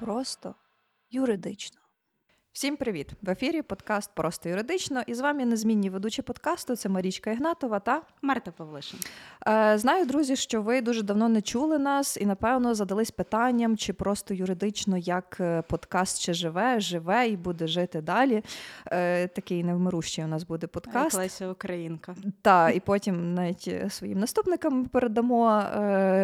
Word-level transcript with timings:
просто 0.00 0.54
юридично. 1.10 1.80
Всім 2.52 2.76
привіт! 2.76 3.10
В 3.22 3.30
ефірі 3.30 3.62
подкаст 3.62 4.10
Просто 4.14 4.48
юридично. 4.48 5.02
І 5.06 5.14
з 5.14 5.20
вами 5.20 5.44
незмінні 5.44 5.90
ведучі 5.90 6.22
подкасту. 6.22 6.76
Це 6.76 6.88
Марічка 6.88 7.30
Ігнатова 7.30 7.80
та 7.80 8.02
Марта 8.22 8.50
Павлишин. 8.50 9.00
Е, 9.48 9.78
знаю, 9.78 10.06
друзі, 10.06 10.36
що 10.36 10.62
ви 10.62 10.80
дуже 10.80 11.02
давно 11.02 11.28
не 11.28 11.42
чули 11.42 11.78
нас 11.78 12.16
і, 12.20 12.26
напевно, 12.26 12.74
задались 12.74 13.10
питанням, 13.10 13.76
чи 13.76 13.92
просто 13.92 14.34
юридично 14.34 14.98
як 14.98 15.36
е, 15.40 15.62
подкаст 15.62 16.20
ще 16.20 16.34
живе, 16.34 16.80
живе 16.80 17.28
і 17.28 17.36
буде 17.36 17.66
жити 17.66 18.00
далі. 18.00 18.42
Е, 18.86 19.28
такий 19.28 19.64
невмирущий 19.64 20.24
у 20.24 20.28
нас 20.28 20.44
буде 20.44 20.66
подкаст. 20.66 21.16
Леся 21.16 21.48
Українка. 21.48 22.14
Так, 22.42 22.76
і 22.76 22.80
потім 22.80 23.34
навіть 23.34 23.74
своїм 23.88 24.18
наступникам 24.18 24.84
передамо 24.84 25.64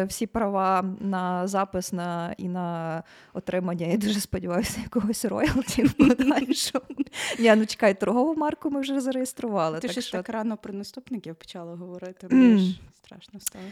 всі 0.07 0.27
права 0.27 0.85
на 0.99 1.47
запис 1.47 1.93
на 1.93 2.35
і 2.37 2.49
на 2.49 3.03
отримання. 3.33 3.85
Я 3.85 3.97
дуже 3.97 4.19
сподіваюся, 4.19 4.79
якогось 4.83 5.25
роялтів 5.25 5.95
подальшому. 6.17 6.85
Ні, 7.39 7.55
ну 7.55 7.65
чекай, 7.65 7.99
торгову 7.99 8.35
марку 8.35 8.69
ми 8.69 8.81
вже 8.81 9.01
зареєстрували. 9.01 9.79
Ти 9.79 9.87
так 9.87 9.95
ж 9.95 10.01
що... 10.01 10.11
так 10.11 10.29
рано 10.29 10.57
про 10.57 10.73
наступників 10.73 11.35
почала 11.35 11.75
говорити. 11.75 12.27
Мені 12.31 12.57
ж 12.57 12.79
страшно 13.03 13.39
стало. 13.39 13.65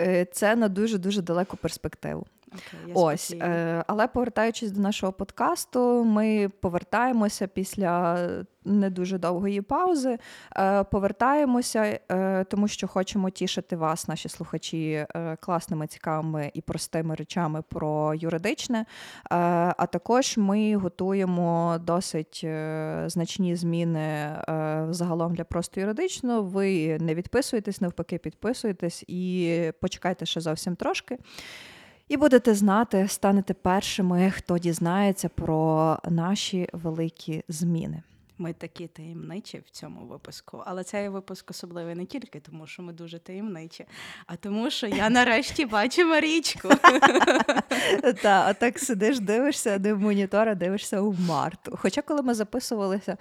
Е, 0.00 0.26
це 0.32 0.56
на 0.56 0.68
дуже 0.68 0.98
дуже 0.98 1.22
далеку 1.22 1.56
перспективу. 1.56 2.26
Okay, 2.54 2.92
Ось, 2.94 3.34
е, 3.40 3.84
але 3.86 4.06
повертаючись 4.06 4.70
до 4.70 4.80
нашого 4.80 5.12
подкасту, 5.12 6.04
ми 6.04 6.48
повертаємося 6.60 7.46
після 7.46 8.18
не 8.64 8.90
дуже 8.90 9.18
довгої 9.18 9.60
паузи. 9.60 10.18
Е, 10.56 10.84
повертаємося, 10.84 11.98
е, 12.10 12.44
тому 12.44 12.68
що 12.68 12.88
хочемо 12.88 13.30
тішити 13.30 13.76
вас, 13.76 14.08
наші 14.08 14.28
слухачі, 14.28 15.06
е, 15.14 15.36
класними, 15.40 15.86
цікавими 15.86 16.50
і 16.54 16.60
простими 16.60 17.14
речами 17.14 17.62
про 17.68 18.14
юридичне. 18.14 18.78
Е, 18.78 18.86
а 19.76 19.86
також 19.86 20.36
ми 20.36 20.76
готуємо 20.76 21.76
досить 21.80 22.40
е, 22.44 23.04
значні 23.06 23.56
зміни 23.56 24.36
загалом 24.90 25.34
для 25.34 25.44
просто 25.44 25.80
юридично. 25.80 26.42
Ви 26.42 26.98
не 26.98 27.14
відписуєтесь, 27.14 27.80
навпаки, 27.80 28.18
підписуєтесь 28.18 29.04
і 29.08 29.72
почекайте 29.80 30.26
ще 30.26 30.40
зовсім 30.40 30.76
трошки. 30.76 31.18
І 32.12 32.16
будете 32.16 32.54
знати, 32.54 33.08
станете 33.08 33.54
першими, 33.54 34.30
хто 34.30 34.58
дізнається 34.58 35.28
про 35.28 35.98
наші 36.10 36.68
великі 36.72 37.42
зміни. 37.48 38.02
Ми 38.38 38.52
такі 38.52 38.86
таємничі 38.86 39.62
в 39.66 39.70
цьому 39.70 40.00
випуску, 40.00 40.62
але 40.66 40.84
цей 40.84 41.08
випуск 41.08 41.50
особливий 41.50 41.94
не 41.94 42.04
тільки 42.04 42.40
тому, 42.40 42.66
що 42.66 42.82
ми 42.82 42.92
дуже 42.92 43.18
таємничі, 43.18 43.86
а 44.26 44.36
тому, 44.36 44.70
що 44.70 44.86
я 44.86 45.10
нарешті 45.10 45.66
бачу 45.66 46.06
Марічку. 46.06 46.68
Так, 48.02 48.24
а 48.24 48.54
так 48.54 48.78
сидиш, 48.78 49.20
дивишся, 49.20 49.78
не 49.78 49.94
в 49.94 50.00
монітора, 50.00 50.54
дивишся 50.54 51.00
у 51.00 51.12
Марту. 51.12 51.78
Хоча, 51.80 52.02
коли 52.02 52.22
ми 52.22 52.34
записувалися 52.34 53.16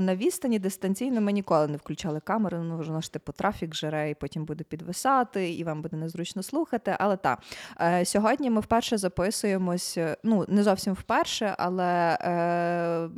на 0.00 0.16
відстані 0.16 0.58
дистанційно, 0.58 1.20
ми 1.20 1.32
ніколи 1.32 1.68
не 1.68 1.76
включали 1.76 2.20
камеру, 2.20 2.58
ну 2.58 2.76
воно 2.76 3.00
ж 3.00 3.12
типу 3.12 3.32
трафік 3.32 3.74
жере, 3.74 4.10
і 4.10 4.14
потім 4.14 4.44
буде 4.44 4.64
підвисати, 4.64 5.52
і 5.52 5.64
вам 5.64 5.82
буде 5.82 5.96
незручно 5.96 6.42
слухати. 6.42 6.96
Але 6.98 7.16
так, 7.16 7.38
е, 7.80 8.04
сьогодні 8.04 8.50
ми 8.50 8.60
вперше 8.60 8.98
записуємось, 8.98 9.98
ну 10.22 10.44
не 10.48 10.62
зовсім 10.62 10.92
вперше, 10.92 11.54
але. 11.58 12.18
Е, 12.20 13.08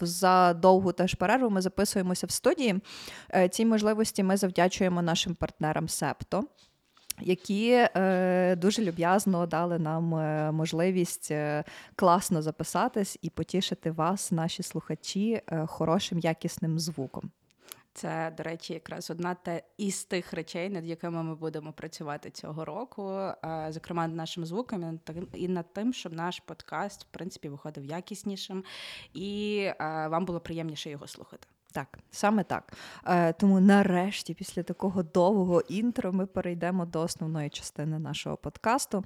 за 0.00 0.54
довгу 0.54 0.92
теж 0.92 1.14
перерву 1.14 1.50
ми 1.50 1.60
записуємося 1.60 2.26
в 2.26 2.30
студії. 2.30 2.80
Е, 3.34 3.48
цій 3.48 3.66
можливості 3.66 4.22
ми 4.22 4.36
завдячуємо 4.36 5.02
нашим 5.02 5.34
партнерам 5.34 5.88
Септо. 5.88 6.44
Які 7.20 7.88
е, 7.96 8.56
дуже 8.56 8.84
люб'язно 8.84 9.46
дали 9.46 9.78
нам 9.78 10.14
е, 10.14 10.52
можливість 10.52 11.30
е, 11.30 11.64
класно 11.96 12.42
записатись 12.42 13.18
і 13.22 13.30
потішити 13.30 13.90
вас, 13.90 14.32
наші 14.32 14.62
слухачі, 14.62 15.42
е, 15.46 15.66
хорошим 15.66 16.18
якісним 16.18 16.78
звуком. 16.78 17.30
Це, 17.94 18.34
до 18.36 18.42
речі, 18.42 18.72
якраз 18.72 19.10
одна 19.10 19.34
те 19.34 19.62
із 19.78 20.04
тих 20.04 20.32
речей, 20.32 20.70
над 20.70 20.86
якими 20.86 21.22
ми 21.22 21.34
будемо 21.34 21.72
працювати 21.72 22.30
цього 22.30 22.64
року, 22.64 23.30
зокрема 23.68 24.06
над 24.06 24.16
нашим 24.16 24.46
звуком 24.46 25.00
і 25.34 25.48
над 25.48 25.72
тим, 25.72 25.92
щоб 25.92 26.12
наш 26.12 26.40
подкаст 26.40 27.02
в 27.02 27.06
принципі 27.10 27.48
виходив 27.48 27.84
якіснішим 27.84 28.64
і 29.14 29.68
вам 29.80 30.24
було 30.24 30.40
приємніше 30.40 30.90
його 30.90 31.06
слухати. 31.06 31.48
Так, 31.76 31.98
саме 32.10 32.44
так. 32.44 32.72
Е, 33.06 33.32
Тому 33.32 33.60
нарешті, 33.60 34.34
після 34.34 34.62
такого 34.62 35.02
довгого 35.02 35.60
інтро, 35.60 36.12
ми 36.12 36.26
перейдемо 36.26 36.86
до 36.86 37.00
основної 37.00 37.50
частини 37.50 37.98
нашого 37.98 38.36
подкасту, 38.36 39.04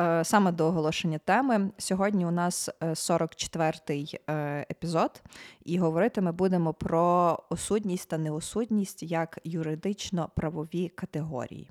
е, 0.00 0.24
саме 0.24 0.52
до 0.52 0.66
оголошення 0.66 1.18
теми. 1.18 1.70
Сьогодні 1.78 2.26
у 2.26 2.30
нас 2.30 2.70
44-й 2.80 4.20
е, 4.26 4.32
е, 4.32 4.66
епізод, 4.70 5.22
і 5.64 5.78
говорити 5.78 6.20
ми 6.20 6.32
будемо 6.32 6.74
про 6.74 7.38
осудність 7.50 8.08
та 8.08 8.18
неосудність 8.18 9.02
як 9.02 9.38
юридично-правові 9.44 10.88
категорії. 10.88 11.70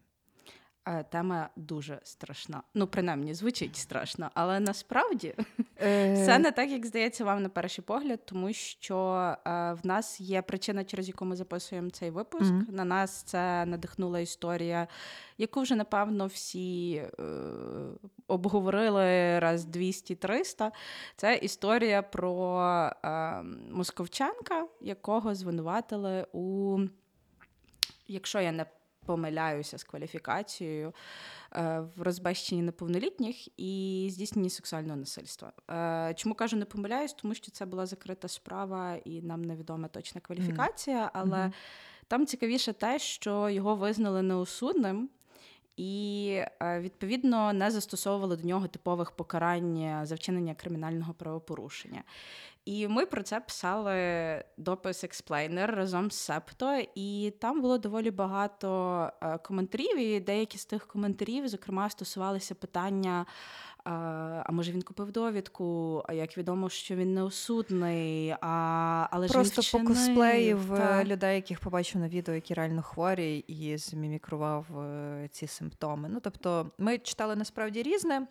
Е, 0.85 1.03
тема 1.03 1.49
дуже 1.55 1.99
страшна. 2.03 2.63
Ну, 2.73 2.87
принаймні, 2.87 3.33
звучить 3.33 3.75
страшно, 3.75 4.29
але 4.33 4.59
насправді 4.59 5.35
е. 5.81 6.13
все 6.13 6.39
не 6.39 6.51
так, 6.51 6.69
як 6.69 6.85
здається 6.85 7.25
вам 7.25 7.43
на 7.43 7.49
перший 7.49 7.83
погляд, 7.83 8.25
тому 8.25 8.53
що 8.53 8.97
е, 9.45 9.73
в 9.73 9.79
нас 9.83 10.21
є 10.21 10.41
причина, 10.41 10.83
через 10.83 11.07
яку 11.07 11.25
ми 11.25 11.35
записуємо 11.35 11.89
цей 11.89 12.09
випуск. 12.09 12.51
Mm-hmm. 12.51 12.71
На 12.71 12.85
нас 12.85 13.23
це 13.23 13.65
надихнула 13.65 14.19
історія, 14.19 14.87
яку 15.37 15.61
вже 15.61 15.75
напевно 15.75 16.27
всі 16.27 16.93
е, 16.95 17.23
обговорили 18.27 19.39
раз 19.39 19.65
200-300. 19.65 20.71
Це 21.15 21.35
історія 21.35 22.01
про 22.01 22.61
е, 23.03 23.43
Московченка, 23.71 24.67
якого 24.81 25.35
звинуватили 25.35 26.27
у. 26.33 26.79
Якщо 28.07 28.41
я 28.41 28.51
не 28.51 28.65
помиляюся 29.05 29.77
з 29.77 29.83
кваліфікацією 29.83 30.93
е, 31.55 31.79
в 31.95 32.01
розбещенні 32.01 32.61
неповнолітніх 32.61 33.59
і 33.59 34.07
здійсненні 34.11 34.49
сексуального 34.49 34.95
насильства. 34.95 35.51
Е, 35.69 36.13
чому 36.17 36.35
кажу 36.35 36.57
не 36.57 36.65
помиляюсь? 36.65 37.13
Тому 37.13 37.33
що 37.33 37.51
це 37.51 37.65
була 37.65 37.85
закрита 37.85 38.27
справа, 38.27 38.95
і 38.95 39.21
нам 39.21 39.41
невідома 39.41 39.87
точна 39.87 40.21
кваліфікація, 40.21 41.11
але 41.13 41.37
mm-hmm. 41.37 41.53
там 42.07 42.25
цікавіше 42.25 42.73
те, 42.73 42.99
що 42.99 43.49
його 43.49 43.75
визнали 43.75 44.21
неосудним. 44.21 45.09
І 45.77 46.29
е, 46.61 46.79
відповідно 46.79 47.53
не 47.53 47.71
застосовували 47.71 48.37
до 48.37 48.47
нього 48.47 48.67
типових 48.67 49.11
покарань 49.11 49.99
за 50.05 50.15
вчинення 50.15 50.55
кримінального 50.55 51.13
правопорушення. 51.13 52.03
І 52.65 52.87
ми 52.87 53.05
про 53.05 53.23
це 53.23 53.39
писали 53.39 53.95
допис 54.57 55.03
експлейнер 55.03 55.75
разом 55.75 56.11
з 56.11 56.15
Септо, 56.15 56.83
і 56.95 57.33
там 57.39 57.61
було 57.61 57.77
доволі 57.77 58.11
багато 58.11 59.09
е, 59.21 59.37
коментарів. 59.37 59.99
І 59.99 60.19
деякі 60.19 60.57
з 60.57 60.65
тих 60.65 60.87
коментарів, 60.87 61.47
зокрема, 61.47 61.89
стосувалися 61.89 62.55
питання. 62.55 63.25
А 63.83 64.51
може 64.51 64.71
він 64.71 64.81
купив 64.81 65.11
довідку, 65.11 66.03
а 66.07 66.13
як 66.13 66.37
відомо, 66.37 66.69
що 66.69 66.95
він 66.95 67.13
не 67.13 67.23
осудний, 67.23 68.35
а 68.41 69.07
але 69.11 69.27
просто 69.27 69.61
ж 69.61 69.77
він 69.77 69.85
по 69.85 69.93
косплеїв 69.93 70.69
та... 70.69 71.03
людей, 71.03 71.35
яких 71.35 71.59
побачив 71.59 72.01
на 72.01 72.07
відео, 72.07 72.35
які 72.35 72.53
реально 72.53 72.81
хворі, 72.81 73.37
і 73.37 73.77
змімікрував 73.77 74.79
е, 74.79 75.29
ці 75.31 75.47
симптоми. 75.47 76.09
Ну 76.11 76.19
тобто, 76.19 76.71
ми 76.77 76.97
читали 76.97 77.35
насправді 77.35 77.83
різне. 77.83 78.27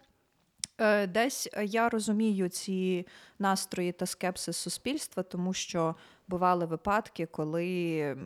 Е, 0.79 1.07
десь 1.07 1.49
е, 1.53 1.65
я 1.65 1.89
розумію 1.89 2.49
ці 2.49 3.07
настрої 3.39 3.93
та 3.93 4.07
скепсис 4.07 4.57
суспільства, 4.57 5.23
тому 5.23 5.53
що 5.53 5.95
бували 6.29 6.67
випадки, 6.67 7.27
коли 7.27 8.17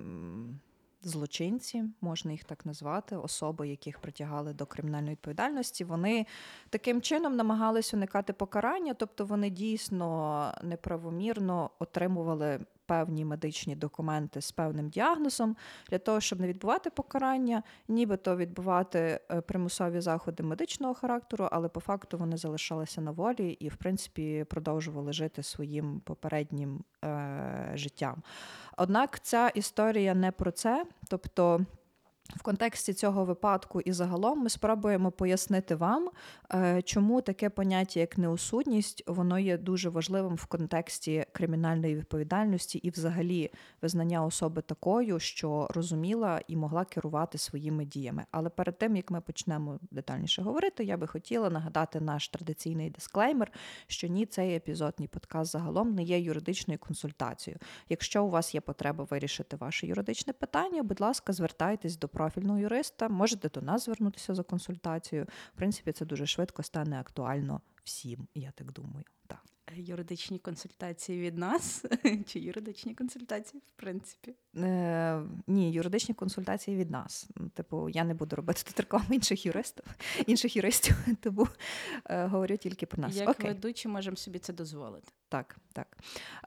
злочинці, 1.09 1.85
можна 2.01 2.33
їх 2.33 2.45
так 2.45 2.67
назвати, 2.67 3.17
особи, 3.17 3.69
яких 3.69 3.99
притягали 3.99 4.53
до 4.53 4.67
кримінальної 4.67 5.13
відповідальності, 5.13 5.85
вони 5.85 6.27
таким 6.71 7.03
чином 7.03 7.37
намагались 7.37 7.95
уникати 7.95 8.33
покарання, 8.33 8.95
тобто 8.95 9.25
вони 9.25 9.51
дійсно 9.51 10.53
неправомірно 10.63 11.71
отримували 11.79 12.61
певні 12.87 13.25
медичні 13.25 13.77
документи 13.77 14.41
з 14.41 14.53
певним 14.53 14.89
діагнозом 14.89 15.57
для 15.91 15.99
того, 15.99 16.21
щоб 16.21 16.41
не 16.41 16.49
відбувати 16.49 16.91
покарання, 16.91 17.63
нібито 17.89 18.37
відбувати 18.37 19.21
е, 19.31 19.41
примусові 19.41 20.01
заходи 20.01 20.43
медичного 20.43 20.95
характеру, 20.95 21.49
але 21.53 21.69
по 21.69 21.81
факту 21.81 22.19
вони 22.19 22.37
залишалися 22.37 23.01
на 23.01 23.11
волі 23.11 23.51
і, 23.51 23.69
в 23.69 23.77
принципі, 23.77 24.45
продовжували 24.51 25.13
жити 25.13 25.43
своїм 25.43 26.01
попереднім 26.01 26.85
е- 27.05 27.73
життям. 27.75 28.23
Однак 28.77 29.21
ця 29.21 29.49
історія 29.49 30.15
не 30.15 30.33
про 30.33 30.51
це, 30.51 30.87
тобто. 31.09 31.61
В 32.29 32.43
контексті 32.43 32.93
цього 32.93 33.25
випадку 33.25 33.81
і 33.81 33.93
загалом 33.93 34.43
ми 34.43 34.51
спробуємо 34.51 35.11
пояснити 35.11 35.75
вам, 35.75 36.11
е, 36.55 36.83
чому 36.83 37.21
таке 37.21 37.51
поняття, 37.51 38.01
як 38.01 38.19
неосудність, 38.19 39.05
воно 39.07 39.39
є 39.39 39.59
дуже 39.59 39.89
важливим 39.89 40.35
в 40.35 40.47
контексті 40.47 41.27
кримінальної 41.33 41.97
відповідальності 41.97 42.79
і, 42.79 42.91
взагалі, 42.91 43.51
визнання 43.83 44.25
особи 44.25 44.63
такою, 44.63 45.21
що 45.21 45.69
розуміла 45.75 46.41
і 46.49 46.57
могла 46.57 46.85
керувати 46.85 47.39
своїми 47.39 47.85
діями. 47.85 48.25
Але 48.31 48.51
перед 48.51 48.79
тим 48.79 48.97
як 48.97 49.11
ми 49.11 49.21
почнемо 49.21 49.79
детальніше 49.91 50.43
говорити, 50.43 50.85
я 50.85 50.97
би 50.97 51.07
хотіла 51.07 51.51
нагадати 51.51 52.01
наш 52.01 52.29
традиційний 52.29 52.91
дисклеймер, 52.91 53.53
що 53.87 54.07
ні, 54.07 54.27
цей 54.27 54.57
епізод, 54.57 54.95
ні 54.99 55.09
подкаст 55.09 55.53
загалом 55.53 55.95
не 55.95 56.03
є 56.03 56.21
юридичною 56.21 56.79
консультацією. 56.79 57.61
Якщо 57.89 58.25
у 58.25 58.31
вас 58.31 58.55
є 58.55 58.61
потреба 58.61 59.05
вирішити 59.11 59.57
ваше 59.57 59.87
юридичне 59.87 60.33
питання, 60.33 60.83
будь 60.83 61.01
ласка, 61.01 61.33
звертайтесь 61.33 61.99
до 61.99 62.09
профільного 62.15 62.59
юриста, 62.59 63.09
можете 63.09 63.49
до 63.49 63.61
нас 63.63 63.85
звернутися 63.85 64.35
за 64.35 64.43
консультацією. 64.43 65.27
В 65.55 65.57
принципі, 65.57 65.93
це 65.93 66.05
дуже 66.05 66.27
швидко 66.27 66.63
стане 66.63 67.01
актуально 67.01 67.61
всім, 67.85 68.29
я 68.35 68.51
так 68.51 68.73
думаю. 68.73 69.05
Так. 69.27 69.54
Юридичні 69.73 70.39
консультації 70.39 71.21
від 71.21 71.39
нас 71.39 71.85
чи 72.27 72.39
юридичні 72.41 72.95
консультації, 72.95 73.63
в 73.67 73.71
принципі. 73.81 74.35
Е, 74.57 75.23
Ні, 75.47 75.73
юридичні 75.73 76.15
консультації 76.15 76.77
від 76.77 76.91
нас. 76.91 77.29
Типу, 77.55 77.89
я 77.89 78.05
не 78.05 78.15
буду 78.15 78.37
робити 78.37 78.63
тут 78.67 78.81
рекламу 78.81 79.07
інших 79.11 79.47
юристів, 79.47 79.85
інших 80.27 80.57
юристів, 80.57 80.97
тому 81.21 81.49
е, 82.07 82.27
говорю 82.27 82.57
тільки 82.57 82.87
про 82.87 83.03
нас. 83.03 83.17
Як 83.17 83.29
Окей. 83.29 83.47
ведучі 83.51 83.89
можемо 83.89 84.17
собі 84.17 84.39
це 84.39 84.53
дозволити. 84.53 85.09
Так, 85.29 85.57
так. 85.73 85.99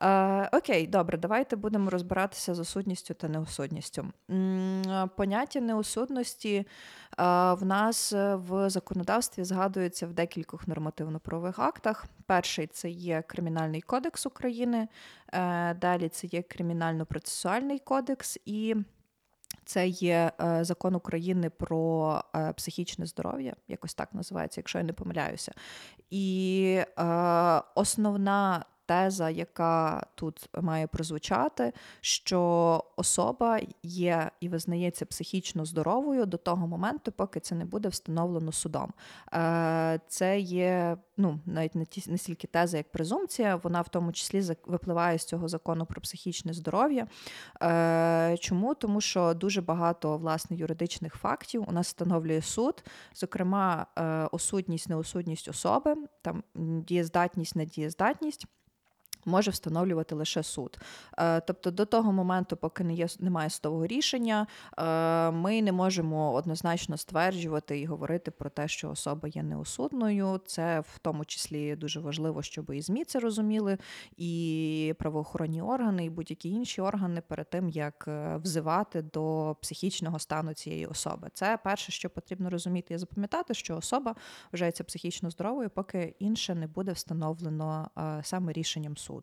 Е, 0.02 0.58
окей, 0.58 0.88
добре, 0.88 1.18
давайте 1.18 1.56
будемо 1.56 1.90
розбиратися 1.90 2.56
з 2.56 2.60
осудністю 2.60 3.14
та 3.14 3.28
неосудністю. 3.28 4.12
М, 4.32 5.10
Поняття 5.18 5.62
неосудності 5.62 6.56
е, 6.56 6.66
в 7.18 7.60
нас 7.62 8.14
е, 8.14 8.36
в 8.36 8.70
законодавстві 8.70 9.44
згадується 9.44 10.08
в 10.08 10.14
декількох 10.14 10.68
нормативно-правових 10.68 11.60
актах. 11.60 12.06
Перший 12.26 12.68
це 12.68 12.90
є 12.90 13.24
Кримінальний 13.28 13.82
кодекс 13.82 14.26
України, 14.26 14.88
е, 15.34 15.74
далі 15.74 16.10
це 16.10 16.28
є 16.28 16.42
Кримінально-процесуальний 16.42 17.80
кодекс 17.84 18.40
і. 18.46 18.76
Це 19.66 19.88
є 19.88 20.32
е, 20.42 20.64
закон 20.64 20.96
України 20.96 21.50
про 21.50 22.22
е, 22.36 22.54
психічне 22.54 23.06
здоров'я, 23.06 23.56
якось 23.68 23.94
так 23.94 24.14
називається, 24.14 24.60
якщо 24.60 24.78
я 24.78 24.84
не 24.84 24.94
помиляюся. 24.94 25.52
І 26.10 26.82
е, 27.00 27.04
основна 27.76 28.66
теза, 28.88 29.30
яка 29.30 30.08
тут 30.16 30.50
має 30.62 30.88
прозвучати, 30.88 31.74
що 32.02 32.84
особа 32.96 33.60
є 33.84 34.32
і 34.40 34.50
визнається 34.50 35.06
психічно 35.06 35.66
здоровою 35.66 36.26
до 36.26 36.38
того 36.38 36.68
моменту, 36.68 37.12
поки 37.12 37.40
це 37.40 37.56
не 37.56 37.66
буде 37.66 37.90
встановлено 37.90 38.52
судом. 38.52 38.94
Е, 39.34 40.00
це 40.08 40.40
є 40.40 40.98
ну, 41.18 41.40
навіть 41.46 41.76
не 41.76 41.86
ті 41.86 42.12
не 42.12 42.18
стільки 42.18 42.48
теза, 42.48 42.78
як 42.78 42.92
презумпція, 42.92 43.56
вона 43.56 43.82
в 43.82 43.90
тому 43.90 44.12
числі 44.12 44.44
випливає 44.66 45.20
з 45.20 45.26
цього 45.26 45.48
закону 45.48 45.86
про 45.86 46.02
психічне 46.02 46.54
здоров'я. 46.54 47.08
Е, 47.62 48.38
чому? 48.40 48.76
Тому 48.76 49.02
що 49.02 49.34
дуже 49.34 49.62
багато 49.62 50.18
власне 50.18 50.58
юридичних 50.58 51.16
фактів 51.16 51.66
у 51.68 51.72
нас 51.72 51.88
встановлює 51.88 52.42
суд, 52.42 52.84
зокрема, 53.16 53.86
е, 53.98 54.28
осудність, 54.32 54.90
неосудність 54.90 55.48
особи, 55.48 55.96
там 56.22 56.44
дієздатність, 56.56 57.56
недієздатність. 57.56 58.48
Може 59.28 59.52
встановлювати 59.52 60.16
лише 60.16 60.44
суд. 60.44 60.80
Е, 61.18 61.42
Тобто 61.42 61.72
до 61.72 61.86
того 61.86 62.12
моменту, 62.14 62.58
поки 62.58 62.84
не 62.84 62.94
є 62.94 63.08
немає 63.20 63.50
судового 63.50 63.88
рішення, 63.88 64.48
е, 64.78 65.32
ми 65.32 65.62
не 65.62 65.72
можемо 65.72 66.34
однозначно 66.34 66.98
стверджувати 66.98 67.80
і 67.80 67.86
говорити 67.86 68.32
про 68.32 68.50
те, 68.50 68.68
що 68.68 68.90
особа 68.90 69.28
є 69.28 69.44
неосудною. 69.44 70.42
Це 70.46 70.80
в 70.80 71.00
тому 71.02 71.26
числі 71.26 71.76
дуже 71.76 72.00
важливо, 72.00 72.42
щоб 72.42 72.72
і 72.72 72.82
ЗМІ 72.82 73.06
це 73.06 73.20
розуміли, 73.20 73.78
і 74.18 74.96
правоохоронні 75.00 75.62
органи, 75.62 76.06
і 76.06 76.10
будь-які 76.10 76.50
інші 76.50 76.82
органи 76.82 77.22
перед 77.22 77.50
тим, 77.50 77.70
як 77.70 78.06
е, 78.08 78.38
взивати 78.38 79.02
до 79.02 79.56
психічного 79.62 80.20
стану 80.20 80.54
цієї 80.54 80.86
особи. 80.86 81.30
Це 81.34 81.60
перше, 81.64 81.92
що 81.92 82.10
потрібно 82.10 82.50
розуміти 82.50 82.94
і 82.94 82.98
запам'ятати, 82.98 83.54
що 83.54 83.78
особа 83.78 84.16
вважається 84.52 84.84
психічно 84.84 85.30
здоровою, 85.30 85.70
поки 85.70 86.16
інше 86.20 86.56
не 86.56 86.68
буде 86.68 86.92
встановлено 86.92 87.90
саме 88.24 88.54
рішенням 88.54 88.98
суду. 88.98 89.17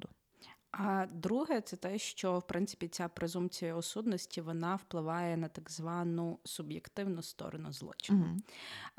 А 0.70 1.06
друге, 1.06 1.61
це 1.61 1.76
те, 1.76 1.99
що 1.99 2.38
в 2.38 2.46
принципі 2.46 2.88
ця 2.88 3.08
презумпція 3.08 3.75
осудності 3.75 4.41
вона 4.41 4.76
впливає 4.76 5.37
на 5.37 5.49
так 5.49 5.70
звану 5.70 6.38
суб'єктивну 6.44 7.23
сторону 7.23 7.73
злочину. 7.73 8.37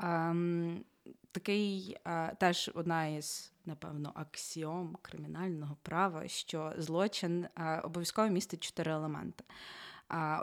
Ем, 0.00 0.84
такий 1.32 1.96
а, 2.04 2.34
теж 2.40 2.70
одна 2.74 3.06
із, 3.06 3.52
напевно, 3.64 4.12
аксіом 4.14 4.96
кримінального 5.02 5.76
права, 5.82 6.28
що 6.28 6.72
злочин 6.78 7.46
а, 7.54 7.80
обов'язково 7.80 8.28
містить 8.28 8.62
чотири 8.64 8.92
елементи. 8.92 9.44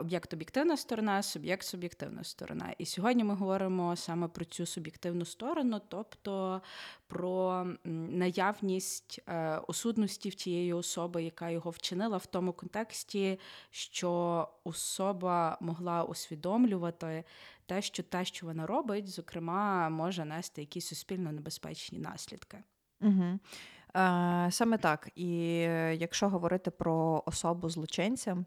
Об'єкт 0.00 0.34
об'єктивна 0.34 0.76
сторона, 0.76 1.22
суб'єкт 1.22 1.66
суб'єктивна 1.66 2.24
сторона. 2.24 2.74
І 2.78 2.86
сьогодні 2.86 3.24
ми 3.24 3.34
говоримо 3.34 3.96
саме 3.96 4.28
про 4.28 4.44
цю 4.44 4.66
суб'єктивну 4.66 5.24
сторону, 5.24 5.80
тобто 5.88 6.62
про 7.06 7.66
наявність 7.84 9.20
е, 9.28 9.58
осудності 9.68 10.28
в 10.28 10.34
тієї 10.34 10.72
особи, 10.72 11.22
яка 11.22 11.50
його 11.50 11.70
вчинила, 11.70 12.16
в 12.16 12.26
тому 12.26 12.52
контексті, 12.52 13.40
що 13.70 14.48
особа 14.64 15.58
могла 15.60 16.04
усвідомлювати 16.04 17.24
те, 17.66 17.82
що 17.82 18.02
те, 18.02 18.24
що 18.24 18.46
вона 18.46 18.66
робить, 18.66 19.08
зокрема, 19.08 19.88
може 19.88 20.24
нести 20.24 20.60
якісь 20.60 20.86
суспільно 20.86 21.32
небезпечні 21.32 21.98
наслідки. 21.98 22.58
Угу. 23.00 23.38
Саме 24.50 24.78
так. 24.78 25.10
І 25.14 25.40
е, 25.68 25.94
якщо 25.94 26.28
говорити 26.28 26.70
про 26.70 27.22
особу 27.26 27.68
злочинця, 27.70 28.44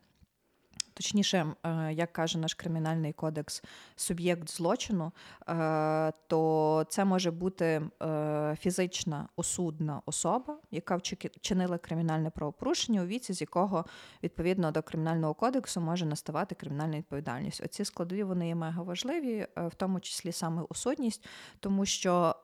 точніше, 0.97 1.53
е, 1.63 1.93
як 1.93 2.13
каже 2.13 2.37
наш 2.37 2.53
кримінальний 2.53 3.13
кодекс, 3.13 3.63
суб'єкт 3.95 4.49
злочину, 4.49 5.11
е, 5.49 6.13
то 6.27 6.85
це 6.89 7.05
може 7.05 7.31
бути 7.31 7.81
е, 8.03 8.57
фізична 8.59 9.27
осудна 9.35 10.01
особа, 10.05 10.57
яка 10.71 10.95
вчинила 10.95 11.77
кримінальне 11.77 12.29
правопорушення, 12.29 13.01
у 13.01 13.05
віці, 13.05 13.33
з 13.33 13.41
якого 13.41 13.85
відповідно 14.23 14.71
до 14.71 14.81
кримінального 14.81 15.33
кодексу 15.33 15.81
може 15.81 16.05
наставати 16.05 16.55
кримінальна 16.55 16.97
відповідальність. 16.97 17.61
Оці 17.65 17.85
складові 17.85 18.23
вони 18.23 18.47
є 18.47 18.55
мега 18.55 18.83
важливі, 18.83 19.47
в 19.55 19.75
тому 19.75 19.99
числі 19.99 20.31
саме 20.31 20.63
осудність, 20.69 21.25
тому 21.59 21.85
що 21.85 22.35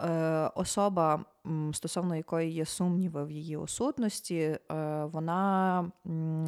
особа, 0.56 1.26
стосовно 1.74 2.16
якої 2.16 2.52
є 2.52 2.66
сумніви 2.66 3.26
в 3.26 3.32
її 3.32 3.58
осудності, 3.58 4.38
е, 4.38 4.60
вона 5.06 5.92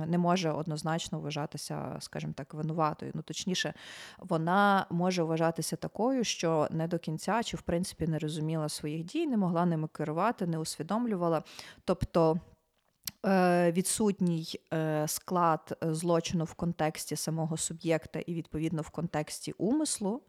не 0.07 0.18
може 0.18 0.51
однозначно 0.51 1.19
вважатися, 1.19 1.97
скажімо 2.00 2.33
так, 2.36 2.53
винуватою. 2.53 3.12
Ну 3.15 3.21
точніше, 3.21 3.74
вона 4.19 4.86
може 4.89 5.24
вважатися 5.24 5.75
такою, 5.75 6.24
що 6.24 6.68
не 6.71 6.88
до 6.88 7.00
кінця 7.00 7.44
чи 7.44 7.57
в 7.57 7.62
принципі 7.62 8.07
не 8.07 8.19
розуміла 8.19 8.69
своїх 8.69 9.03
дій, 9.03 9.27
не 9.27 9.38
могла 9.38 9.66
ними 9.66 9.87
керувати, 9.87 10.47
не 10.47 10.57
усвідомлювала. 10.57 11.44
Тобто. 11.85 12.40
Е, 13.25 13.71
Відсутній 13.71 14.59
е, 14.73 15.07
склад 15.07 15.77
е, 15.83 15.94
злочину 15.94 16.44
в 16.44 16.53
контексті 16.53 17.15
самого 17.15 17.57
суб'єкта 17.57 18.19
і 18.19 18.33
відповідно 18.33 18.81
в 18.81 18.89
контексті 18.89 19.51
умислу, 19.51 20.21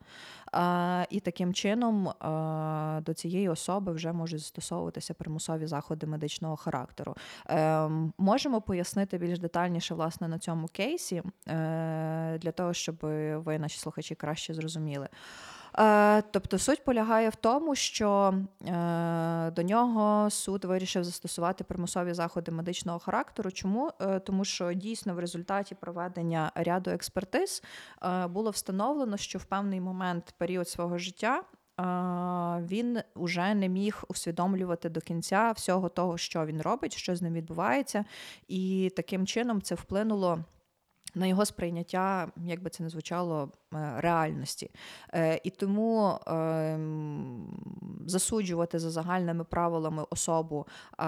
і 1.11 1.21
таким 1.21 1.55
чином 1.55 2.13
до 3.03 3.15
цієї 3.15 3.49
особи 3.49 3.93
вже 3.93 4.13
можуть 4.13 4.41
застосовуватися 4.41 5.15
примусові 5.15 5.67
заходи 5.67 6.07
медичного 6.07 6.57
характеру. 6.57 7.15
Е, 7.51 7.89
Можемо 8.19 8.61
пояснити 8.61 9.19
більш 9.19 9.39
детальніше 9.39 9.95
власне 9.95 10.29
на 10.29 10.39
цьому 10.39 10.69
кейсі, 10.69 11.23
для 12.37 12.53
того, 12.55 12.73
щоб 12.73 12.97
ви, 13.45 13.59
наші 13.59 13.79
слухачі, 13.79 14.15
краще 14.15 14.55
зрозуміли. 14.55 15.09
Е, 15.79 16.23
Тобто 16.23 16.59
суть 16.59 16.85
полягає 16.85 17.29
в 17.29 17.35
тому, 17.35 17.75
що 17.75 18.35
е, 18.67 19.51
до 19.51 19.63
нього 19.63 20.31
суд 20.31 20.65
вирішив 20.65 21.05
застосувати 21.05 21.65
примусові 21.65 22.13
заходи 22.13 22.53
медичного 22.53 22.99
характеру. 22.99 23.51
Чому? 23.51 23.91
Е, 24.01 24.19
Тому 24.19 24.45
що 24.45 24.73
дійсно 24.73 25.15
в 25.15 25.19
результаті 25.19 25.75
проведення 25.75 26.53
ряду 26.55 26.91
експертиз 26.91 27.63
було 28.29 28.51
встановлено, 28.51 29.17
що 29.17 29.39
в 29.39 29.45
певний 29.45 29.81
момент 29.81 30.35
період 30.39 30.69
свого 30.69 30.99
життя. 30.99 31.43
Він 32.71 32.99
уже 33.15 33.55
не 33.55 33.69
міг 33.69 34.05
усвідомлювати 34.09 34.89
до 34.89 35.01
кінця 35.01 35.53
всього 35.57 35.89
того, 35.89 36.19
що 36.19 36.47
він 36.47 36.63
робить, 36.63 36.97
що 36.97 37.17
з 37.17 37.23
ним 37.23 37.33
відбувається, 37.35 38.05
і 38.49 38.93
таким 38.97 39.27
чином 39.27 39.63
це 39.63 39.75
вплинуло 39.75 40.45
на 41.17 41.27
його 41.27 41.45
сприйняття, 41.45 42.29
як 42.45 42.63
би 42.63 42.71
це 42.71 42.83
не 42.83 42.89
звучало, 42.89 43.51
е, 43.75 43.93
реальності. 43.97 44.71
Е, 45.15 45.41
І 45.45 45.51
тому 45.51 46.19
ем, 46.27 47.61
засуджувати 48.07 48.79
за 48.79 48.91
загальними 48.91 49.45
правилами 49.45 50.05
особу, 50.11 50.67
е, 50.67 51.05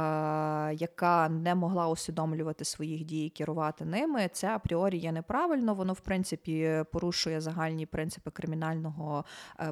яка 0.75 1.29
не 1.29 1.55
могла 1.55 1.88
усвідомлювати 1.88 2.65
своїх 2.65 3.05
дій 3.05 3.27
і 3.27 3.31
керувати 3.31 3.85
ними, 3.85 4.31
це 4.33 4.49
апріорі 4.49 4.99
є 4.99 5.12
неправильно. 5.12 5.75
Воно 5.75 5.93
в 5.93 6.00
принципі 6.00 6.85
порушує 6.93 7.41
загальні 7.41 7.87
принципи 7.87 8.31
кримінального 8.31 9.25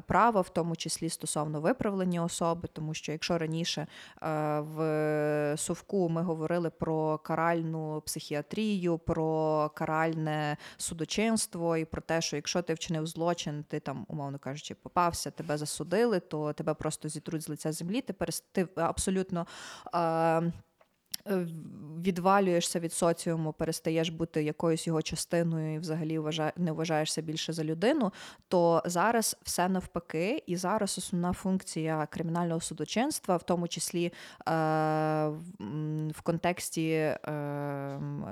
права, 0.05 0.41
в 0.41 0.49
тому 0.49 0.75
числі 0.75 1.09
стосовно 1.09 1.61
виправлення 1.61 2.23
особи, 2.23 2.69
тому 2.73 2.93
що 2.93 3.11
якщо 3.11 3.37
раніше 3.37 3.87
в 4.57 5.53
совку 5.57 6.09
ми 6.09 6.21
говорили 6.21 6.69
про 6.69 7.17
каральну 7.17 8.01
психіатрію, 8.05 8.97
про 8.97 9.71
каральне 9.75 10.26
судочинство 10.77 11.77
і 11.77 11.85
про 11.85 12.01
те, 12.01 12.21
що 12.21 12.35
якщо 12.35 12.61
ти 12.61 12.73
вчинив 12.73 13.07
злочин, 13.07 13.65
ти 13.67 13.79
там, 13.79 14.05
умовно 14.07 14.39
кажучи, 14.39 14.75
попався, 14.75 15.31
тебе 15.31 15.57
засудили, 15.57 16.19
то 16.19 16.53
тебе 16.53 16.73
просто 16.73 17.09
зітруть 17.09 17.41
з 17.41 17.49
лиця 17.49 17.71
землі. 17.71 18.01
Ти 18.01 18.13
ти 18.51 18.67
абсолютно. 18.75 19.47
Е, 19.95 20.51
відвалюєшся 22.07 22.79
від 22.79 22.93
соціуму, 22.93 23.53
перестаєш 23.53 24.09
бути 24.09 24.43
якоюсь 24.43 24.87
його 24.87 25.01
частиною 25.01 25.75
і 25.75 25.79
взагалі 25.79 26.19
не 26.57 26.71
вважаєшся 26.71 27.21
більше 27.21 27.53
за 27.53 27.63
людину, 27.63 28.11
то 28.47 28.83
зараз 28.85 29.37
все 29.43 29.69
навпаки, 29.69 30.43
і 30.47 30.55
зараз 30.55 30.97
основна 30.97 31.33
функція 31.33 32.07
кримінального 32.11 32.61
судочинства, 32.61 33.37
в 33.37 33.43
тому 33.43 33.67
числі 33.67 34.05
е, 34.05 34.11
в 36.09 36.21
контексті 36.23 36.89
е, 36.89 37.17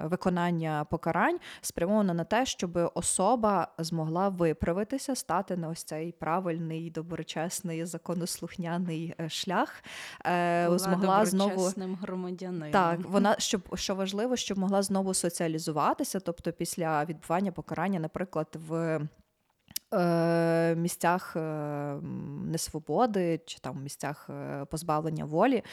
виконання 0.03 0.85
покарань, 0.89 1.39
спрямована 1.61 2.13
на 2.13 2.23
те, 2.23 2.45
щоб 2.45 2.91
особа 2.93 3.67
змогла 3.77 4.29
виправитися, 4.29 5.15
стати 5.15 5.57
на 5.57 5.69
ось 5.69 5.83
цей 5.83 6.11
правильний, 6.11 6.89
доброчесний, 6.89 7.85
законослухняний 7.85 9.15
е, 9.19 9.29
шлях, 9.29 9.83
Була 10.23 10.77
змогла 10.77 11.25
знову 11.25 11.71
громадянином. 12.01 12.71
Так, 12.91 13.09
вона 13.09 13.35
щоб 13.39 13.77
що 13.77 13.95
важливо, 13.95 14.35
щоб 14.35 14.57
могла 14.57 14.83
знову 14.83 15.13
соціалізуватися, 15.13 16.19
тобто 16.19 16.51
після 16.51 17.05
відбування 17.05 17.51
покарання, 17.51 17.99
наприклад, 17.99 18.47
в 18.67 18.99
Е, 19.95 20.75
місцях 20.75 21.35
е, 21.35 21.39
несвободи 22.45 23.41
чи 23.45 23.59
там 23.59 23.83
місцях 23.83 24.29
е, 24.29 24.65
позбавлення 24.65 25.25
волі, 25.25 25.63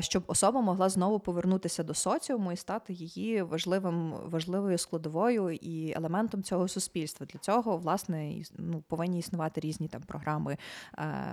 щоб 0.00 0.22
особа 0.26 0.60
могла 0.60 0.88
знову 0.88 1.20
повернутися 1.20 1.82
до 1.82 1.94
соціуму 1.94 2.52
і 2.52 2.56
стати 2.56 2.92
її 2.92 3.42
важливим 3.42 4.14
важливою 4.24 4.78
складовою 4.78 5.50
і 5.50 5.92
елементом 5.96 6.42
цього 6.42 6.68
суспільства. 6.68 7.26
Для 7.26 7.38
цього 7.38 7.76
власне 7.76 8.42
ну, 8.58 8.82
повинні 8.88 9.18
існувати 9.18 9.60
різні 9.60 9.88
там 9.88 10.02
програми, 10.02 10.56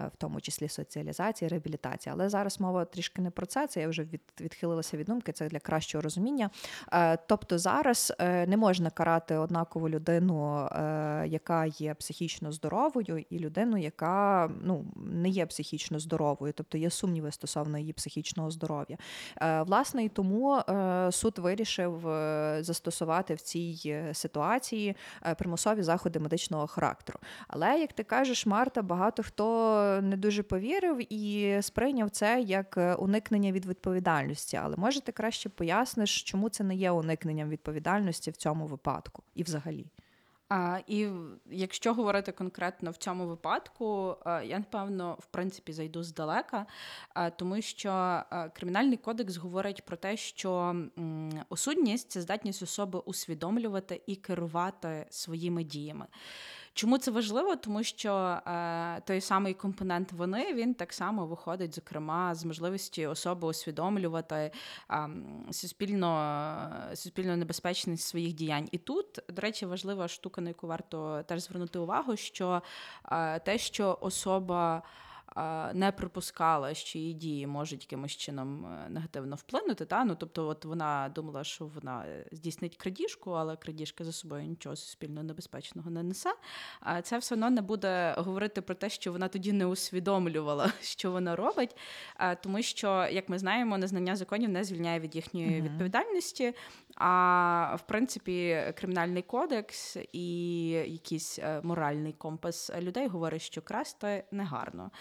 в 0.06 0.12
тому 0.18 0.42
числі 0.42 0.70
соціалізації, 0.70 1.50
реабілітації. 1.50 2.14
Але 2.14 2.30
зараз 2.30 2.60
мова 2.60 2.86
трішки 2.86 3.22
не 3.22 3.32
про 3.32 3.46
це. 3.46 3.68
Це 3.68 3.82
я 3.82 3.88
вже 3.88 4.04
від, 4.04 4.22
відхилилася 4.42 4.98
від 4.98 5.08
думки. 5.08 5.32
Це 5.32 5.48
для 5.48 5.60
кращого 5.60 6.02
розуміння. 6.02 6.50
Тобто 7.28 7.58
зараз 7.58 8.14
не 8.20 8.58
можна 8.58 8.90
карати 8.90 9.36
однакову 9.36 9.90
людину, 9.90 10.70
яка 11.26 11.66
є 11.66 11.96
психічно 12.10 12.52
здоровою, 12.52 13.26
і 13.30 13.40
людину, 13.40 13.78
яка 13.78 14.50
ну 14.62 14.86
не 14.96 15.30
є 15.30 15.46
психічно 15.46 16.00
здоровою, 16.00 16.54
тобто 16.54 16.78
є 16.78 16.90
сумніви 16.90 17.32
стосовно 17.32 17.78
її 17.78 17.94
психічного 17.94 18.52
здоров'я. 18.52 18.98
Е, 19.42 19.62
власне, 19.62 20.06
і 20.06 20.10
тому 20.10 20.56
е, 20.56 21.10
суд 21.12 21.40
вирішив 21.40 22.08
е, 22.08 22.58
застосувати 22.62 23.34
в 23.34 23.42
цій 23.42 23.96
ситуації 24.14 24.96
примусові 25.38 25.84
заходи 25.84 26.20
медичного 26.20 26.68
характеру. 26.68 27.20
Але 27.48 27.80
як 27.80 27.94
ти 27.94 28.04
кажеш, 28.04 28.46
Марта, 28.46 28.82
багато 28.82 29.24
хто 29.24 30.00
не 30.02 30.18
дуже 30.18 30.44
повірив 30.44 31.14
і 31.14 31.58
сприйняв 31.62 32.10
це 32.10 32.42
як 32.42 32.96
уникнення 33.00 33.52
від 33.52 33.66
відповідальності. 33.66 34.58
Але 34.58 34.76
може 34.78 35.02
ти 35.02 35.12
краще 35.12 35.50
поясниш, 35.50 36.24
чому 36.24 36.50
це 36.50 36.64
не 36.64 36.76
є 36.76 36.92
уникненням 36.92 37.50
відповідальності 37.50 38.32
в 38.32 38.38
цьому 38.38 38.68
випадку 38.68 39.24
і 39.36 39.44
взагалі. 39.44 39.86
І 40.88 41.08
якщо 41.52 41.94
говорити 41.94 42.32
конкретно 42.32 42.92
в 42.92 42.98
цьому 42.98 43.28
випадку, 43.28 44.18
я 44.26 44.58
напевно 44.58 45.18
в 45.20 45.26
принципі 45.26 45.74
зайду 45.74 46.04
здалека, 46.04 46.66
тому 47.36 47.62
що 47.62 48.24
кримінальний 48.54 48.98
кодекс 48.98 49.38
говорить 49.38 49.86
про 49.86 49.98
те, 49.98 50.18
що 50.18 50.76
осудність 51.50 52.12
це 52.12 52.22
здатність 52.22 52.64
особи 52.64 53.00
усвідомлювати 53.00 54.02
і 54.08 54.16
керувати 54.16 55.06
своїми 55.10 55.64
діями. 55.64 56.06
Чому 56.80 56.98
це 56.98 57.12
важливо? 57.12 57.56
Тому 57.56 57.84
що 57.84 58.14
е, 58.14 59.02
той 59.02 59.22
самий 59.22 59.54
компонент 59.54 60.12
вони 60.12 60.54
він 60.54 60.74
так 60.74 60.94
само 60.94 61.26
виходить, 61.26 61.76
зокрема, 61.76 62.36
з 62.36 62.46
можливості 62.46 63.08
особи 63.08 63.48
усвідомлювати 63.48 64.52
е, 64.92 65.10
суспільно 65.52 66.72
суспільно 66.94 67.38
небезпечність 67.38 68.08
своїх 68.08 68.34
діянь. 68.34 68.70
І 68.72 68.78
тут, 68.78 69.20
до 69.30 69.42
речі, 69.42 69.66
важлива 69.66 70.08
штука, 70.08 70.42
на 70.42 70.50
яку 70.50 70.68
варто 70.68 71.24
теж 71.24 71.42
звернути 71.42 71.80
увагу, 71.80 72.16
що 72.16 72.62
е, 73.12 73.40
те, 73.40 73.58
що 73.58 73.98
особа 74.02 74.84
не 75.74 75.94
припускала, 75.98 76.74
що 76.74 77.00
її 77.00 77.14
дії 77.14 77.48
можуть 77.48 77.84
якимось 77.84 78.12
чином 78.12 78.66
е, 78.66 78.90
негативно 78.90 79.36
вплинути. 79.36 79.86
Та? 79.86 80.06
Ну, 80.06 80.16
Тобто, 80.16 80.48
от 80.48 80.66
вона 80.66 81.12
думала, 81.16 81.44
що 81.44 81.66
вона 81.66 82.06
е, 82.06 82.26
здійснить 82.32 82.78
крадіжку, 82.78 83.32
але 83.32 83.56
крадіжка 83.56 84.04
за 84.04 84.12
собою 84.12 84.44
нічого 84.44 84.76
суспільно 84.76 85.24
небезпечного 85.24 85.90
не 85.90 86.04
несе. 86.04 86.34
А 86.80 87.02
це 87.02 87.18
все 87.18 87.36
одно 87.36 87.50
не 87.50 87.62
буде 87.62 88.14
говорити 88.18 88.62
про 88.62 88.76
те, 88.76 88.90
що 88.90 89.12
вона 89.12 89.28
тоді 89.28 89.54
не 89.54 89.66
усвідомлювала, 89.66 90.72
що 90.82 91.12
вона 91.12 91.36
робить. 91.36 91.76
Тому 92.42 92.62
що, 92.62 93.08
як 93.12 93.30
ми 93.30 93.40
знаємо, 93.40 93.78
незнання 93.78 94.16
законів 94.16 94.50
не 94.50 94.64
звільняє 94.64 95.00
від 95.00 95.16
їхньої 95.16 95.48
mm-hmm. 95.48 95.64
відповідальності. 95.64 96.54
А 96.96 97.76
в 97.80 97.82
принципі, 97.82 98.64
кримінальний 98.78 99.24
кодекс 99.24 99.98
і 100.14 100.68
якийсь 100.70 101.40
е, 101.40 101.62
моральний 101.64 102.14
компас 102.14 102.72
людей 102.80 103.08
говорить, 103.08 103.42
що 103.42 103.62
красти 103.62 104.24
негарно 104.32 104.92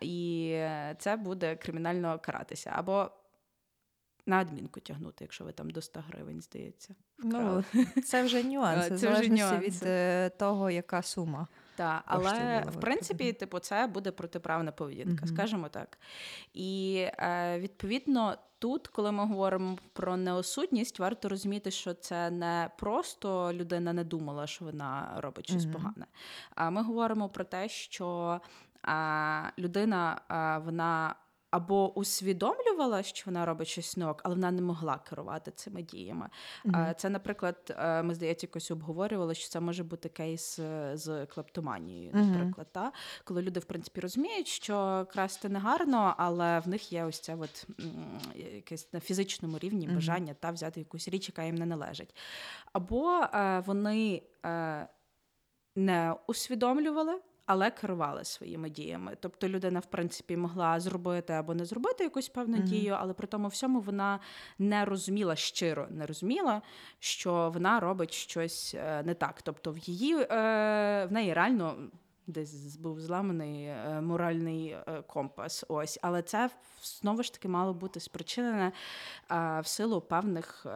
і 0.00 0.50
це 0.98 1.16
буде 1.16 1.56
кримінально 1.56 2.18
каратися. 2.18 2.72
Або 2.76 3.10
на 4.26 4.40
адмінку 4.40 4.80
тягнути, 4.80 5.24
якщо 5.24 5.44
ви 5.44 5.52
там 5.52 5.70
до 5.70 5.82
100 5.82 6.00
гривень, 6.08 6.40
здається. 6.40 6.94
Ну, 7.18 7.64
Це 8.04 8.22
вже 8.22 8.42
нюанси, 8.42 8.96
це 8.96 9.12
вже 9.12 9.28
нюанси. 9.28 9.66
від 9.66 9.82
е, 9.82 10.30
того, 10.30 10.70
яка 10.70 11.02
сума. 11.02 11.46
Так, 11.76 12.02
але 12.06 12.64
в 12.66 12.80
принципі, 12.80 13.32
типу, 13.32 13.58
це 13.58 13.86
буде 13.86 14.10
протиправна 14.10 14.72
поведінка, 14.72 15.24
mm-hmm. 15.24 15.34
скажімо 15.34 15.68
так. 15.68 15.98
І 16.54 16.96
е, 17.18 17.58
відповідно. 17.58 18.36
Тут, 18.58 18.88
коли 18.88 19.12
ми 19.12 19.26
говоримо 19.26 19.78
про 19.92 20.16
неосудність, 20.16 20.98
варто 20.98 21.28
розуміти, 21.28 21.70
що 21.70 21.94
це 21.94 22.30
не 22.30 22.70
просто 22.78 23.52
людина 23.52 23.92
не 23.92 24.04
думала, 24.04 24.46
що 24.46 24.64
вона 24.64 25.14
робить 25.16 25.48
щось 25.48 25.64
mm-hmm. 25.64 25.72
погане. 25.72 26.06
А 26.54 26.70
ми 26.70 26.82
говоримо 26.82 27.28
про 27.28 27.44
те, 27.44 27.68
що 27.68 28.40
людина 29.58 30.20
вона 30.64 31.14
або 31.50 31.98
усвідомлювала, 31.98 33.02
що 33.02 33.22
вона 33.26 33.46
робить 33.46 33.68
щось 33.68 33.96
нок, 33.96 34.20
але 34.24 34.34
вона 34.34 34.50
не 34.50 34.62
могла 34.62 34.98
керувати 34.98 35.50
цими 35.50 35.82
діями. 35.82 36.28
Mm-hmm. 36.64 36.94
Це, 36.94 37.10
наприклад, 37.10 37.76
е, 37.78 38.02
ми 38.02 38.14
здається, 38.14 38.46
якось 38.46 38.70
обговорювали, 38.70 39.34
що 39.34 39.48
це 39.48 39.60
може 39.60 39.84
бути 39.84 40.08
кейс 40.08 40.58
е, 40.58 40.90
з 40.94 41.26
клептоманією, 41.26 42.10
наприклад, 42.14 42.66
mm-hmm. 42.66 42.72
та 42.72 42.92
коли 43.24 43.42
люди 43.42 43.60
в 43.60 43.64
принципі 43.64 44.00
розуміють, 44.00 44.46
що 44.46 45.06
красти 45.12 45.48
не 45.48 45.58
гарно, 45.58 46.14
але 46.18 46.60
в 46.60 46.68
них 46.68 46.92
є 46.92 47.04
ось 47.04 47.20
це 47.20 47.34
от 47.34 47.66
якесь 48.34 48.92
на 48.92 49.00
фізичному 49.00 49.58
рівні 49.58 49.88
бажання 49.88 50.32
mm-hmm. 50.32 50.40
та 50.40 50.50
взяти 50.50 50.80
якусь 50.80 51.08
річ, 51.08 51.28
яка 51.28 51.42
їм 51.42 51.54
не 51.54 51.66
належить. 51.66 52.16
Або 52.72 53.20
е, 53.20 53.62
вони 53.66 54.22
не 55.76 56.14
усвідомлювали 56.26 57.20
але 57.46 57.70
керували 57.70 58.24
своїми 58.24 58.70
діями. 58.70 59.16
Тобто 59.20 59.48
людина, 59.48 59.80
в 59.80 59.86
принципі, 59.86 60.36
могла 60.36 60.80
зробити 60.80 61.32
або 61.32 61.54
не 61.54 61.64
зробити 61.64 62.04
якусь 62.04 62.28
певну 62.28 62.56
mm-hmm. 62.56 62.62
дію, 62.62 62.96
але 62.98 63.12
при 63.12 63.26
тому 63.26 63.48
всьому 63.48 63.80
вона 63.80 64.20
не 64.58 64.84
розуміла 64.84 65.36
щиро, 65.36 65.86
не 65.90 66.06
розуміла, 66.06 66.62
що 66.98 67.50
вона 67.54 67.80
робить 67.80 68.12
щось 68.12 68.74
е, 68.74 69.02
не 69.02 69.14
так. 69.14 69.42
Тобто, 69.42 69.72
в 69.72 69.78
її 69.78 70.14
е, 70.14 70.26
в 71.06 71.12
неї 71.12 71.34
реально 71.34 71.76
десь 72.26 72.76
був 72.76 73.00
зламаний 73.00 73.64
е, 73.64 74.00
моральний 74.00 74.68
е, 74.68 75.02
компас. 75.06 75.64
Ось, 75.68 75.98
але 76.02 76.22
це 76.22 76.50
знову 76.82 77.22
ж 77.22 77.32
таки 77.32 77.48
мало 77.48 77.74
бути 77.74 78.00
спричинене 78.00 78.72
е, 79.30 79.60
в 79.60 79.66
силу 79.66 80.00
певних 80.00 80.66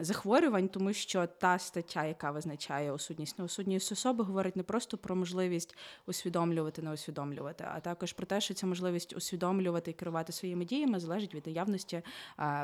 захворювань, 0.00 0.68
тому 0.68 0.92
що 0.92 1.26
та 1.26 1.58
стаття, 1.58 2.04
яка 2.04 2.30
визначає 2.30 2.92
осудність 2.92 3.38
неосудність 3.38 3.92
особи, 3.92 4.24
говорить 4.24 4.56
не 4.56 4.62
просто 4.62 4.98
про 4.98 5.16
можливість 5.16 5.76
усвідомлювати, 6.06 6.82
не 6.82 6.92
усвідомлювати, 6.92 7.64
а 7.74 7.80
також 7.80 8.12
про 8.12 8.26
те, 8.26 8.40
що 8.40 8.54
ця 8.54 8.66
можливість 8.66 9.16
усвідомлювати 9.16 9.90
і 9.90 9.94
керувати 9.94 10.32
своїми 10.32 10.64
діями 10.64 11.00
залежить 11.00 11.34
від 11.34 11.46
наявності 11.46 12.02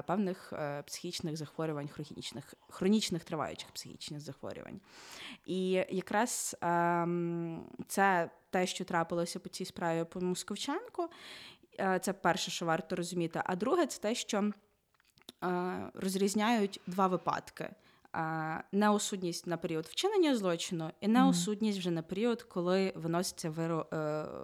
певних 0.07 0.53
психічних 0.87 1.37
захворювань, 1.37 1.89
хронічних, 1.89 2.55
хронічних 2.69 3.25
триваючих 3.25 3.71
психічних 3.71 4.21
захворювань. 4.21 4.81
І 5.47 5.71
якраз 5.91 6.57
ем, 6.61 7.65
це 7.95 8.31
те, 8.51 8.67
що 8.67 8.85
трапилося 8.85 9.39
по 9.39 9.49
цій 9.49 9.65
справі 9.65 10.05
по 10.05 10.21
Московченку. 10.21 11.09
Е, 11.81 11.99
Це 12.03 12.13
перше, 12.13 12.51
що 12.51 12.67
варто 12.67 12.97
розуміти. 12.97 13.43
А 13.45 13.57
друге, 13.57 13.87
це 13.87 14.01
те, 14.01 14.15
що 14.15 14.51
е, 15.45 15.91
розрізняють 15.95 16.81
два 16.87 17.07
випадки. 17.07 17.71
Е, 18.15 18.65
Неосудність 18.73 19.47
на 19.47 19.57
період 19.57 19.87
вчинення 19.87 20.37
злочину 20.37 20.91
і 21.01 21.09
неосудність 21.09 21.79
вже 21.79 21.91
на 21.91 22.03
період, 22.03 22.43
коли 22.43 22.93
виноситься 22.97 23.51
виро, 23.51 23.87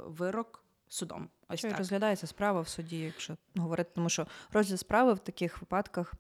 вирок 0.07 0.65
судом. 0.89 1.29
Ось 1.49 1.63
так. 1.63 1.79
розглядається 1.79 2.27
справа 2.27 2.61
в 2.61 2.69
суді, 2.69 2.99
якщо 2.99 3.37
говорити, 3.57 3.91
тому 3.95 4.09
що 4.09 4.27
розгляд 4.53 4.81
справи 4.81 5.13
в 5.13 5.19
таких 5.19 5.61
випадках, 5.61 6.15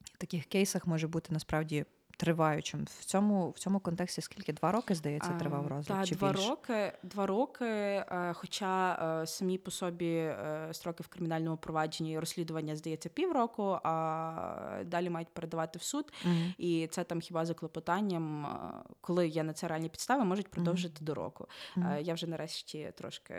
в 0.00 0.18
таких 0.18 0.46
кейсах 0.46 0.86
може 0.86 1.08
бути 1.08 1.32
насправді 1.32 1.84
триваючим. 2.18 2.86
В 3.00 3.04
цьому, 3.04 3.50
в 3.50 3.58
цьому 3.58 3.80
контексті 3.80 4.20
скільки? 4.20 4.52
Два 4.52 4.72
роки, 4.72 4.94
здається, 4.94 5.30
тривав 5.30 5.66
розгляд? 5.66 5.98
Та, 5.98 6.06
чи 6.06 6.14
два 6.14 6.32
більше? 6.32 6.48
роки, 6.48 6.92
два 7.02 7.26
роки, 7.26 7.64
е, 7.64 8.32
хоча 8.34 8.92
е, 9.22 9.26
самі 9.26 9.58
по 9.58 9.70
собі 9.70 10.14
е, 10.14 10.68
строки 10.72 11.02
в 11.02 11.08
кримінальному 11.08 11.56
провадженні 11.56 12.12
і 12.12 12.18
розслідування 12.18 12.76
здається 12.76 13.08
півроку, 13.08 13.78
а 13.84 14.82
далі 14.84 15.10
мають 15.10 15.28
передавати 15.28 15.78
в 15.78 15.82
суд. 15.82 16.12
Мгм. 16.24 16.54
І 16.58 16.88
це 16.90 17.04
там 17.04 17.20
хіба 17.20 17.44
за 17.44 17.54
клопотанням, 17.54 18.46
коли 19.00 19.28
є 19.28 19.42
на 19.42 19.52
це 19.52 19.68
реальні 19.68 19.88
підстави, 19.88 20.24
можуть 20.24 20.48
продовжити 20.48 21.04
до 21.04 21.14
року. 21.14 21.46
Мгм. 21.76 21.98
Я 22.00 22.14
вже 22.14 22.26
нарешті 22.26 22.92
трошки 22.96 23.34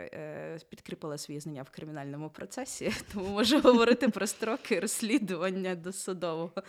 підкріпила 0.68 1.18
свої 1.18 1.40
знання 1.40 1.62
в 1.62 1.70
кримінальному 1.70 2.30
процесі, 2.30 2.92
тому 3.12 3.28
можу 3.28 3.60
говорити 3.60 4.08
про 4.08 4.26
строки 4.26 4.80
розслідування 4.80 5.74
досудового. 5.74 6.62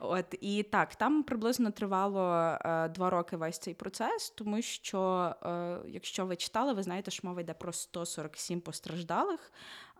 От 0.00 0.34
і 0.40 0.62
так, 0.62 0.94
там 0.94 1.22
приблизно 1.22 1.51
тривало 1.58 2.56
е, 2.64 2.88
два 2.88 3.10
роки 3.10 3.36
весь 3.36 3.58
цей 3.58 3.74
процес, 3.74 4.30
тому 4.30 4.62
що, 4.62 5.34
е, 5.42 5.78
якщо 5.88 6.26
ви 6.26 6.36
читали, 6.36 6.72
ви 6.72 6.82
знаєте, 6.82 7.10
що 7.10 7.28
мова 7.28 7.40
йде 7.40 7.54
про 7.54 7.72
147 7.72 8.60
постраждалих. 8.60 9.52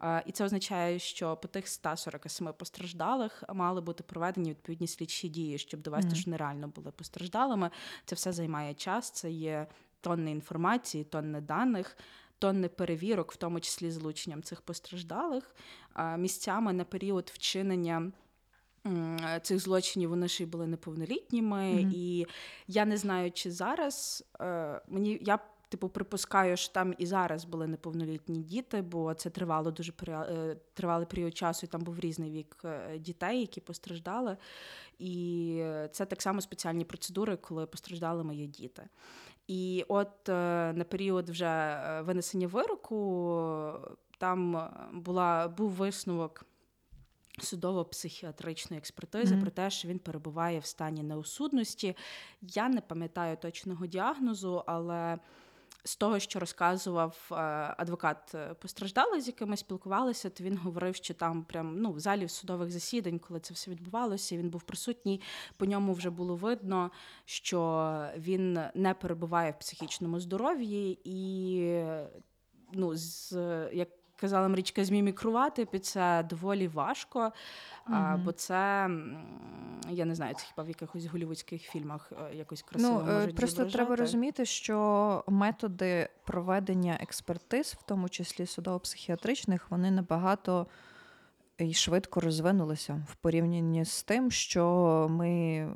Е, 0.03 0.23
І 0.27 0.33
це 0.33 0.45
означає, 0.45 0.99
що 0.99 1.37
по 1.37 1.49
тих 1.49 1.69
147 1.69 2.53
постраждалих 2.53 3.45
мали 3.55 3.81
бути 3.81 4.03
проведені 4.03 4.51
відповідні 4.51 4.87
слідчі 4.87 5.29
дії, 5.29 5.59
щоб 5.59 5.81
довести, 5.83 6.09
Мгм. 6.09 6.17
що 6.17 6.31
нереально 6.31 6.69
були 6.69 6.91
постраждалими. 6.91 7.71
Це 8.05 8.15
все 8.15 8.33
займає 8.33 8.75
час, 8.75 9.11
це 9.11 9.31
є 9.31 9.67
тонни 10.01 10.31
інформації, 10.31 11.05
тонни 11.05 11.41
даних. 11.41 11.97
Тонни 12.39 12.69
перевірок, 12.69 13.33
в 13.33 13.37
тому 13.37 13.61
числі 13.61 13.91
залученням 13.91 14.43
цих 14.43 14.61
постраждалих, 14.61 15.55
місцями 16.19 16.73
на 16.73 16.85
період 16.85 17.31
вчинення 17.35 18.13
цих 19.43 19.59
злочинів 19.59 20.11
вони 20.11 20.29
ще 20.29 20.45
й 20.45 20.47
були 20.47 20.67
неповнолітніми. 20.67 21.73
Мгм. 21.73 21.93
І 21.95 22.27
я 22.69 22.85
не 22.85 22.97
знаю, 22.97 23.33
чи 23.33 23.51
зараз 23.51 24.25
е, 24.41 24.81
мені 24.89 25.19
я 25.23 25.39
типу 25.69 25.89
припускаю, 25.89 26.57
що 26.57 26.73
там 26.73 26.95
і 26.99 27.07
зараз 27.07 27.45
були 27.45 27.67
неповнолітні 27.67 28.43
діти, 28.43 28.83
бо 28.83 29.15
це 29.15 29.31
тривало 29.31 29.71
дуже 29.71 29.93
період, 29.93 30.75
тривалий 30.75 31.07
період 31.07 31.37
часу, 31.37 31.67
і 31.67 31.69
там 31.69 31.81
був 31.81 32.01
різний 32.01 32.31
вік 32.31 32.57
е, 32.65 32.99
дітей, 32.99 33.41
які 33.41 33.61
постраждали. 33.61 34.37
І 34.99 35.65
це 35.93 36.07
так 36.07 36.23
само 36.23 36.41
спеціальні 36.41 36.85
процедури, 36.85 37.37
коли 37.37 37.67
постраждалими 37.67 38.37
є 38.37 38.47
діти. 38.47 38.89
І 39.47 39.85
от 39.89 40.29
е, 40.29 40.73
на 40.73 40.85
період 40.85 41.31
вже 41.31 41.47
е, 41.47 42.03
винесення 42.03 42.47
вироку 42.47 43.73
там 44.19 44.57
е, 44.57 44.71
була, 44.93 45.49
був 45.49 45.71
висновок 45.71 46.45
судово-психіатричної 47.39 48.79
експертизи 48.79 49.35
Мгм. 49.35 49.43
про 49.43 49.51
те, 49.51 49.71
що 49.71 49.89
він 49.89 49.99
перебуває 49.99 50.59
в 50.59 50.67
стані 50.67 51.03
неосудності. 51.03 51.97
Я 52.43 52.69
не 52.69 52.81
пам'ятаю 52.81 53.37
точного 53.37 53.87
діагнозу, 53.87 54.63
але 54.67 55.19
з 55.85 55.97
того, 55.97 56.19
що 56.19 56.41
розказував 56.41 57.29
е, 57.31 57.35
адвокат 57.79 58.35
е, 58.35 58.55
постраждалий, 58.55 59.21
з 59.21 59.27
яким 59.27 59.49
ми 59.49 59.57
спілкувалися, 59.57 60.31
то 60.31 60.45
він 60.45 60.59
говорив, 60.59 60.97
що 60.97 61.15
там 61.15 61.45
прям 61.45 61.79
ну 61.79 61.93
в 61.93 62.01
залі 62.01 62.29
судових 62.29 62.71
засідань, 62.71 63.19
коли 63.19 63.41
це 63.41 63.55
все 63.55 63.71
відбувалося, 63.71 64.37
він 64.37 64.51
був 64.51 64.63
присутній. 64.63 65.21
По 65.57 65.67
ньому 65.67 65.93
вже 65.93 66.11
було 66.11 66.37
видно, 66.37 66.91
що 67.25 68.09
він 68.17 68.61
не 68.75 68.95
перебуває 68.95 69.51
в 69.51 69.59
психічному 69.59 70.21
здоров'ї 70.21 71.01
і 71.05 71.85
ну, 72.73 72.97
з 72.97 73.33
як 73.73 73.89
казала 74.23 74.49
Марічка, 74.49 74.85
змімікрувати 74.85 75.65
під 75.65 75.85
це 75.85 76.27
доволі 76.31 76.69
важко. 76.69 77.33
А, 77.85 77.91
Мгм. 77.91 78.23
бо 78.25 78.33
це 78.33 78.91
я 79.91 80.05
не 80.05 80.15
знаю, 80.15 80.35
це 80.35 80.45
хіба 80.45 80.63
в 80.63 80.69
якихось 80.69 81.07
голівудських 81.07 81.63
фільмах 81.63 82.13
е, 82.13 82.37
якось 82.37 82.63
красиво 82.63 83.05
Ну, 83.07 83.13
можуть 83.13 83.37
просто 83.37 83.65
треба 83.65 83.97
розуміти, 83.97 84.45
що 84.45 85.25
методи 85.29 86.09
проведення 86.25 86.99
експертиз, 87.01 87.77
в 87.81 87.83
тому 87.83 88.09
числі 88.09 88.45
судово-психіатричних, 88.45 89.61
вони 89.71 89.91
набагато 89.91 90.67
і 91.59 91.75
швидко 91.75 92.21
розвинулися 92.21 93.07
в 93.09 93.15
порівнянні 93.15 93.85
з 93.85 94.03
тим, 94.03 94.31
що 94.31 95.07
ми 95.11 95.69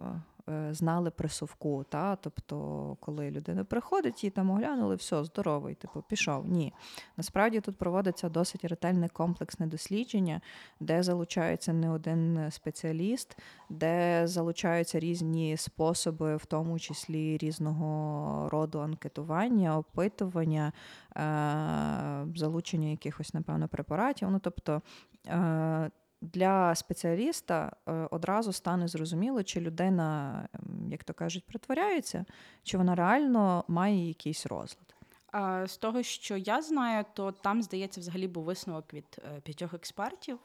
знали 0.70 1.10
при 1.10 1.28
совку. 1.28 1.84
Та? 1.88 2.16
Тобто, 2.16 2.96
коли 3.00 3.30
людина 3.30 3.64
приходить, 3.64 4.24
її 4.24 4.30
там 4.30 4.50
оглянули, 4.50 4.94
все, 4.94 5.24
здоровий, 5.24 5.74
типу, 5.74 6.04
пішов. 6.08 6.46
Ні. 6.46 6.72
Насправді 7.16 7.60
тут 7.60 7.76
проводиться 7.76 8.28
досить 8.28 8.64
ретельне 8.64 9.08
комплексне 9.08 9.66
дослідження, 9.66 10.40
де 10.80 11.02
залучається 11.02 11.72
не 11.72 11.90
один 11.90 12.50
спеціаліст, 12.50 13.38
де 13.70 14.22
залучаються 14.26 15.00
різні 15.00 15.56
способи, 15.56 16.36
в 16.36 16.46
тому 16.46 16.78
числі 16.78 17.38
різного 17.38 18.48
роду 18.48 18.80
анкетування, 18.80 19.78
опитування, 19.78 20.72
е- 21.16 22.26
залучення 22.36 22.88
якихось, 22.88 23.34
напевно, 23.34 23.68
препаратів. 23.68 24.30
Ну, 24.30 24.38
тобто, 24.38 24.82
е- 25.26 25.90
для 26.32 26.74
спеціаліста 26.74 27.76
е, 27.88 27.92
одразу 28.10 28.52
стане 28.52 28.88
зрозуміло, 28.88 29.42
чи 29.42 29.60
людина, 29.60 30.48
ем, 30.54 30.88
як 30.90 31.04
то 31.04 31.14
кажуть, 31.14 31.44
притворяється, 31.46 32.24
чи 32.62 32.78
вона 32.78 32.94
реально 32.94 33.64
має 33.68 34.08
якийсь 34.08 34.46
розлад. 34.46 34.94
З 35.68 35.76
того, 35.76 36.02
що 36.02 36.36
я 36.36 36.62
знаю, 36.62 37.04
то 37.14 37.32
там, 37.32 37.62
здається, 37.62 38.00
взагалі 38.00 38.28
був 38.28 38.44
висновок 38.44 38.94
від 38.94 39.18
е, 39.18 39.40
п'ятьох 39.40 39.74
експертів, 39.74 40.38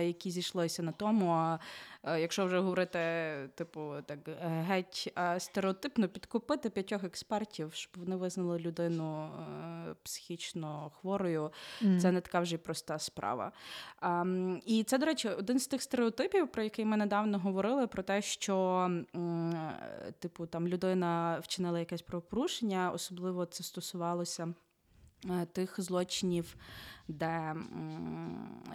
які 0.00 0.30
зійшлися 0.30 0.82
на 0.82 0.92
тому. 0.92 1.30
А 1.30 1.58
е, 2.04 2.20
якщо 2.20 2.46
вже 2.46 2.58
говорити, 2.58 2.98
типу, 3.54 3.94
так 4.06 4.18
е, 4.28 4.34
геть 4.68 5.12
е, 5.18 5.40
стереотипно 5.40 6.08
підкупити 6.08 6.70
п'ятьох 6.70 7.04
експертів, 7.04 7.72
щоб 7.74 7.92
вони 7.96 8.16
визнали 8.16 8.58
людину 8.58 9.24
е, 9.24 9.94
психічно 10.02 10.90
хворою, 11.00 11.50
це 12.00 12.12
не 12.12 12.20
така 12.20 12.40
вже 12.40 12.54
й 12.54 12.58
проста 12.58 12.98
справа. 12.98 13.52
І 14.66 14.84
це, 14.86 14.98
до 14.98 15.06
речі, 15.06 15.28
один 15.28 15.58
з 15.58 15.66
тих 15.66 15.82
стереотипів, 15.82 16.48
про 16.48 16.62
який 16.62 16.84
ми 16.84 16.96
недавно 16.96 17.38
говорили, 17.38 17.86
про 17.86 18.02
те, 18.02 18.22
що 18.22 18.86
е, 19.16 20.12
типу 20.18 20.46
там 20.46 20.68
людина 20.68 21.38
вчинила 21.42 21.78
якесь 21.78 22.02
правопорушення, 22.02 22.90
особливо 22.94 23.46
це 23.46 23.64
стосувалося. 23.64 24.54
е, 25.30 25.46
Тих 25.52 25.80
злочинів, 25.80 26.56
де, 27.08 27.54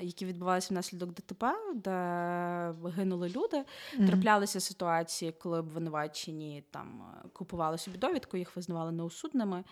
які 0.02 0.26
відбувалися 0.26 0.68
внаслідок 0.72 1.14
ДТП, 1.14 1.46
де 1.76 2.74
гинули 2.96 3.30
люди. 3.30 3.64
Мгм. 3.98 4.08
Траплялися 4.08 4.60
ситуації, 4.60 5.32
коли 5.32 5.60
обвинувачені 5.60 6.64
там 6.72 7.04
е, 7.26 7.30
купували 7.34 7.78
собі 7.78 7.98
довідку, 7.98 8.38
їх 8.38 8.56
визнавали 8.56 8.92
неусудними. 8.92 9.64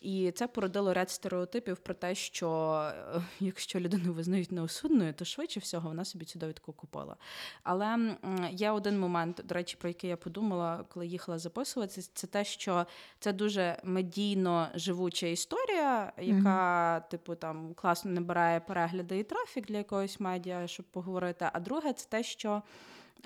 І 0.00 0.30
це 0.30 0.46
породило 0.46 0.94
ряд 0.94 1.10
стереотипів 1.10 1.76
про 1.76 1.94
те, 1.94 2.14
що 2.14 2.72
е, 3.14 3.22
якщо 3.40 3.80
людину 3.80 4.12
визнають 4.12 4.52
неосудною, 4.52 5.12
то 5.12 5.24
швидше 5.24 5.60
всього 5.60 5.88
вона 5.88 6.04
собі 6.04 6.24
цю 6.24 6.38
довідку 6.38 6.72
купила. 6.72 7.16
Але 7.62 8.16
є 8.50 8.70
один 8.70 9.00
момент, 9.00 9.40
до 9.44 9.54
речі, 9.54 9.76
про 9.80 9.88
який 9.88 10.10
я 10.10 10.16
подумала, 10.16 10.84
коли 10.88 11.06
їхала 11.06 11.38
записуватися, 11.38 12.10
це 12.14 12.26
те, 12.26 12.44
що 12.44 12.86
це 13.18 13.32
дуже 13.32 13.80
медійно 13.84 14.68
живуча 14.74 15.26
історія, 15.26 16.12
яка, 16.18 17.00
типу, 17.00 17.34
там 17.34 17.74
класно 17.74 17.97
набирає 18.04 18.60
перегляди 18.60 19.18
і 19.18 19.22
трафік 19.22 19.66
для 19.66 19.76
якогось 19.76 20.20
медіа, 20.20 20.66
щоб 20.66 20.86
поговорити. 20.86 21.50
А 21.52 21.60
друге, 21.60 21.92
це 21.92 22.08
те, 22.08 22.22
що 22.22 22.62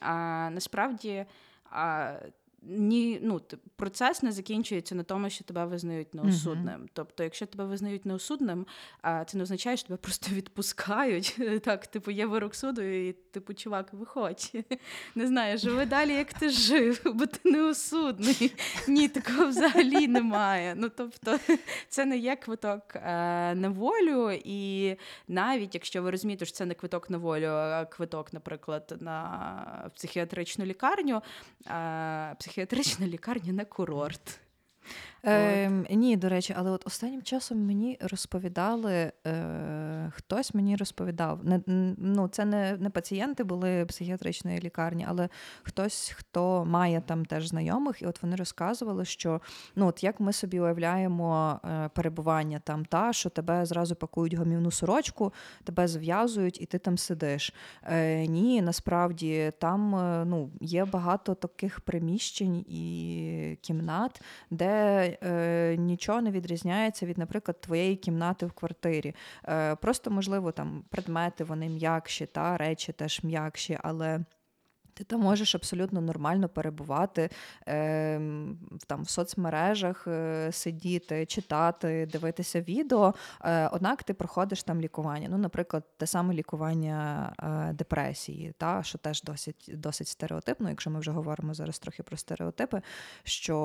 а, 0.00 0.12
насправді. 0.52 1.24
А, 1.70 2.14
ні, 2.64 3.18
ну, 3.22 3.40
процес 3.76 4.22
не 4.22 4.32
закінчується 4.32 4.94
на 4.94 5.02
тому, 5.02 5.30
що 5.30 5.44
тебе 5.44 5.64
визнають 5.64 6.14
неосудним. 6.14 6.88
Тобто, 6.92 7.22
якщо 7.22 7.46
тебе 7.46 7.64
визнають 7.64 8.06
неосудним, 8.06 8.66
це 9.02 9.36
не 9.36 9.42
означає, 9.42 9.76
що 9.76 9.86
тебе 9.88 9.96
просто 9.96 10.30
відпускають. 10.34 11.40
Так, 11.62 11.86
типу, 11.86 12.10
є 12.10 12.26
вирок 12.26 12.54
суду, 12.54 12.82
і 12.82 13.12
типу, 13.12 13.54
чувак, 13.54 13.92
виходь. 13.92 14.52
Не 15.14 15.26
знаю, 15.26 15.58
живи 15.58 15.86
далі, 15.86 16.12
як 16.12 16.32
ти 16.32 16.50
жив, 16.50 17.02
бо 17.14 17.26
ти 17.26 17.50
неосудний. 17.50 18.54
Ні, 18.88 19.08
такого 19.08 19.46
взагалі 19.46 20.08
немає. 20.08 20.74
Ну, 20.76 20.88
тобто, 20.96 21.38
це 21.88 22.04
не 22.04 22.18
є 22.18 22.36
квиток 22.36 22.96
е, 22.96 23.00
на 23.54 23.68
волю, 23.68 24.30
і 24.44 24.96
навіть 25.28 25.74
якщо 25.74 26.02
ви 26.02 26.10
розумієте, 26.10 26.44
що 26.44 26.56
це 26.56 26.66
не 26.66 26.74
квиток 26.74 27.10
на 27.10 27.18
волю, 27.18 27.46
а 27.46 27.84
квиток, 27.84 28.32
наприклад, 28.32 28.96
на 29.00 29.90
психіатричну 29.94 30.64
лікарню, 30.64 31.22
е, 31.66 32.36
психіатрична 32.52 33.06
лікарня 33.06 33.52
на 33.52 33.64
курорт. 33.64 34.40
Е, 35.26 35.70
ні, 35.90 36.16
до 36.16 36.28
речі, 36.28 36.54
але 36.56 36.70
от 36.70 36.86
останнім 36.86 37.22
часом 37.22 37.66
мені 37.66 37.98
розповідали, 38.00 39.12
е, 39.26 40.12
хтось 40.14 40.54
мені 40.54 40.76
розповідав. 40.76 41.44
Не, 41.44 41.60
ну, 41.96 42.28
Це 42.28 42.44
не 42.44 42.76
не 42.76 42.90
пацієнти 42.90 43.44
були 43.44 43.84
психіатричної 43.84 44.60
лікарні, 44.60 45.06
але 45.08 45.28
хтось, 45.62 46.14
хто 46.16 46.64
має 46.64 47.00
там 47.00 47.24
теж 47.24 47.48
знайомих, 47.48 48.02
і 48.02 48.06
от 48.06 48.22
вони 48.22 48.36
розказували, 48.36 49.04
що 49.04 49.40
ну, 49.76 49.86
от 49.86 50.04
як 50.04 50.20
ми 50.20 50.32
собі 50.32 50.60
уявляємо 50.60 51.60
е, 51.64 51.90
перебування 51.94 52.60
там, 52.64 52.84
та, 52.84 53.12
що 53.12 53.30
тебе 53.30 53.66
зразу 53.66 53.94
пакують 53.94 54.34
гомівну 54.34 54.70
сорочку, 54.70 55.32
тебе 55.64 55.88
зв'язують 55.88 56.60
і 56.60 56.66
ти 56.66 56.78
там 56.78 56.98
сидиш. 56.98 57.54
Е, 57.84 58.26
Ні, 58.26 58.62
насправді 58.62 59.52
там 59.58 59.94
е, 59.94 60.24
ну, 60.24 60.50
є 60.60 60.84
багато 60.84 61.34
таких 61.34 61.80
приміщень 61.80 62.56
і 62.56 63.58
кімнат, 63.62 64.22
де 64.50 65.11
е, 65.22 65.76
нічого 65.78 66.22
не 66.22 66.30
відрізняється 66.30 67.06
від, 67.06 67.18
наприклад, 67.18 67.60
твоєї 67.60 67.96
кімнати 67.96 68.46
в 68.46 68.52
квартирі. 68.52 69.14
Е, 69.48 69.76
Просто, 69.76 70.10
можливо, 70.10 70.52
там 70.52 70.84
предмети 70.90 71.44
вони 71.44 71.68
м'якші, 71.68 72.26
та 72.26 72.56
речі 72.56 72.92
теж 72.92 73.24
м'якші, 73.24 73.78
але. 73.82 74.20
Ти 74.94 75.04
там 75.04 75.20
можеш 75.20 75.54
абсолютно 75.54 76.00
нормально 76.00 76.48
перебувати 76.48 77.30
е, 77.68 78.20
там 78.86 79.02
в 79.02 79.08
соцмережах, 79.10 80.06
е, 80.06 80.48
сидіти, 80.52 81.26
читати, 81.26 82.08
дивитися 82.12 82.60
відео. 82.60 83.14
Е, 83.44 83.68
однак 83.72 84.02
ти 84.02 84.14
проходиш 84.14 84.62
там 84.62 84.80
лікування. 84.80 85.28
Ну, 85.30 85.38
наприклад, 85.38 85.84
те 85.96 86.06
саме 86.06 86.34
лікування 86.34 87.32
е, 87.70 87.72
депресії, 87.72 88.54
та 88.58 88.82
що 88.82 88.98
теж 88.98 89.22
досить 89.22 89.70
досить 89.74 90.08
стереотипно, 90.08 90.68
якщо 90.68 90.90
ми 90.90 91.00
вже 91.00 91.10
говоримо 91.10 91.54
зараз 91.54 91.78
трохи 91.78 92.02
про 92.02 92.16
стереотипи, 92.16 92.82
що 93.22 93.56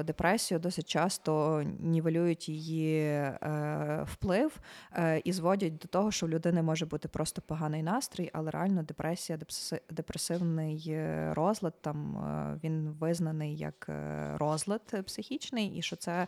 е, 0.00 0.02
депресію 0.02 0.60
досить 0.60 0.88
часто 0.88 1.62
нівелюють 1.80 2.48
її 2.48 3.00
е, 3.00 4.06
вплив 4.12 4.60
е, 4.92 5.20
і 5.24 5.32
зводять 5.32 5.76
до 5.78 5.88
того, 5.88 6.10
що 6.10 6.26
в 6.26 6.28
людини 6.28 6.62
може 6.62 6.86
бути 6.86 7.08
просто 7.08 7.42
поганий 7.42 7.82
настрій, 7.82 8.30
але 8.32 8.50
реально 8.50 8.82
депресія, 8.82 9.38
депресія 9.38 10.15
депресивний 10.16 10.84
е, 10.88 11.32
розлад, 11.34 11.82
там 11.82 12.16
е, 12.16 12.60
він 12.64 12.88
визнаний 13.00 13.56
як 13.56 13.86
е, 13.88 14.36
розлад 14.38 15.04
психічний, 15.06 15.76
і 15.76 15.82
що 15.82 15.96
це 15.96 16.26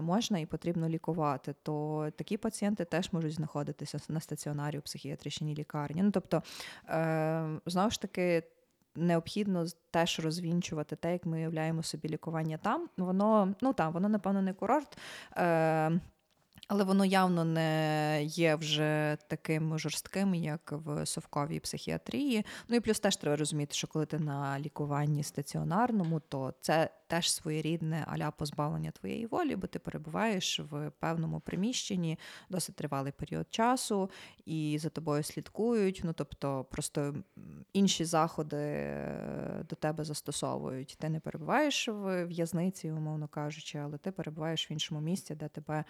можна 0.00 0.38
і 0.38 0.46
потрібно 0.46 0.88
лікувати, 0.88 1.54
то 1.62 2.08
такі 2.16 2.36
пацієнти 2.36 2.84
теж 2.84 3.12
можуть 3.12 3.32
знаходитися 3.32 3.98
на 4.08 4.20
стаціонарі 4.20 4.78
у 4.78 4.82
психіатричній 4.82 5.54
лікарні. 5.54 6.02
Ну 6.02 6.10
тобто, 6.10 6.42
знову 7.66 7.90
ж 7.90 8.00
таки. 8.00 8.42
Необхідно 8.98 9.66
теж 9.90 10.20
розвінчувати 10.20 10.96
те, 10.96 11.12
як 11.12 11.26
ми 11.26 11.36
уявляємо 11.36 11.82
собі 11.82 12.08
лікування 12.08 12.58
там. 12.58 12.88
Воно 12.96 13.54
ну 13.60 13.72
там, 13.72 13.92
воно, 13.92 14.08
напевно, 14.08 14.42
не 14.42 14.52
курорт. 14.52 14.98
Але 16.68 16.84
воно 16.84 17.04
явно 17.04 17.44
не 17.44 18.20
є 18.24 18.54
вже 18.54 19.18
таким 19.28 19.78
жорстким, 19.78 20.34
як 20.34 20.72
в 20.72 21.06
совковій 21.06 21.60
психіатрії. 21.60 22.44
Ну 22.68 22.76
і 22.76 22.80
плюс 22.80 23.00
теж 23.00 23.16
треба 23.16 23.36
розуміти, 23.36 23.74
що 23.74 23.86
коли 23.86 24.06
ти 24.06 24.18
на 24.18 24.60
лікуванні 24.60 25.22
стаціонарному, 25.22 26.20
то 26.20 26.54
це 26.60 26.90
теж 27.06 27.32
своєрідне 27.32 28.04
аля 28.08 28.30
позбавлення 28.30 28.90
твоєї 28.90 29.26
волі, 29.26 29.56
бо 29.56 29.66
ти 29.66 29.78
перебуваєш 29.78 30.60
в 30.60 30.90
певному 30.90 31.40
приміщенні 31.40 32.18
досить 32.50 32.76
тривалий 32.76 33.12
період 33.12 33.46
часу, 33.50 34.10
і 34.44 34.78
за 34.80 34.88
тобою 34.88 35.22
слідкують. 35.22 36.00
Ну 36.04 36.12
тобто, 36.12 36.64
просто 36.64 37.14
інші 37.72 38.04
заходи 38.04 38.56
е, 38.56 39.64
до 39.68 39.76
тебе 39.76 40.04
застосовують. 40.04 40.96
Ти 41.00 41.08
не 41.08 41.20
перебуваєш 41.20 41.88
в 41.88 42.24
в'язниці, 42.24 42.90
умовно 42.90 43.28
кажучи, 43.28 43.78
але 43.78 43.98
ти 43.98 44.12
перебуваєш 44.12 44.70
в 44.70 44.72
іншому 44.72 45.00
місці, 45.00 45.34
де 45.34 45.48
тебе. 45.48 45.84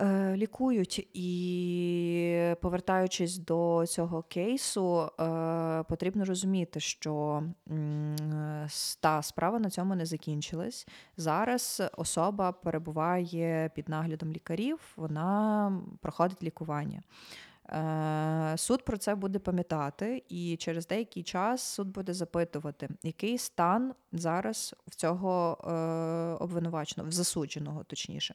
Е, 0.00 0.36
лікують. 0.36 1.08
І 1.14 2.54
повертаючись 2.60 3.38
до 3.38 3.84
цього 3.88 4.22
кейсу, 4.22 5.10
е, 5.20 5.82
потрібно 5.88 6.24
розуміти, 6.24 6.80
що 6.80 7.42
та 9.00 9.22
справа 9.22 9.58
на 9.58 9.70
цьому 9.70 9.94
не 9.94 10.06
закінчилась. 10.06 10.86
Зараз 11.16 11.82
особа 11.96 12.52
перебуває 12.52 13.70
під 13.74 13.88
наглядом 13.88 14.32
лікарів, 14.32 14.78
вона 14.96 15.72
проходить 16.00 16.42
лікування. 16.42 17.02
Е, 17.68 18.54
суд 18.56 18.84
про 18.84 18.96
це 18.96 19.14
буде 19.14 19.38
пам'ятати, 19.38 20.22
і 20.28 20.56
через 20.56 20.86
деякий 20.86 21.22
час 21.22 21.62
суд 21.62 21.88
буде 21.88 22.14
запитувати, 22.14 22.88
який 23.02 23.38
стан 23.38 23.94
зараз 24.12 24.74
в 24.86 24.94
цього 24.94 25.58
обвинуваченого, 26.40 27.08
в 27.08 27.12
засудженого, 27.12 27.84
точніше. 27.84 28.34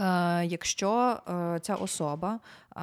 Е, 0.00 0.46
якщо 0.46 1.18
е, 1.28 1.58
ця 1.60 1.74
особа 1.74 2.40
е, 2.76 2.80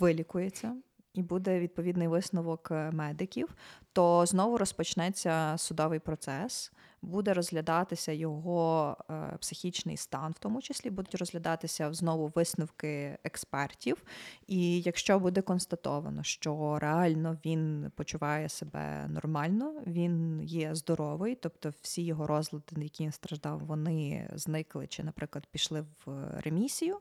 вилікується 0.00 0.76
і 1.14 1.22
буде 1.22 1.60
відповідний 1.60 2.08
висновок 2.08 2.70
медиків, 2.70 3.48
то 3.92 4.26
знову 4.26 4.58
розпочнеться 4.58 5.54
судовий 5.58 5.98
процес 5.98 6.72
буде 7.02 7.34
розглядатися 7.34 8.12
його 8.12 8.96
е, 9.10 9.36
психічний 9.40 9.96
стан, 9.96 10.32
в 10.32 10.38
тому 10.38 10.62
числі 10.62 10.90
будуть 10.90 11.14
розглядатися 11.14 11.92
знову 11.92 12.32
висновки 12.34 13.18
експертів. 13.24 14.02
І 14.46 14.80
якщо 14.80 15.18
буде 15.18 15.42
констатовано, 15.42 16.22
що 16.22 16.78
реально 16.78 17.38
він 17.44 17.92
почуває 17.94 18.48
себе 18.48 19.08
нормально, 19.08 19.74
він 19.86 20.42
є 20.42 20.74
здоровий, 20.74 21.34
тобто 21.34 21.72
всі 21.82 22.04
його 22.04 22.26
розлади, 22.26 22.64
на 22.72 22.82
які 22.82 23.04
він 23.04 23.12
страждав, 23.12 23.58
вони 23.58 24.30
зникли 24.34 24.86
чи, 24.86 25.04
наприклад, 25.04 25.46
пішли 25.50 25.80
в 25.80 26.12
ремісію, 26.40 26.98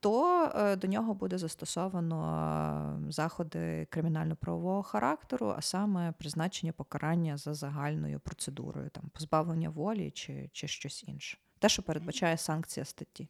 то 0.00 0.44
е, 0.54 0.76
до 0.76 0.86
нього 0.86 1.14
буде 1.14 1.38
застосовано 1.38 2.98
е, 3.08 3.12
заходи 3.12 3.86
кримінально-правового 3.90 4.82
характеру, 4.82 5.54
а 5.56 5.62
саме 5.62 6.12
призначення 6.18 6.72
покарання 6.72 7.36
за 7.36 7.54
загальною 7.54 8.20
процедурою, 8.20 8.90
там 8.90 9.04
позбавлення 9.12 9.70
волі 9.70 10.10
чи, 10.10 10.50
чи 10.52 10.68
щось 10.68 11.04
інше. 11.08 11.38
Те, 11.58 11.68
що 11.68 11.82
передбачає 11.82 12.36
санкція 12.36 12.84
статті. 12.84 13.28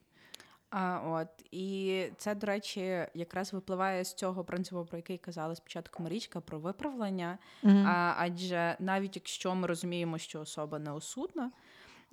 А, 0.70 1.00
От 1.04 1.28
і 1.50 2.04
це, 2.16 2.34
до 2.34 2.46
речі, 2.46 3.06
якраз 3.14 3.52
випливає 3.52 4.04
з 4.04 4.14
цього 4.14 4.44
принципу, 4.44 4.84
про 4.84 4.98
який 4.98 5.18
казала 5.18 5.54
спочатку 5.54 6.02
Марічка, 6.02 6.40
про 6.40 6.58
виправлення. 6.58 7.38
Mm-hmm. 7.64 7.86
А, 7.86 8.14
Адже 8.18 8.76
навіть 8.80 9.16
якщо 9.16 9.54
ми 9.54 9.66
розуміємо, 9.66 10.18
що 10.18 10.40
особа 10.40 10.78
неосудна, 10.78 11.50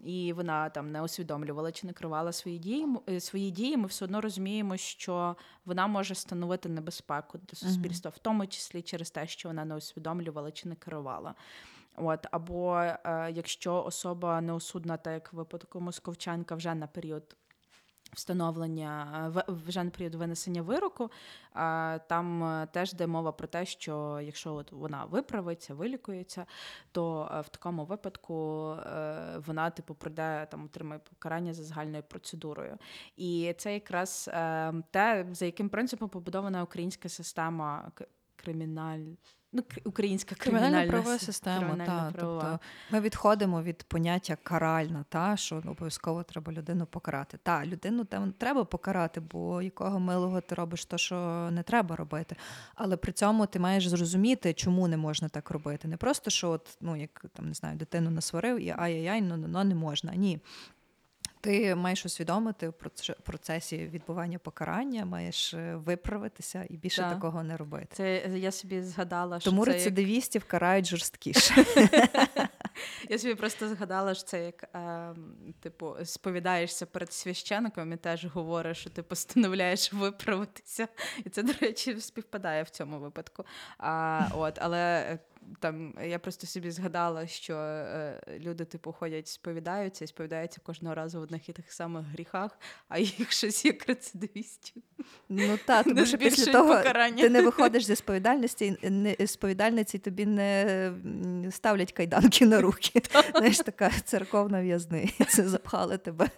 і 0.05 0.33
вона 0.33 0.69
там 0.69 0.91
не 0.91 1.01
усвідомлювала 1.01 1.71
чи 1.71 1.87
не 1.87 1.93
керувала 1.93 2.31
свої 2.31 2.57
дії, 2.57 2.87
е, 3.09 3.19
свої 3.19 3.51
дії, 3.51 3.77
ми 3.77 3.87
все 3.87 4.05
одно 4.05 4.21
розуміємо, 4.21 4.77
що 4.77 5.35
вона 5.65 5.87
може 5.87 6.15
становити 6.15 6.69
небезпеку 6.69 7.37
для 7.37 7.55
суспільства, 7.55 8.11
uh-huh. 8.11 8.15
в 8.15 8.19
тому 8.19 8.47
числі 8.47 8.81
через 8.81 9.11
те, 9.11 9.27
що 9.27 9.49
вона 9.49 9.65
не 9.65 9.75
усвідомлювала 9.75 10.51
чи 10.51 10.69
не 10.69 10.75
керувала. 10.75 11.35
От 11.95 12.27
або 12.31 12.77
е, 12.77 13.31
якщо 13.35 13.83
особа 13.83 14.41
неосудна, 14.41 14.97
так 14.97 15.13
як 15.13 15.33
в 15.33 15.35
випадку 15.35 15.79
Московчанка, 15.79 16.55
вже 16.55 16.75
на 16.75 16.87
період. 16.87 17.35
Встановлення 18.13 19.31
вже 19.47 19.83
на 19.83 19.89
період 19.89 20.15
винесення 20.15 20.61
вироку, 20.61 21.11
там 22.07 22.43
е, 22.43 22.67
теж 22.71 22.93
йде 22.93 23.07
мова 23.07 23.31
про 23.31 23.47
те, 23.47 23.65
що 23.65 24.19
якщо 24.23 24.53
от 24.53 24.71
вона 24.71 25.05
виправиться, 25.05 25.73
вилікується, 25.73 26.45
то 26.91 27.31
е, 27.33 27.41
в 27.41 27.49
такому 27.49 27.85
випадку 27.85 28.69
е, 28.71 29.37
вона 29.45 29.69
типу 29.69 29.95
пройде 29.95 30.47
там, 30.51 30.65
отримає 30.65 31.01
покарання 31.09 31.53
за 31.53 31.63
загальною 31.63 32.03
процедурою. 32.03 32.77
І 33.17 33.55
це 33.57 33.73
якраз 33.73 34.29
те, 34.91 35.27
за 35.31 35.45
яким 35.45 35.69
принципом 35.69 36.09
побудована 36.09 36.63
українська 36.63 37.09
система 37.09 37.91
криміналь 38.43 38.99
ну, 39.53 39.63
українська 39.85 40.35
кримінальна 40.35 40.87
правова 40.87 41.19
система. 41.19 41.85
Та, 41.85 42.11
тобто 42.11 42.59
Ми 42.91 42.99
відходимо 42.99 43.63
від 43.63 43.83
поняття 43.83 44.37
каральна, 44.43 45.05
та, 45.09 45.37
що 45.37 45.55
обов'язково 45.55 46.23
треба 46.23 46.53
людину 46.53 46.85
покарати. 46.85 47.39
Та, 47.43 47.65
людину 47.65 48.05
там 48.05 48.31
треба 48.31 48.65
покарати, 48.65 49.19
бо 49.19 49.61
якого 49.61 49.99
милого 49.99 50.41
ти 50.41 50.55
робиш 50.55 50.85
то, 50.85 50.97
що 50.97 51.49
не 51.51 51.63
треба 51.63 51.95
робити. 51.95 52.35
Але 52.75 52.97
при 52.97 53.11
цьому 53.11 53.45
ти 53.45 53.59
маєш 53.59 53.87
зрозуміти, 53.87 54.53
чому 54.53 54.87
не 54.87 54.97
можна 54.97 55.29
так 55.29 55.51
робити. 55.51 55.87
Не 55.87 55.97
просто 55.97 56.29
що, 56.29 56.49
от, 56.49 56.77
ну, 56.81 56.95
як 56.95 57.25
там 57.33 57.47
не 57.47 57.53
знаю, 57.53 57.77
дитину 57.77 58.09
насварив 58.09 58.59
і 58.59 58.73
ай-яй-яй, 58.77 59.21
ну, 59.21 59.37
ну, 59.37 59.47
ну 59.47 59.63
не 59.63 59.75
можна. 59.75 60.15
Ні. 60.15 60.39
Ти 61.43 61.75
маєш 61.75 62.05
усвідомити 62.05 62.69
в 62.69 62.73
процесі 63.23 63.77
відбування 63.77 64.39
покарання, 64.39 65.05
маєш 65.05 65.53
е, 65.53 65.75
виправитися 65.75 66.65
і 66.69 66.77
більше 66.77 67.01
так. 67.01 67.13
такого 67.13 67.43
не 67.43 67.57
робити. 67.57 67.87
Це 67.91 68.15
я 68.35 68.51
собі 68.51 68.81
згадала, 68.81 69.39
що 69.39 69.49
тому 69.49 69.65
це 69.65 69.71
рецидивістів 69.71 70.41
як... 70.41 70.47
карають 70.47 70.85
жорсткіше. 70.85 71.65
Я 73.09 73.19
собі 73.19 73.35
просто 73.35 73.69
згадала, 73.69 74.13
що 74.13 74.23
це 74.23 74.45
як 74.45 74.63
е, 74.75 75.15
типу 75.59 75.95
сповідаєшся 76.03 76.85
перед 76.85 77.13
священником 77.13 77.93
і 77.93 77.97
теж 77.97 78.25
говориш, 78.25 78.77
що 78.77 78.89
ти 78.89 79.03
постановляєш 79.03 79.93
виправитися. 79.93 80.87
І 81.25 81.29
це, 81.29 81.43
до 81.43 81.53
речі, 81.61 81.99
співпадає 81.99 82.63
в 82.63 82.69
цьому 82.69 82.99
випадку. 82.99 83.45
А, 83.77 84.27
от, 84.35 84.59
Але 84.61 85.17
там 85.59 85.93
я 86.03 86.19
просто 86.19 86.47
собі 86.47 86.71
згадала, 86.71 87.27
що 87.27 87.55
е, 87.55 88.21
люди, 88.39 88.65
типу, 88.65 88.91
ходять, 88.91 89.27
сповідаються 89.27 90.05
і 90.05 90.07
сповідаються 90.07 90.61
кожного 90.63 90.95
разу 90.95 91.19
в 91.19 91.21
одних 91.21 91.49
і 91.49 91.53
тих 91.53 91.73
самих 91.73 92.05
гріхах, 92.05 92.59
а 92.87 92.99
їх 92.99 93.31
щось 93.31 93.65
як 93.65 93.87
рецидивістів. 93.87 94.83
Ну 95.29 95.59
так, 95.65 95.85
тому 95.85 96.05
що 96.05 96.17
після 96.17 96.51
того 96.51 96.75
покарання. 96.75 97.23
ти 97.23 97.29
не 97.29 97.41
виходиш 97.41 97.85
зі 97.85 97.95
сповідальності, 97.95 98.77
не 98.81 99.27
сповідальниці 99.27 99.99
тобі 99.99 100.25
не 100.25 101.47
ставлять 101.51 101.91
кайданки 101.91 102.45
на 102.45 102.61
руки. 102.61 103.01
Знаєш, 103.35 103.57
така 103.57 103.89
церковна 103.89 104.61
в'язниця, 104.61 105.49
запхали 105.49 105.97
тебе. 105.97 106.29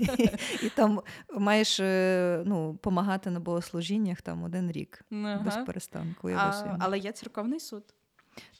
І, 0.00 0.28
і 0.62 0.68
там 0.68 1.02
маєш 1.34 1.80
е, 1.80 2.42
ну, 2.46 2.78
помагати 2.82 3.30
на 3.30 3.40
богослужіннях 3.40 4.22
там 4.22 4.44
один 4.44 4.72
рік 4.72 5.04
без 5.44 5.56
перестанку. 5.66 6.30
А, 6.36 6.76
але 6.80 6.98
є 6.98 7.12
церковний 7.12 7.60
суд. 7.60 7.94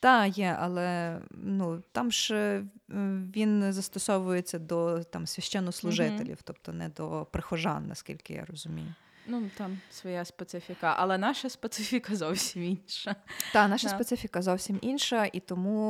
Та, 0.01 0.27
є, 0.27 0.57
але 0.61 1.19
ну, 1.31 1.83
там 1.93 2.13
ж 2.13 2.63
він 3.37 3.73
застосовується 3.73 4.59
до 4.59 5.05
там, 5.05 5.27
священнослужителів, 5.27 6.39
тобто 6.45 6.73
не 6.73 6.89
до 6.89 7.27
прихожан, 7.31 7.87
наскільки 7.87 8.35
я 8.35 8.45
розумію. 8.45 8.95
Ну, 9.27 9.43
там 9.59 9.79
своя 9.91 10.25
специфіка, 10.25 10.95
але 10.99 11.19
наша 11.19 11.49
специфіка 11.49 12.17
зовсім 12.17 12.63
інша. 12.65 13.17
Та 13.53 13.69
наша 13.69 13.89
Да. 13.89 13.95
специфіка 13.95 14.43
зовсім 14.43 14.79
інша, 14.83 15.25
і 15.33 15.41
тому 15.41 15.81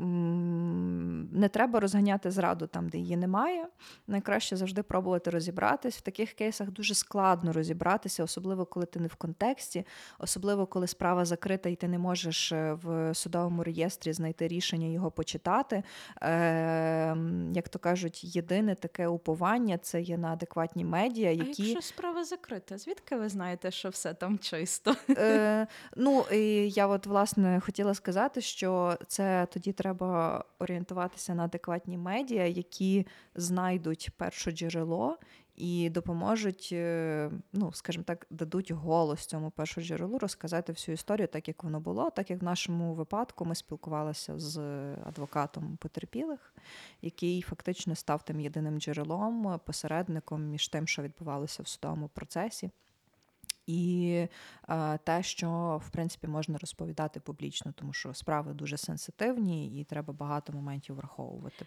м, 0.00 1.28
не 1.32 1.48
треба 1.48 1.80
розганяти 1.80 2.30
зраду 2.30 2.66
там, 2.66 2.88
де 2.88 2.98
її 2.98 3.16
немає. 3.16 3.66
Найкраще 4.06 4.56
завжди 4.56 4.82
пробувати 4.82 5.30
розібратись. 5.30 5.96
В 5.96 6.00
таких 6.00 6.32
кейсах 6.32 6.70
дуже 6.70 6.94
складно 6.94 7.52
розібратися, 7.52 8.24
особливо 8.24 8.66
коли 8.66 8.86
ти 8.86 9.00
не 9.00 9.08
в 9.08 9.14
контексті, 9.14 9.86
особливо 10.18 10.66
коли 10.66 10.86
справа 10.86 11.24
закрита, 11.24 11.68
і 11.68 11.76
ти 11.76 11.88
не 11.88 11.98
можеш 11.98 12.52
е, 12.52 12.72
в 12.82 13.14
судовому 13.14 13.62
реєстрі 13.64 14.12
знайти 14.12 14.48
рішення 14.48 14.86
його 14.86 15.10
почитати. 15.10 15.82
Е, 16.22 17.16
як 17.54 17.68
то 17.68 17.78
кажуть, 17.78 18.36
єдине 18.36 18.74
таке 18.74 19.08
уповання 19.08 19.78
це 19.78 20.00
є 20.02 20.18
на 20.18 20.28
адекватні 20.32 20.84
медіа, 20.84 21.28
А 21.28 21.32
які 21.32 21.62
якщо 21.62 21.82
справа 21.88 22.24
закрита, 22.24 22.65
звідки 22.74 23.16
ви 23.16 23.28
знаєте, 23.28 23.70
що 23.70 23.88
все 23.88 24.14
там 24.14 24.38
чисто? 24.38 24.96
Е, 25.10 25.66
ну, 25.96 26.24
і 26.32 26.70
я 26.70 26.86
от 26.86 27.06
власне 27.06 27.60
хотіла 27.60 27.94
сказати, 27.94 28.40
що 28.40 28.98
це 29.06 29.46
тоді 29.52 29.72
треба 29.72 30.44
орієнтуватися 30.58 31.34
на 31.34 31.44
адекватні 31.44 31.98
медіа, 31.98 32.46
які 32.46 33.06
знайдуть 33.34 34.10
перше 34.16 34.50
джерело 34.50 35.18
і 35.56 35.90
допоможуть, 35.90 36.68
е, 36.72 37.30
ну, 37.52 37.72
скажімо 37.72 38.04
так, 38.04 38.26
дадуть 38.30 38.70
голос 38.70 39.26
цьому 39.26 39.50
першому 39.50 39.86
джерелу 39.86 40.18
розказати 40.18 40.72
всю 40.72 40.94
історію, 40.94 41.28
так 41.28 41.48
як 41.48 41.64
воно 41.64 41.80
було. 41.80 42.10
Так 42.10 42.30
як 42.30 42.40
в 42.40 42.44
нашому 42.44 42.94
випадку 42.94 43.44
ми 43.44 43.54
спілкувалися 43.54 44.38
з 44.38 44.58
адвокатом 45.04 45.76
потерпілих, 45.76 46.54
який 47.02 47.42
фактично 47.42 47.94
став 47.94 48.24
тим 48.24 48.40
єдиним 48.40 48.80
джерелом, 48.80 49.60
посередником 49.64 50.42
між 50.50 50.68
тим, 50.68 50.86
що 50.86 51.02
відбувалося 51.02 51.62
в 51.62 51.68
судовому 51.68 52.08
процесі. 52.08 52.70
І 53.66 54.12
е, 54.68 54.98
те, 54.98 55.22
що 55.22 55.80
в 55.86 55.90
принципі 55.90 56.26
можна 56.26 56.58
розповідати 56.58 57.20
публічно, 57.20 57.72
тому 57.72 57.92
що 57.92 58.14
справи 58.14 58.54
дуже 58.54 58.76
сенситивні, 58.76 59.80
і 59.80 59.84
треба 59.84 60.12
багато 60.12 60.52
моментів 60.52 60.96
враховувати, 60.96 61.66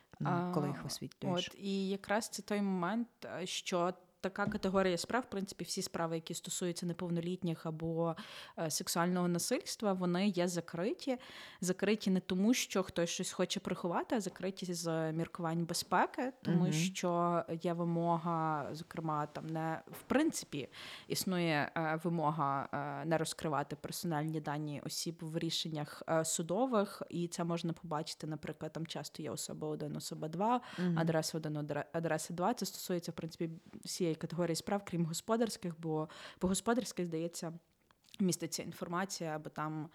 коли 0.53 0.67
їх 0.67 0.83
висвітлюєш. 0.83 1.47
От 1.47 1.55
і 1.59 1.89
якраз 1.89 2.29
це 2.29 2.41
той 2.41 2.61
момент, 2.61 3.07
е, 3.25 3.45
що 3.45 3.93
така 4.21 4.45
категорія 4.45 4.97
справ, 4.97 5.23
в 5.27 5.29
принципі, 5.29 5.63
всі 5.63 5.81
справи, 5.81 6.15
які 6.15 6.33
стосуються 6.33 6.85
неповнолітніх 6.85 7.65
або 7.65 8.15
е, 8.59 8.71
сексуального 8.71 9.27
насильства, 9.27 9.93
вони 9.93 10.27
є 10.27 10.47
закриті. 10.47 11.17
Закриті 11.61 12.09
не 12.09 12.19
тому, 12.19 12.53
що 12.53 12.83
хтось 12.83 13.09
щось 13.09 13.31
хоче 13.31 13.59
приховати, 13.59 14.15
а 14.15 14.21
закриті 14.21 14.73
з 14.73 15.11
міркувань 15.11 15.65
безпеки, 15.65 16.33
тому 16.41 16.63
Мгм. 16.63 16.73
що 16.73 17.43
є 17.61 17.73
вимога, 17.73 18.69
зокрема, 18.71 19.25
там 19.25 19.47
не 19.47 19.81
в 19.91 20.01
принципі 20.01 20.69
існує 21.07 21.71
е, 21.77 21.99
вимога 22.03 22.69
е, 22.73 23.05
не 23.05 23.17
розкривати 23.17 23.75
персональні 23.75 24.41
дані 24.41 24.81
осіб 24.85 25.15
в 25.21 25.37
рішеннях 25.37 26.03
судових, 26.23 27.01
і 27.09 27.27
це 27.27 27.43
можна 27.43 27.73
побачити, 27.73 28.27
наприклад, 28.27 28.73
там 28.73 28.87
часто 28.87 29.23
є 29.23 29.31
особа 29.31 29.67
1, 29.67 29.95
особа 29.95 30.27
2, 30.27 30.61
Мгм. 30.79 30.99
адреса 30.99 31.37
1, 31.37 31.83
адреса 31.93 32.33
2. 32.33 32.53
Це 32.53 32.65
стосується, 32.65 33.11
в 33.11 33.15
принципі, 33.15 33.49
всієї 33.85 34.08
категорії 34.15 34.55
справ, 34.55 34.81
крім 34.85 35.05
господарських, 35.05 35.73
бо 35.79 36.09
по 36.39 36.47
господарських, 36.47 37.05
здається, 37.05 37.53
міститься 38.19 38.63
інформація, 38.63 39.35
або 39.35 39.49
там 39.49 39.89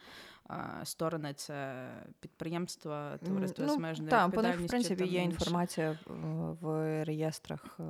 сторони 0.85 1.35
це 1.35 1.87
підприємства, 2.21 3.19
товариства 3.19 3.65
з 3.65 3.69
ну, 3.69 3.75
обмеженою 3.75 4.11
так, 4.11 4.31
по 4.31 4.43
них, 4.43 4.61
в 4.61 4.67
принципі, 4.67 5.07
є 5.07 5.23
інформація 5.23 5.99
в 6.61 7.05
реєстрах 7.05 7.81
е, 7.81 7.83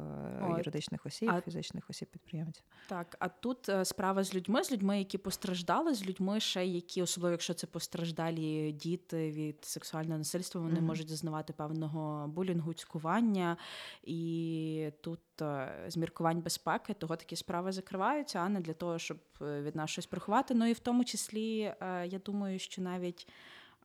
От. 0.42 0.58
юридичних 0.58 1.06
осіб, 1.06 1.30
А- 1.30 1.40
фізичних 1.40 1.90
осіб 1.90 2.08
підприємців. 2.08 2.64
Так, 2.88 3.16
а 3.18 3.28
тут 3.28 3.68
е, 3.68 3.84
справа 3.84 4.24
з 4.24 4.34
людьми, 4.34 4.64
з 4.64 4.72
людьми, 4.72 4.98
які 4.98 5.18
постраждали, 5.18 5.94
з 5.94 6.06
людьми, 6.06 6.40
ще 6.40 6.66
які, 6.66 7.02
особливо 7.02 7.32
якщо 7.32 7.54
це 7.54 7.66
постраждалі 7.66 8.72
діти 8.72 9.30
від 9.30 9.64
сексуального 9.64 10.18
насильства, 10.18 10.60
вони 10.60 10.74
Мгм. 10.74 10.84
можуть 10.84 11.08
зазнавати 11.08 11.52
певного 11.52 12.28
булінгу, 12.28 12.74
цькування. 12.74 13.56
І 14.02 14.90
тут 15.00 15.20
е, 15.42 15.84
з 15.88 15.96
міркувань 15.96 16.40
безпеки 16.40 16.94
того 16.94 17.16
такі 17.16 17.36
справи 17.36 17.72
закриваються, 17.72 18.38
а 18.38 18.48
не 18.48 18.60
для 18.60 18.72
того, 18.72 18.98
щоб 18.98 19.18
е, 19.42 19.62
від 19.62 19.76
нас 19.76 19.90
щось 19.90 20.06
приховати. 20.06 20.54
Ну 20.54 20.66
і 20.66 20.72
в 20.72 20.78
тому 20.78 21.04
числі, 21.04 21.56
я 22.04 22.20
думаю, 22.24 22.43
що 22.58 22.82
навіть 22.82 23.28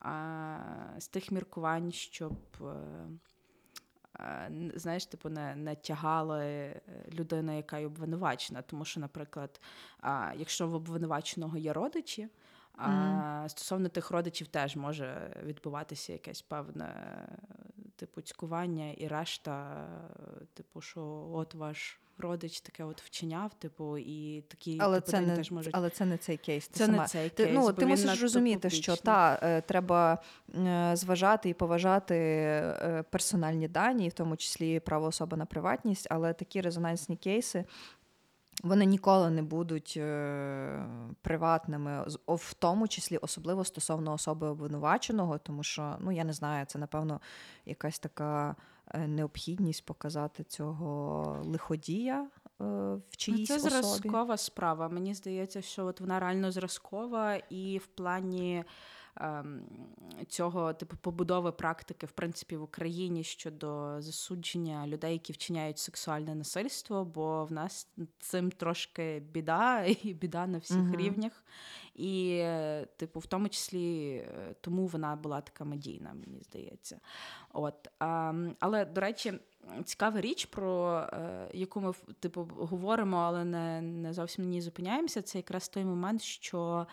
е, 0.05 0.57
з 0.97 1.07
тих 1.07 1.31
міркувань, 1.31 1.91
щоб. 1.91 2.33
е, 2.61 2.71
Знаєш, 4.75 5.05
типу, 5.05 5.29
не, 5.29 5.55
не 5.55 5.75
тягали 5.75 6.45
е, 6.45 6.81
людину, 7.13 7.55
яка 7.55 7.77
є 7.77 7.85
обвинувачена. 7.85 8.61
Тому 8.61 8.85
що, 8.85 8.99
наприклад, 8.99 9.61
а, 10.01 10.33
якщо 10.37 10.67
в 10.67 10.73
обвинуваченого 10.73 11.57
є 11.57 11.73
родичі, 11.73 12.27
а, 12.73 13.45
стосовно 13.49 13.89
тих 13.89 14.11
родичів 14.11 14.47
теж 14.47 14.75
може 14.75 15.35
відбуватися 15.43 16.13
якесь 16.13 16.41
певне 16.41 17.27
типу 17.95 18.21
цькування 18.21 18.91
і 18.91 19.07
решта, 19.07 19.87
типу, 20.53 20.81
що 20.81 21.29
от 21.33 21.53
ваш 21.53 21.99
родич 22.19 22.61
таке 22.61 22.83
от 22.83 23.01
вчиняв, 23.01 23.53
типу, 23.53 23.97
і 23.97 24.41
такі 24.47 24.77
Але 24.81 24.99
типу, 24.99 25.11
це, 25.11 25.21
не, 25.21 25.35
теж 25.35 25.51
можуть. 25.51 25.73
але 25.75 25.89
це 25.89 26.05
не 26.05 26.17
цей 26.17 26.37
кейс. 26.37 26.67
Ти 26.67 26.79
Це 26.79 26.85
сама, 26.85 26.97
не 26.97 27.07
цей 27.07 27.29
Ти, 27.29 27.43
кейс, 27.45 27.57
ну, 27.59 27.73
ти 27.73 27.85
мусиш 27.85 28.21
розуміти, 28.21 28.69
що 28.69 28.91
публічний. 28.91 29.05
та 29.05 29.39
е, 29.43 29.61
треба 29.61 30.17
е, 30.55 30.91
зважати 30.95 31.49
і 31.49 31.53
поважати 31.53 32.15
е, 32.15 33.03
персональні 33.09 33.67
дані, 33.67 34.09
в 34.09 34.13
тому 34.13 34.37
числі 34.37 34.79
право 34.79 35.05
особи 35.05 35.37
на 35.37 35.45
приватність, 35.45 36.07
але 36.09 36.33
такі 36.33 36.61
резонансні 36.61 37.15
кейси. 37.15 37.65
Вони 38.63 38.85
ніколи 38.85 39.29
не 39.29 39.41
будуть 39.41 39.93
е, 39.97 40.85
приватними, 41.21 42.05
в 42.27 42.53
тому 42.53 42.87
числі 42.87 43.17
особливо 43.17 43.65
стосовно 43.65 44.13
особи 44.13 44.47
обвинуваченого, 44.47 45.37
тому 45.37 45.63
що 45.63 45.95
ну 45.99 46.11
я 46.11 46.23
не 46.23 46.33
знаю, 46.33 46.65
це 46.65 46.79
напевно 46.79 47.21
якась 47.65 47.99
така 47.99 48.55
необхідність 48.93 49.85
показати 49.85 50.43
цього 50.43 51.41
лиходія 51.45 52.21
е, 52.21 52.27
в 52.59 52.93
Ну, 52.95 53.01
чиїсь 53.17 53.47
це 53.47 53.55
особі. 53.55 53.69
зразкова 53.69 54.37
справа. 54.37 54.89
Мені 54.89 55.13
здається, 55.13 55.61
що 55.61 55.85
от 55.85 56.01
вона 56.01 56.19
реально 56.19 56.51
зразкова, 56.51 57.35
і 57.35 57.77
в 57.77 57.87
плані 57.87 58.63
цього 60.27 60.73
типу 60.73 60.97
побудови 60.97 61.51
практики, 61.51 62.05
в 62.05 62.11
принципі, 62.11 62.57
в 62.57 62.63
Україні 62.63 63.23
щодо 63.23 64.01
засудження 64.01 64.87
людей, 64.87 65.13
які 65.13 65.33
вчиняють 65.33 65.77
сексуальне 65.77 66.35
насильство, 66.35 67.05
бо 67.05 67.45
в 67.45 67.51
нас 67.51 67.87
цим 68.19 68.51
трошки 68.51 69.19
біда, 69.19 69.83
і 70.03 70.13
біда 70.13 70.47
на 70.47 70.57
всіх 70.57 70.77
Мгм. 70.77 70.95
рівнях. 70.95 71.43
І, 71.95 72.43
типу, 72.97 73.19
в 73.19 73.25
тому 73.25 73.49
числі 73.49 74.15
е, 74.15 74.55
тому 74.61 74.87
вона 74.87 75.15
була 75.15 75.41
така 75.41 75.63
медійна, 75.63 76.13
мені 76.13 76.41
здається. 76.41 76.99
От, 77.53 77.87
ем, 77.99 78.55
але, 78.59 78.85
до 78.85 79.01
речі, 79.01 79.33
цікава 79.83 80.21
річ, 80.21 80.45
про 80.45 80.99
е, 81.13 81.49
яку 81.53 81.81
ми 81.81 81.93
типу, 82.19 82.47
говоримо, 82.57 83.17
але 83.17 83.45
не, 83.45 83.81
не 83.81 84.13
зовсім 84.13 84.43
на 84.43 84.49
ній 84.49 84.61
зупиняємося. 84.61 85.21
Це 85.21 85.37
якраз 85.37 85.69
той 85.69 85.85
момент, 85.85 86.21
що 86.21 86.87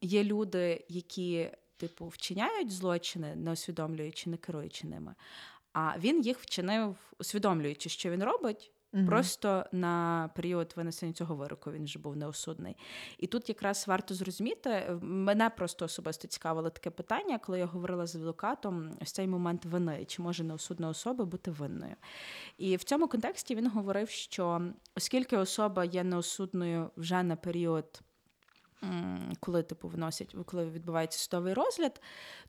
є 0.00 0.24
люди, 0.24 0.84
які 0.88 1.50
типу 1.76 2.08
вчиняють 2.08 2.70
злочини, 2.70 3.36
не 3.36 3.52
усвідомлюючи, 3.52 4.30
не 4.30 4.36
керуючи 4.36 4.86
ними. 4.86 5.14
А 5.72 5.98
він 5.98 6.20
їх 6.22 6.38
вчинив, 6.38 6.96
усвідомлюючи, 7.18 7.88
що 7.88 8.10
він 8.10 8.24
робить. 8.24 8.72
Мгм. 8.92 9.06
Просто 9.06 9.64
на 9.72 10.30
період 10.34 10.72
винесення 10.76 11.12
цього 11.12 11.34
вироку 11.34 11.72
він 11.72 11.84
вже 11.84 11.98
був 11.98 12.16
неосудний. 12.16 12.76
І 13.18 13.26
тут 13.26 13.48
якраз 13.48 13.84
варто 13.88 14.14
зрозуміти, 14.14 14.98
мене 15.02 15.50
просто 15.50 15.84
особисто 15.84 16.28
цікавило 16.28 16.70
таке 16.70 16.90
питання, 16.90 17.38
коли 17.38 17.58
я 17.58 17.66
говорила 17.66 18.06
з 18.06 18.16
адвокатом, 18.16 18.90
ось 19.02 19.12
цей 19.12 19.26
момент 19.26 19.64
вини, 19.64 20.04
чи 20.04 20.22
може 20.22 20.44
неосудна 20.44 20.88
особа 20.88 21.24
бути 21.24 21.50
винною. 21.50 21.96
І 22.58 22.76
в 22.76 22.84
цьому 22.84 23.08
контексті 23.08 23.54
він 23.54 23.70
говорив, 23.70 24.08
що 24.10 24.62
оскільки 24.96 25.36
особа 25.36 25.84
є 25.84 26.04
неосудною 26.04 26.90
вже 26.96 27.22
на 27.22 27.36
період 27.36 28.02
коли 29.40 29.62
типу 29.62 29.88
вносять, 29.88 30.36
коли 30.46 30.70
відбувається 30.70 31.18
судовий 31.18 31.54
розгляд, 31.54 32.00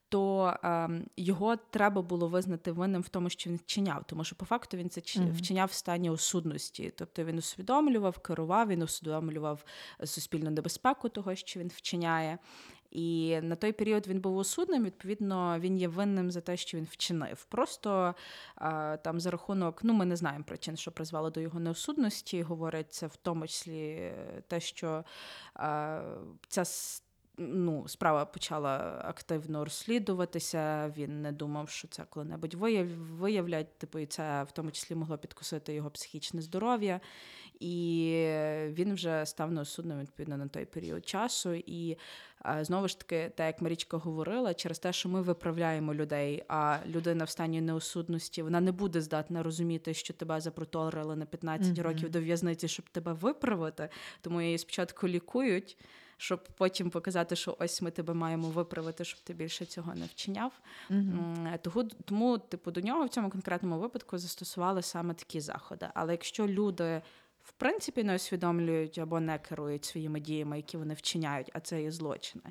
то 0.09 0.53
е, 0.63 0.89
його 1.17 1.55
треба 1.55 2.01
було 2.01 2.27
визнати 2.27 2.71
винним 2.71 3.01
в 3.01 3.09
тому, 3.09 3.29
що 3.29 3.49
він 3.49 3.57
вчиняв, 3.57 4.03
тому 4.07 4.23
що 4.23 4.35
по 4.35 4.45
факту 4.45 4.77
він 4.77 4.89
це 4.89 5.01
mm-hmm. 5.01 5.33
вчиняв 5.33 5.67
в 5.67 5.73
стані 5.73 6.09
осудності. 6.09 6.93
Тобто 6.97 7.23
він 7.23 7.37
усвідомлював, 7.37 8.19
керував, 8.19 8.67
він 8.67 8.81
усвідомлював 8.81 9.63
суспільну 10.03 10.49
небезпеку 10.49 11.09
того, 11.09 11.35
що 11.35 11.59
він 11.59 11.67
вчиняє. 11.67 12.37
І 12.91 13.39
на 13.41 13.55
той 13.55 13.71
період 13.71 14.07
він 14.07 14.21
був 14.21 14.37
осудним, 14.37 14.83
відповідно, 14.83 15.59
він 15.59 15.77
є 15.77 15.87
винним 15.87 16.31
за 16.31 16.41
те, 16.41 16.57
що 16.57 16.77
він 16.77 16.87
вчинив. 16.91 17.45
Просто 17.45 18.15
там 19.03 19.19
за 19.19 19.31
рахунок, 19.31 19.79
ну 19.83 19.93
ми 19.93 20.05
не 20.05 20.15
знаємо 20.15 20.43
причин, 20.43 20.77
що 20.77 20.91
призвало 20.91 21.29
до 21.29 21.39
його 21.39 21.59
неосудності. 21.59 22.41
Говорять 22.41 22.93
це 22.93 23.07
в 23.07 23.15
тому 23.15 23.47
числі 23.47 24.11
те, 24.47 24.59
що 24.59 25.03
ця 26.47 26.63
ну, 27.39 27.87
Справа 27.87 28.25
почала 28.25 29.01
активно 29.05 29.63
розслідуватися. 29.63 30.93
Він 30.97 31.21
не 31.21 31.31
думав, 31.31 31.69
що 31.69 31.87
це 31.87 32.03
коли-небудь 32.09 32.53
виявлять. 33.19 33.77
Типу, 33.77 33.99
і 33.99 34.05
це 34.05 34.43
в 34.43 34.51
тому 34.51 34.71
числі 34.71 34.95
могло 34.95 35.17
підкусити 35.17 35.73
його 35.73 35.89
психічне 35.89 36.41
здоров'я. 36.41 36.99
І 37.59 38.11
він 38.79 38.93
вже 38.93 39.25
став 39.25 39.51
неосудним 39.51 39.99
відповідно 39.99 40.37
на 40.37 40.47
той 40.47 40.65
період 40.65 41.09
часу. 41.09 41.53
І 41.53 41.97
знову 42.61 42.87
ж 42.87 42.99
таки, 42.99 43.31
так 43.35 43.47
як 43.47 43.61
Марічка 43.61 43.97
говорила, 43.97 44.53
через 44.53 44.79
те, 44.79 44.93
що 44.93 45.09
ми 45.09 45.21
виправляємо 45.21 45.93
людей, 45.93 46.43
а 46.47 46.77
людина 46.87 47.23
в 47.23 47.29
стані 47.29 47.61
неосудності 47.61 48.41
вона 48.41 48.61
не 48.61 48.71
буде 48.71 49.01
здатна 49.01 49.43
розуміти, 49.43 49.93
що 49.93 50.13
тебе 50.13 50.41
запроторили 50.41 51.15
на 51.15 51.25
15 51.25 51.67
mm-hmm. 51.67 51.81
років 51.81 52.09
до 52.09 52.21
в'язниці, 52.21 52.67
щоб 52.67 52.89
тебе 52.89 53.13
виправити. 53.13 53.89
Тому 54.21 54.41
її 54.41 54.57
спочатку 54.57 55.07
лікують. 55.07 55.77
Щоб 56.21 56.43
потім 56.57 56.89
показати, 56.89 57.35
що 57.35 57.57
ось 57.59 57.81
ми 57.81 57.91
тебе 57.91 58.13
маємо 58.13 58.49
виправити, 58.49 59.05
щоб 59.05 59.19
ти 59.19 59.33
більше 59.33 59.65
цього 59.65 59.95
не 59.95 60.05
вчиняв. 60.05 60.51
Mm-hmm. 60.89 61.59
Тому, 62.05 62.37
типу, 62.37 62.71
до 62.71 62.81
нього 62.81 63.05
в 63.05 63.09
цьому 63.09 63.29
конкретному 63.29 63.79
випадку 63.79 64.17
застосували 64.17 64.81
саме 64.81 65.13
такі 65.13 65.41
заходи. 65.41 65.87
Але 65.93 66.11
якщо 66.13 66.47
люди 66.47 67.01
в 67.49 67.51
принципі 67.51 68.03
не 68.03 68.15
усвідомлюють 68.15 68.97
або 68.97 69.19
не 69.19 69.39
керують 69.39 69.85
своїми 69.85 70.19
діями, 70.19 70.57
які 70.57 70.77
вони 70.77 70.93
вчиняють, 70.93 71.51
а 71.53 71.59
це 71.59 71.81
є 71.81 71.91
злочини, 71.91 72.43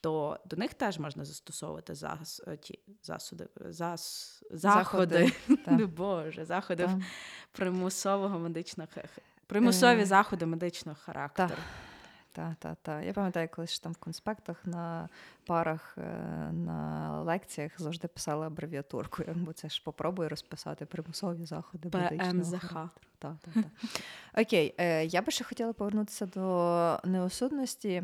то 0.00 0.38
до 0.44 0.56
них 0.56 0.74
теж 0.74 0.98
можна 0.98 1.24
застосовувати 1.24 1.94
зас, 1.94 2.42
е, 2.46 2.56
ті 2.56 2.78
засуди, 3.02 3.48
зас, 3.68 4.42
заходи, 4.50 5.32
заходи. 5.48 5.86
Боже, 5.96 6.44
заходи 6.44 6.90
примусового 7.52 8.38
медичного 8.38 8.88
примусові 9.46 10.00
е... 10.00 10.06
заходи 10.06 10.46
медичного 10.46 10.98
характеру. 11.04 11.48
Так. 11.48 11.58
Так, 12.36 12.54
так, 12.58 12.76
так. 12.82 13.04
Я 13.04 13.12
пам'ятаю, 13.12 13.48
коли 13.54 13.66
ж 13.66 13.82
там 13.82 13.92
в 13.92 13.96
конспектах 13.96 14.66
на 14.66 15.08
парах, 15.46 15.98
е, 15.98 16.02
на 16.52 17.22
лекціях 17.22 17.72
завжди 17.78 18.08
писала 18.08 18.46
абревіатурку. 18.46 19.22
бо 19.34 19.52
це 19.52 19.68
ж 19.68 19.82
попробую 19.84 20.28
розписати 20.28 20.86
примусові 20.86 21.44
заходи. 21.44 21.88
ПМЗХ. 21.88 22.72
Та, 22.72 22.90
та, 23.18 23.36
та. 23.54 23.64
Окей, 24.42 24.74
е, 24.78 25.04
я 25.04 25.22
би 25.22 25.32
ще 25.32 25.44
хотіла 25.44 25.72
повернутися 25.72 26.26
до 26.26 27.00
неосудності. 27.04 28.02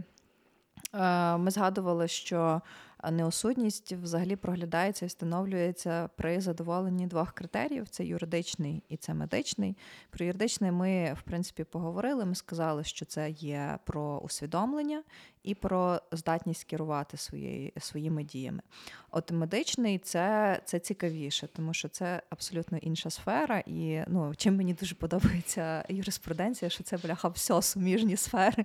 Е, 0.95 1.37
ми 1.37 1.51
згадували, 1.51 2.09
що 2.09 2.63
неосудність 3.11 3.93
взагалі 3.93 4.37
проглядається 4.37 5.05
і 5.05 5.09
встановлюється 5.09 6.09
при 6.17 6.41
задоволенні 6.41 7.07
двох 7.07 7.33
критеріїв: 7.33 7.89
це 7.89 8.05
юридичний 8.05 8.83
і 8.89 8.97
це 8.97 9.15
медичний. 9.15 9.77
Про 10.11 10.25
юридичний 10.25 10.71
ми, 10.71 11.17
в 11.19 11.23
принципі, 11.23 11.65
поговорили. 11.65 12.25
Ми 12.25 12.35
сказали, 12.35 12.85
що 12.85 13.05
це 13.05 13.31
є 13.31 13.79
про 13.85 14.19
усвідомлення 14.19 15.03
і 15.43 15.55
про 15.55 16.01
здатність 16.13 16.65
керувати 16.65 17.17
своєю, 17.17 17.71
своїми 17.79 18.25
діями. 18.25 18.63
От 19.11 19.33
медичний 19.33 19.99
це 19.99 20.61
це 20.65 20.79
цікавіше, 20.79 21.47
тому 21.47 21.75
що 21.75 21.89
це 21.89 22.23
абсолютно 22.31 22.79
інша 22.79 23.11
сфера. 23.11 23.63
І 23.67 24.01
ну, 24.07 24.33
чим 24.37 24.57
мені 24.57 24.75
дуже 24.75 24.95
подобається 24.95 25.85
юриспруденція, 25.89 26.71
що 26.71 26.85
це 26.85 26.97
бляха 26.97 27.29
все 27.29 27.63
суміжні 27.63 28.17
сфери. 28.17 28.65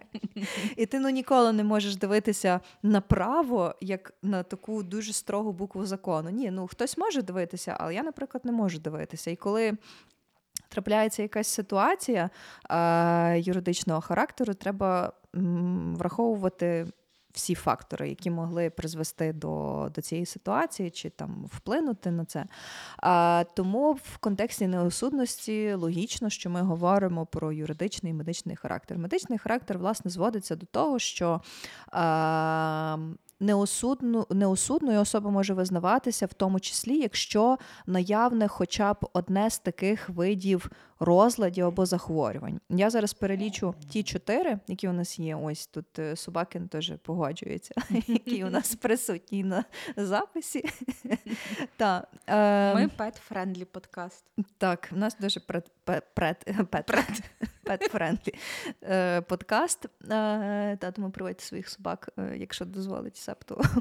І 0.75 0.85
ти 0.85 0.99
ну 0.99 1.09
ніколи 1.09 1.53
не 1.53 1.63
можеш 1.63 1.95
дивитися 1.95 2.59
на 2.83 3.01
право 3.01 3.75
як 3.81 4.13
на 4.21 4.43
таку 4.43 4.83
дуже 4.83 5.13
строгу 5.13 5.51
букву 5.51 5.85
закону. 5.85 6.29
Ні, 6.29 6.51
ну 6.51 6.67
хтось 6.67 6.97
може 6.97 7.21
дивитися, 7.21 7.77
але 7.79 7.95
я, 7.95 8.03
наприклад, 8.03 8.45
не 8.45 8.51
можу 8.51 8.79
дивитися. 8.79 9.31
І 9.31 9.35
коли 9.35 9.77
трапляється 10.69 11.21
якась 11.21 11.47
ситуація 11.47 12.29
е, 12.69 13.39
юридичного 13.39 14.01
характеру, 14.01 14.53
треба 14.53 15.13
враховувати. 15.93 16.85
Всі 17.33 17.55
фактори, 17.55 18.09
які 18.09 18.29
могли 18.31 18.69
призвести 18.69 19.33
до 19.33 19.91
до 19.95 20.01
цієї 20.01 20.25
ситуації, 20.25 20.89
чи 20.89 21.09
там 21.09 21.45
вплинути 21.53 22.11
на 22.11 22.25
це. 22.25 22.45
А, 22.97 23.43
Тому 23.55 23.93
в 23.93 24.17
контексті 24.17 24.67
неосудності 24.67 25.73
логічно, 25.73 26.29
що 26.29 26.49
ми 26.49 26.61
говоримо 26.61 27.25
про 27.25 27.51
юридичний 27.51 28.11
і 28.11 28.15
медичний 28.15 28.55
характер. 28.55 28.97
Медичний 28.97 29.39
характер, 29.39 29.77
власне, 29.77 30.11
зводиться 30.11 30.55
до 30.55 30.65
того, 30.65 30.99
що 30.99 31.41
а, 31.91 32.97
неосудну, 33.39 34.27
неосудною 34.29 35.01
особа 35.01 35.29
може 35.29 35.53
визнаватися, 35.53 36.25
в 36.25 36.33
тому 36.33 36.59
числі, 36.59 36.97
якщо 36.97 37.57
наявне 37.85 38.47
хоча 38.47 38.93
б 38.93 38.97
одне 39.13 39.49
з 39.49 39.59
таких 39.59 40.09
видів 40.09 40.71
розладів 40.99 41.65
або 41.65 41.85
захворювань. 41.85 42.59
Я 42.69 42.89
зараз 42.89 43.13
перелічу 43.13 43.75
ті 43.89 44.03
чотири, 44.03 44.59
які 44.67 44.87
у 44.87 44.93
нас 44.93 45.19
є. 45.19 45.35
Ось 45.35 45.67
тут 45.67 45.99
е, 45.99 46.15
Собакин 46.15 46.67
теж 46.67 46.93
погоджується, 47.01 47.73
які 48.07 48.43
у 48.43 48.49
нас 48.49 48.75
присутні 48.75 49.43
на 49.43 49.65
записі. 49.97 50.69
Ем, 52.27 52.75
Ми 52.75 52.89
pet-friendly 52.97 53.65
подкаст. 53.65 54.25
Так, 54.57 54.89
у 54.91 54.95
нас 54.95 55.17
дуже 55.19 55.39
pet-friendly 57.67 59.21
подкаст. 59.21 59.85
Е, 59.85 59.89
та 60.77 60.91
тому 60.91 61.11
приводьте 61.11 61.43
своїх 61.43 61.69
собак, 61.69 62.09
е, 62.19 62.35
якщо 62.37 62.65
дозволить 62.65 63.17
септу 63.17 63.61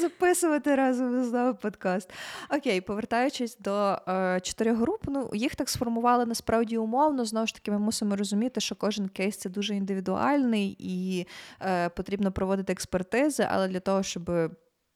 записувати 0.00 0.74
разом 0.74 1.24
з 1.24 1.32
нами 1.32 1.54
подкаст. 1.54 2.12
Окей, 2.50 2.80
повертаючись 2.80 3.58
до 3.58 3.98
чотирьох 4.42 4.78
груп 4.78 5.04
ну 5.08 5.30
їх 5.34 5.54
так 5.54 5.68
сформували 5.68 6.26
насправді 6.26 6.78
умовно. 6.78 7.24
Знову 7.24 7.46
ж 7.46 7.54
таки, 7.54 7.70
ми 7.70 7.78
мусимо 7.78 8.16
розуміти, 8.16 8.60
що 8.60 8.74
кожен 8.74 9.08
кейс 9.08 9.36
це 9.36 9.50
дуже 9.50 9.74
індивідуальний 9.74 10.76
і 10.78 11.26
е, 11.62 11.88
потрібно 11.88 12.32
проводити 12.32 12.72
експертизи, 12.72 13.46
але 13.50 13.68
для 13.68 13.80
того, 13.80 14.02
щоб 14.02 14.30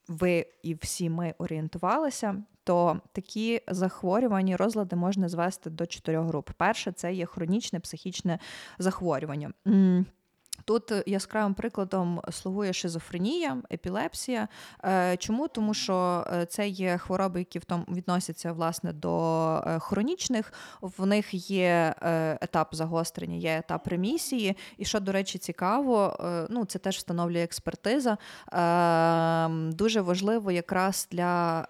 ви 0.08 0.46
і 0.62 0.74
всі 0.74 1.10
ми 1.10 1.34
орієнтувалися, 1.38 2.42
то 2.64 3.00
такі 3.12 3.60
захворювання, 3.68 4.56
розлади 4.56 4.96
можна 4.96 5.28
звести 5.28 5.70
до 5.70 5.86
чотирьох 5.86 6.26
груп. 6.26 6.50
Перше 6.56 6.92
це 6.92 7.12
є 7.12 7.26
хронічне 7.26 7.80
психічне 7.80 8.38
захворювання. 8.78 9.50
Тут 10.64 10.92
яскравим 11.06 11.54
прикладом 11.54 12.20
слугує 12.30 12.72
шизофренія, 12.72 13.56
епілепсія. 13.72 14.48
Е, 14.84 15.16
чому? 15.16 15.48
Тому 15.48 15.74
що 15.74 16.26
е, 16.32 16.46
це 16.46 16.68
є 16.68 16.98
хвороби, 16.98 17.40
які 17.40 17.58
в 17.58 17.64
тому 17.64 17.84
відносяться 17.88 18.52
власне 18.52 18.92
до 18.92 19.64
е, 19.66 19.78
хронічних. 19.78 20.52
В 20.80 21.06
них 21.06 21.50
є 21.50 21.94
етап 22.40 22.74
загострення, 22.74 23.36
є 23.36 23.58
етап 23.58 23.88
ремісії. 23.88 24.56
І 24.78 24.84
що, 24.84 25.00
до 25.00 25.12
речі, 25.12 25.38
цікаво, 25.38 26.16
ну 26.50 26.64
це 26.64 26.78
теж 26.78 26.96
встановлює 26.96 27.42
експертиза. 27.42 28.18
Дуже 29.72 30.00
важливо 30.00 30.50
якраз 30.50 31.08
для 31.10 31.66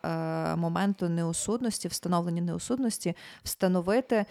моменту 0.58 1.08
неосудності, 1.08 1.88
встановлення 1.88 2.42
неосудності, 2.42 3.16
встановити, 3.44 4.24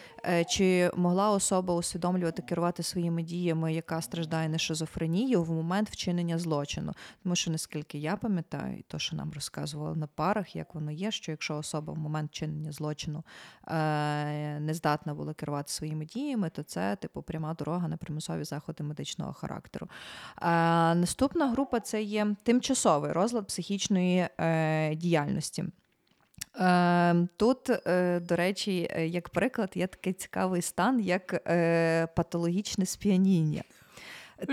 чи 0.49 0.91
могла 0.95 1.31
особа 1.31 1.73
усвідомлювати 1.73 2.41
керувати 2.41 2.83
своїми 2.83 3.23
діями, 3.23 3.73
яка 3.73 4.01
страждає 4.01 4.40
не 4.49 4.59
шизофренію 4.59 5.43
в 5.43 5.51
момент 5.51 5.89
вчинення 5.89 6.37
злочину. 6.37 6.93
Тому 7.23 7.35
що, 7.35 7.51
наскільки 7.51 7.97
я 7.97 8.15
пам'ятаю, 8.15 8.77
і 8.77 8.81
то, 8.81 8.99
що 8.99 9.15
нам 9.15 9.31
розказували 9.33 9.95
на 9.95 10.07
парах, 10.07 10.55
як 10.55 10.75
воно 10.75 10.91
є, 10.91 11.11
що 11.11 11.31
якщо 11.31 11.57
особа 11.57 11.93
в 11.93 11.97
момент 11.97 12.31
вчинення 12.31 12.71
злочину 12.71 13.23
е, 13.67 14.59
не 14.59 14.73
здатна 14.73 15.13
була 15.13 15.33
керувати 15.33 15.71
своїми 15.71 16.05
діями, 16.05 16.49
то 16.49 16.63
це 16.63 16.95
типу 16.95 17.21
пряма 17.21 17.53
дорога 17.53 17.87
на 17.87 17.97
примусові 17.97 18.43
заходи 18.43 18.83
медичного 18.83 19.33
характеру. 19.33 19.87
Е, 20.41 20.45
наступна 20.95 21.49
група 21.49 21.79
це 21.79 22.01
є 22.01 22.35
тимчасовий 22.43 23.11
розлад 23.11 23.47
психічної 23.47 24.27
е, 24.37 24.95
діяльності. 24.95 25.65
Ем, 26.55 27.29
тут, 27.37 27.69
е, 27.69 28.19
до 28.19 28.35
речі, 28.35 28.91
як 28.97 29.29
приклад, 29.29 29.71
є 29.75 29.87
такий 29.87 30.13
цікавий 30.13 30.61
стан, 30.61 30.99
як 30.99 31.43
патологічне 32.15 32.85
сп'яніння. 32.85 33.63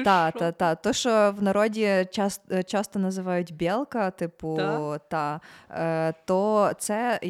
Та, 0.05 0.31
та, 0.31 0.53
та. 0.53 0.75
То, 0.75 0.93
що 0.93 1.35
в 1.39 1.43
народі 1.43 2.07
часто, 2.11 2.63
часто 2.63 2.99
називають 2.99 3.55
білка, 3.55 4.11
типу, 4.11 4.57
та, 4.57 4.99
та 5.09 5.41
е, 5.71 6.15
то 6.25 6.71
це, 6.79 7.21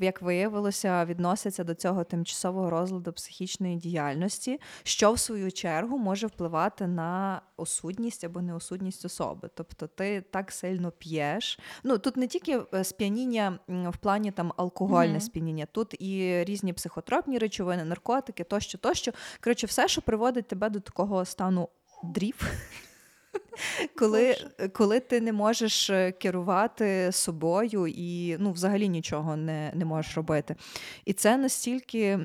як 0.00 0.22
виявилося, 0.22 1.04
відноситься 1.04 1.64
до 1.64 1.74
цього 1.74 2.04
тимчасового 2.04 2.70
розладу 2.70 3.12
психічної 3.12 3.76
діяльності, 3.76 4.60
що 4.82 5.12
в 5.12 5.18
свою 5.18 5.52
чергу 5.52 5.98
може 5.98 6.26
впливати 6.26 6.86
на 6.86 7.40
осудність 7.62 8.24
або 8.24 8.42
неосудність 8.42 9.04
особи. 9.04 9.50
Тобто 9.54 9.86
ти 9.86 10.20
так 10.30 10.52
сильно 10.52 10.90
п'єш. 10.90 11.58
Ну 11.84 11.98
тут 11.98 12.16
не 12.16 12.26
тільки 12.26 12.60
е, 12.74 12.84
сп'яніння 12.84 13.58
в 13.68 13.96
плані 13.96 14.30
там 14.30 14.52
алкогольне 14.56 15.14
mm-hmm. 15.14 15.20
сп'яніння, 15.20 15.66
тут 15.72 15.94
і 15.98 16.44
різні 16.44 16.72
психотропні 16.72 17.38
речовини, 17.38 17.84
наркотики, 17.84 18.44
тощо, 18.44 18.78
тощо. 18.78 19.12
Коротше, 19.40 19.66
все, 19.66 19.88
що 19.88 20.02
приводить 20.02 20.48
тебе 20.48 20.70
до 20.70 20.80
такого 20.80 21.24
стану 21.24 21.68
дрів. 22.02 22.50
Коли 23.98 24.36
коли 24.72 25.00
ти 25.00 25.20
не 25.20 25.32
можеш 25.32 25.90
е, 25.90 26.12
керувати 26.12 27.12
собою 27.12 27.86
і 27.86 28.36
ну, 28.38 28.52
взагалі 28.52 28.88
нічого 28.88 29.36
не 29.36 29.72
не 29.74 29.84
можеш 29.84 30.16
робити. 30.16 30.56
І 31.04 31.12
це 31.12 31.36
настільки 31.36 32.18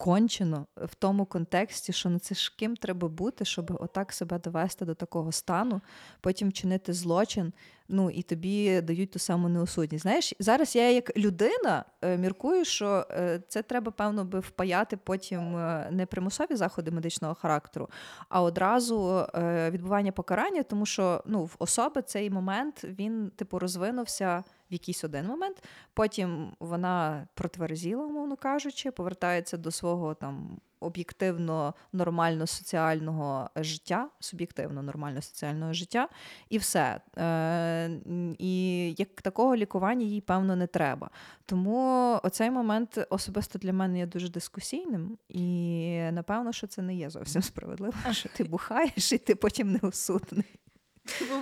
кончено 0.00 0.66
в 0.76 0.94
тому 0.94 1.24
контексті, 1.24 1.92
що 1.92 2.08
ну 2.08 2.18
це 2.18 2.34
ж 2.34 2.54
ким 2.58 2.76
треба 2.76 3.08
бути, 3.08 3.44
щоб 3.44 3.78
отак 3.80 4.12
себе 4.12 4.38
довести 4.38 4.84
до 4.84 4.94
такого 4.94 5.32
стану, 5.32 5.80
потім 6.20 6.48
вчинити 6.48 6.92
злочин, 6.92 7.52
ну 7.88 8.10
і 8.10 8.22
тобі 8.22 8.80
дають 8.80 9.10
ту 9.10 9.18
саму 9.18 9.48
неосудність. 9.48 10.02
Знаєш, 10.02 10.34
зараз 10.38 10.76
я 10.76 10.90
як 10.90 11.16
людина 11.16 11.84
е, 12.02 12.16
міркую, 12.16 12.64
що 12.64 13.06
е, 13.10 13.42
це 13.48 13.62
треба, 13.62 13.92
певно, 13.92 14.24
би 14.24 14.40
впаяти 14.40 14.96
потім 14.96 15.56
е, 15.56 15.88
не 15.90 16.06
примусові 16.06 16.56
заходи 16.56 16.90
медичного 16.90 17.34
характеру, 17.34 17.88
а 18.28 18.42
одразу 18.42 19.26
відбування 19.70 20.12
покарання, 20.12 20.62
тому 20.62 20.86
що 20.86 21.22
ну, 21.26 21.44
в 21.44 21.56
особи 21.58 22.02
цей 22.02 22.30
момент 22.30 22.84
він 22.84 23.30
типу 23.36 23.58
розвинувся 23.58 24.44
в 24.70 24.72
якийсь 24.72 25.04
один 25.04 25.26
момент. 25.26 25.62
Потім 25.94 26.52
вона 26.60 27.26
протверзіла, 27.34 28.06
умовно 28.06 28.36
кажучи, 28.36 28.90
повертається 28.90 29.56
до 29.56 29.70
свого 29.70 30.14
там 30.14 30.60
об'єктивно 30.80 31.74
нормально 31.92 32.46
соціального 32.46 33.50
життя, 33.56 34.08
суб'єктивно 34.20 34.82
нормально 34.82 35.22
соціального 35.22 35.72
життя, 35.72 36.08
і 36.48 36.58
все. 36.58 37.00
Е, 37.18 37.90
І 38.38 38.94
як 38.98 39.22
такого 39.22 39.56
лікування 39.56 40.06
їй, 40.06 40.20
певно, 40.20 40.56
не 40.56 40.66
треба. 40.66 41.10
Тому 41.46 42.20
оцей 42.22 42.50
момент 42.50 43.06
особисто 43.10 43.58
для 43.58 43.72
мене 43.72 43.98
є 43.98 44.06
дуже 44.06 44.28
дискусійним, 44.28 45.18
і 45.28 46.00
напевно, 46.12 46.52
що 46.52 46.66
це 46.66 46.82
не 46.82 46.94
є 46.94 47.10
зовсім 47.10 47.42
справедливо, 47.42 47.94
що 48.10 48.28
ти 48.28 48.44
бухаєш 48.44 49.12
і 49.12 49.18
ти 49.18 49.34
потім 49.34 49.72
неосудний. 49.72 50.44
Бо, 50.44 50.69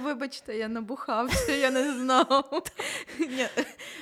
вибачте, 0.03 0.59
я 0.59 0.69
набухався, 0.69 1.53
я 1.53 1.71
не 1.71 1.93
знав. 1.93 2.63
Ні, 3.19 3.47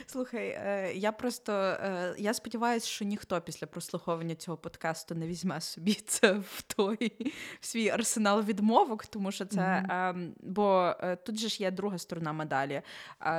Слухай, 0.07 0.49
е, 0.49 0.93
я 0.95 1.13
просто 1.13 1.53
е, 1.53 2.15
я 2.19 2.35
сподіваюся, 2.35 2.87
що 2.87 3.05
ніхто 3.05 3.41
після 3.41 3.67
прослуховування 3.67 4.35
цього 4.35 4.57
подкасту 4.57 5.15
не 5.15 5.27
візьме 5.27 5.61
собі 5.61 5.95
це 5.95 6.33
в 6.33 6.63
той 6.63 7.33
в 7.61 7.67
свій 7.67 7.89
арсенал 7.89 8.43
відмовок, 8.43 9.07
тому 9.07 9.33
що 9.33 9.45
це. 9.45 9.61
Mm-hmm. 9.61 10.33
Бо 10.41 10.95
е, 11.01 11.17
тут 11.17 11.39
же 11.39 11.49
ж 11.49 11.63
є 11.63 11.71
друга 11.71 11.99
сторона 11.99 12.33
медалі. 12.33 12.83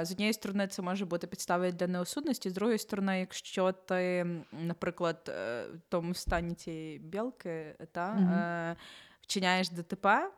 З 0.02 0.12
однієї 0.12 0.34
сторони, 0.34 0.68
це 0.68 0.82
може 0.82 1.06
бути 1.06 1.28
підставою 1.28 1.72
для 1.72 1.88
неосудності, 1.88 2.50
з 2.50 2.54
другої 2.54 2.78
сторони, 2.78 3.20
якщо 3.20 3.72
ти, 3.72 4.28
наприклад, 4.52 5.22
в 5.26 5.80
тому 5.90 6.14
стані 6.14 6.56
цієї 6.56 7.00
білки 7.00 7.76
та, 7.92 8.14
mm-hmm. 8.14 8.76
вчиняєш 9.22 9.70
ДТП. 9.70 10.30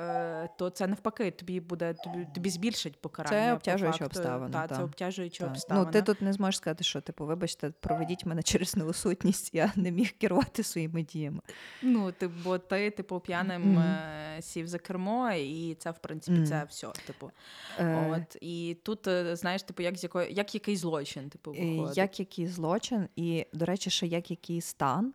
Е, 0.00 0.48
то 0.56 0.70
це 0.70 0.86
навпаки, 0.86 1.30
тобі 1.30 1.60
буде 1.60 1.94
тобі, 1.94 2.26
тобі 2.34 2.50
збільшить 2.50 3.00
покарання. 3.00 3.46
Це 3.46 3.52
обтяжуюча 3.52 4.04
обставина. 4.04 4.52
Так, 4.60 4.68
та. 4.68 4.76
це 4.76 4.82
обтяжуюча 4.82 5.46
обставина. 5.46 5.86
Ну, 5.86 5.92
ти 5.92 6.02
тут 6.02 6.22
не 6.22 6.32
зможеш 6.32 6.56
сказати, 6.56 6.84
що 6.84 7.00
типу, 7.00 7.26
вибачте, 7.26 7.72
проведіть 7.80 8.26
мене 8.26 8.42
через 8.50 8.76
неосутність, 8.76 9.54
я 9.54 9.72
не 9.76 9.90
міг 9.90 10.12
керувати 10.18 10.62
своїми 10.62 11.02
діями. 11.02 11.40
Ну, 11.82 12.12
ти, 12.12 12.28
бо 12.28 12.58
ти, 12.58 12.90
типу, 12.90 13.20
п'яним 13.20 13.78
mm-hmm. 13.78 14.42
сів 14.42 14.68
за 14.68 14.78
кермо, 14.78 15.30
і 15.30 15.74
це, 15.74 15.90
в 15.90 15.98
принципі, 15.98 16.38
mm-hmm. 16.38 16.46
це 16.46 16.64
все. 16.68 16.88
Типу. 17.06 17.30
Uh... 17.80 18.14
От, 18.14 18.36
І 18.40 18.76
тут, 18.82 19.08
знаєш, 19.32 19.62
типу, 19.62 19.82
як 19.82 19.96
з 19.96 20.02
якої, 20.02 20.34
як 20.34 20.54
який 20.54 20.76
злочин, 20.76 21.30
типу, 21.30 21.50
виходить. 21.52 21.96
Як 21.96 22.20
який 22.20 22.46
злочин, 22.46 23.08
і, 23.16 23.46
до 23.52 23.64
речі, 23.64 23.90
ще 23.90 24.06
як 24.06 24.30
який 24.30 24.60
стан. 24.60 25.14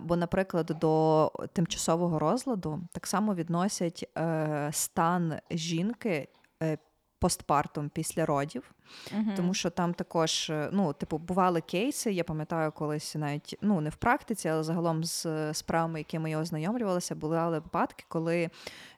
Бо, 0.00 0.16
наприклад, 0.16 0.76
до 0.80 1.32
тимчасового 1.52 2.18
розладу 2.18 2.80
так 2.92 3.06
само 3.06 3.34
відносять 3.34 3.79
е, 3.82 4.70
стан 4.72 5.38
жінки 5.50 6.28
е, 6.62 6.78
постпартом 7.18 7.88
після 7.88 8.26
родів. 8.26 8.74
Uh-huh. 9.14 9.36
Тому 9.36 9.54
що 9.54 9.70
там 9.70 9.94
також, 9.94 10.50
е, 10.50 10.70
ну, 10.72 10.92
типу, 10.92 11.18
бували 11.18 11.60
кейси. 11.60 12.12
Я 12.12 12.24
пам'ятаю, 12.24 12.72
колись 12.72 13.14
навіть 13.14 13.58
ну 13.60 13.80
не 13.80 13.90
в 13.90 13.96
практиці, 13.96 14.48
але 14.48 14.62
загалом 14.62 15.04
з 15.04 15.54
справами, 15.54 15.98
якими 15.98 16.30
я 16.30 16.38
ознайомлювалася, 16.38 17.14
були 17.14 17.48
випадки, 17.48 18.04
коли 18.08 18.50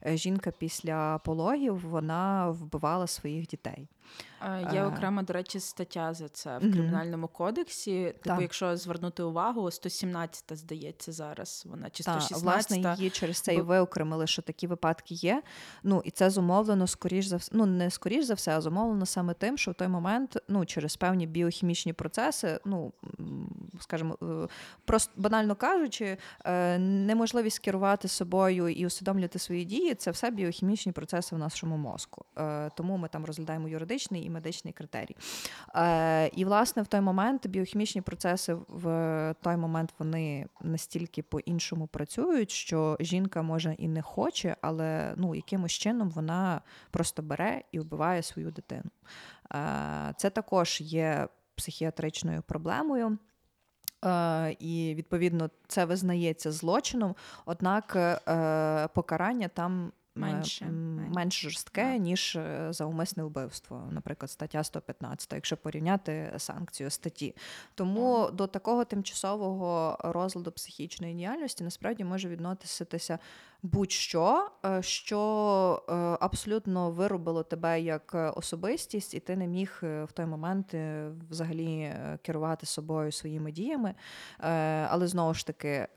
жінка 0.06 0.50
після 0.50 1.18
пологів 1.18 1.88
вона 1.88 2.50
вбивала 2.50 3.06
своїх 3.06 3.46
дітей. 3.46 3.88
Є 4.72 4.84
окрема, 4.84 5.22
до 5.22 5.32
речі, 5.32 5.60
стаття 5.60 6.14
за 6.14 6.28
це 6.28 6.58
в 6.58 6.60
кримінальному 6.60 7.28
кодексі. 7.28 8.04
Типу, 8.04 8.18
так. 8.24 8.40
якщо 8.40 8.76
звернути 8.76 9.22
увагу, 9.22 9.70
117 9.70 10.44
здається 10.50 11.12
зараз. 11.12 11.64
Вона 11.70 11.90
чи 11.90 12.02
116 12.02 12.44
власне 12.44 12.94
її 12.98 13.10
через 13.10 13.40
це 13.40 13.54
і 13.54 13.60
виокремили, 13.60 14.26
що 14.26 14.42
такі 14.42 14.66
випадки 14.66 15.14
є. 15.14 15.42
Ну 15.82 16.02
і 16.04 16.10
це 16.10 16.30
зумовлено 16.30 16.86
скоріш 16.86 17.26
за 17.26 17.36
все, 17.36 17.50
ну 17.54 17.66
не 17.66 17.90
скоріш 17.90 18.24
за 18.24 18.34
все, 18.34 18.56
а 18.56 18.60
зумовлено 18.60 19.06
саме 19.06 19.34
тим, 19.34 19.58
що 19.58 19.72
той 19.82 19.88
момент, 19.88 20.38
ну 20.48 20.64
через 20.64 20.96
певні 20.96 21.26
біохімічні 21.26 21.92
процеси, 21.92 22.60
ну 22.64 22.92
скажімо, 23.80 24.18
е, 24.22 24.48
просто 24.84 25.12
банально 25.16 25.54
кажучи, 25.54 26.16
е, 26.44 26.78
неможливість 26.78 27.58
керувати 27.58 28.08
собою 28.08 28.68
і 28.68 28.86
усвідомлювати 28.86 29.38
свої 29.38 29.64
дії 29.64 29.94
це 29.94 30.10
все 30.10 30.30
біохімічні 30.30 30.92
процеси 30.92 31.36
в 31.36 31.38
нашому 31.38 31.76
мозку. 31.76 32.24
Е, 32.38 32.70
тому 32.76 32.96
ми 32.96 33.08
там 33.08 33.24
розглядаємо 33.24 33.68
юридичний 33.68 34.24
і 34.24 34.30
медичний 34.30 34.72
критерій. 34.72 35.16
І 36.32 36.44
власне 36.44 36.82
в 36.82 36.86
той 36.86 37.00
момент 37.00 37.46
біохімічні 37.46 38.00
процеси 38.00 38.56
в 38.68 39.34
той 39.40 39.56
момент 39.56 39.94
вони 39.98 40.46
настільки 40.60 41.22
по-іншому 41.22 41.86
працюють, 41.86 42.50
що 42.50 42.96
жінка 43.00 43.42
може 43.42 43.74
і 43.78 43.88
не 43.88 44.02
хоче, 44.02 44.56
але 44.60 45.14
ну 45.16 45.34
якимось 45.34 45.72
чином 45.72 46.10
вона 46.10 46.60
просто 46.90 47.22
бере 47.22 47.62
і 47.72 47.80
вбиває 47.80 48.22
свою 48.22 48.50
дитину. 48.50 48.90
Це 50.16 50.30
також 50.30 50.80
є 50.80 51.28
психіатричною 51.54 52.42
проблемою. 52.42 53.18
І 54.58 54.94
відповідно 54.96 55.50
це 55.68 55.84
визнається 55.84 56.52
злочином, 56.52 57.14
однак 57.44 57.96
е, 57.96 58.88
покарання 58.94 59.48
там 59.48 59.92
менше, 60.14 60.66
менш 61.14 61.40
жорстке, 61.40 61.84
yeah. 61.84 61.98
ніж 61.98 62.36
е, 62.36 62.68
за 62.70 62.84
умисне 62.84 63.24
вбивство, 63.24 63.88
наприклад, 63.90 64.30
стаття 64.30 64.64
115, 64.64 65.32
якщо 65.32 65.56
порівняти 65.56 66.32
санкцію 66.36 66.90
статті. 66.90 67.36
Тому 67.74 68.30
до 68.32 68.46
такого 68.46 68.84
тимчасового 68.84 69.96
розладу 70.00 70.52
психічної 70.52 71.14
діяльності 71.14 71.64
насправді 71.64 72.04
може 72.04 72.28
відноситися 72.28 73.18
будь-що, 73.62 74.50
е, 74.64 74.82
що 74.82 75.82
е, 75.88 75.92
абсолютно 76.20 76.90
виробило 76.90 77.42
тебе 77.42 77.80
як 77.80 78.32
особистість, 78.36 79.14
і 79.14 79.20
ти 79.20 79.36
не 79.36 79.46
міг 79.46 79.78
в 79.82 80.08
той 80.14 80.26
момент 80.26 80.74
взагалі 81.30 81.94
керувати 82.22 82.66
собою 82.66 83.12
своїми 83.12 83.52
діями. 83.52 83.94
Але 84.88 85.06
знову 85.06 85.34
ж 85.34 85.46
таки, 85.46 85.88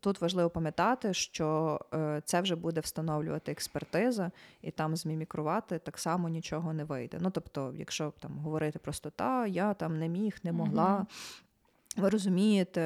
тут 0.00 0.20
важливо 0.20 0.50
пам'ятати, 0.50 1.14
що 1.14 1.80
це 2.24 2.40
вже 2.40 2.56
буде 2.56 2.80
встановлювати 2.80 3.52
експертиза, 3.52 4.30
і 4.62 4.70
там 4.70 4.96
змімікрувати 4.96 5.78
так 5.78 5.98
само 5.98 6.28
нічого 6.28 6.72
не 6.72 6.84
вийде. 6.84 7.18
Ну 7.20 7.30
тобто, 7.30 7.74
якщо 7.76 8.12
там 8.20 8.38
говорити 8.38 8.78
просто 8.78 9.10
та 9.10 9.46
я 9.46 9.74
там 9.74 9.98
не 9.98 10.08
міг, 10.08 10.38
не 10.42 10.52
могла. 10.52 11.06
Ви 11.96 12.08
розумієте, 12.08 12.80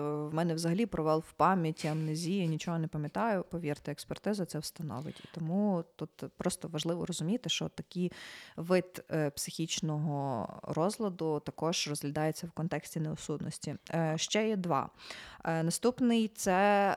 в 0.00 0.34
мене 0.34 0.54
взагалі 0.54 0.86
провал 0.86 1.24
в 1.28 1.32
пам'яті, 1.32 1.88
амнезія, 1.88 2.46
нічого 2.46 2.78
не 2.78 2.88
пам'ятаю. 2.88 3.44
Повірте, 3.50 3.92
експертиза 3.92 4.44
це 4.44 4.58
встановить. 4.58 5.20
І 5.24 5.28
тому 5.34 5.84
тут 5.96 6.24
просто 6.36 6.68
важливо 6.68 7.06
розуміти, 7.06 7.48
що 7.48 7.68
такий 7.68 8.12
вид 8.56 9.04
е, 9.10 9.30
психічного 9.30 10.48
розладу 10.62 11.40
також 11.40 11.88
розглядається 11.88 12.46
в 12.46 12.50
контексті 12.50 13.00
неосудності. 13.00 13.74
Е, 13.90 14.14
ще 14.16 14.48
є 14.48 14.56
два. 14.56 14.90
Е, 15.44 15.62
наступний 15.62 16.28
це 16.28 16.96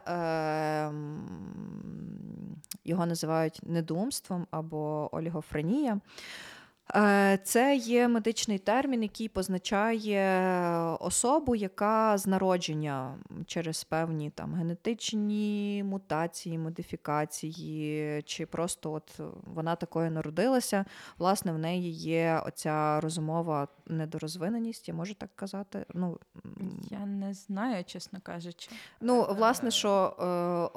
його 2.85 3.05
називають 3.05 3.59
недумством 3.63 4.47
або 4.51 5.09
олігофренія. 5.11 5.99
Е, 6.95 7.39
це 7.43 7.75
є 7.75 8.07
медичний 8.07 8.59
термін, 8.59 9.03
який 9.03 9.29
позначає 9.29 10.49
особу, 10.99 11.55
яка 11.55 12.17
з 12.17 12.27
народження 12.27 13.15
через 13.45 13.83
певні 13.83 14.29
там 14.29 14.53
генетичні 14.53 15.83
мутації, 15.85 16.57
модифікації, 16.57 18.21
чи 18.21 18.45
просто 18.45 18.93
от 18.93 19.19
вона 19.43 19.75
такою 19.75 20.11
народилася. 20.11 20.85
Власне, 21.17 21.51
в 21.51 21.57
неї 21.57 21.91
є 21.91 22.41
оця 22.45 22.99
розумова 23.01 23.67
недорозвиненість, 23.87 24.87
я 24.87 24.93
можу 24.93 25.13
так 25.13 25.29
казати. 25.35 25.85
Ну, 25.93 26.19
Я 26.91 27.05
не 27.05 27.33
знаю, 27.33 27.83
чесно 27.83 28.19
кажучи. 28.23 28.69
Ну, 29.01 29.27
власне, 29.29 29.71
що 29.71 30.15
е, 30.19 30.25